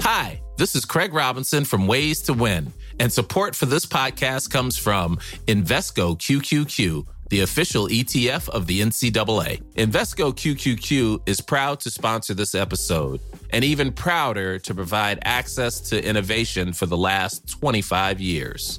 Hi, 0.00 0.40
this 0.58 0.76
is 0.76 0.84
Craig 0.84 1.12
Robinson 1.12 1.64
from 1.64 1.88
Ways 1.88 2.22
to 2.22 2.34
Win, 2.34 2.72
and 3.00 3.12
support 3.12 3.56
for 3.56 3.66
this 3.66 3.84
podcast 3.84 4.48
comes 4.48 4.78
from 4.78 5.16
Invesco 5.48 6.16
QQQ, 6.16 7.04
the 7.30 7.40
official 7.40 7.88
ETF 7.88 8.48
of 8.50 8.68
the 8.68 8.80
NCAA. 8.80 9.60
Invesco 9.74 10.32
QQQ 10.32 11.28
is 11.28 11.40
proud 11.40 11.80
to 11.80 11.90
sponsor 11.90 12.32
this 12.32 12.54
episode 12.54 13.20
and 13.50 13.64
even 13.64 13.90
prouder 13.90 14.60
to 14.60 14.72
provide 14.72 15.18
access 15.24 15.80
to 15.80 16.04
innovation 16.04 16.72
for 16.72 16.86
the 16.86 16.96
last 16.96 17.48
25 17.48 18.20
years. 18.20 18.78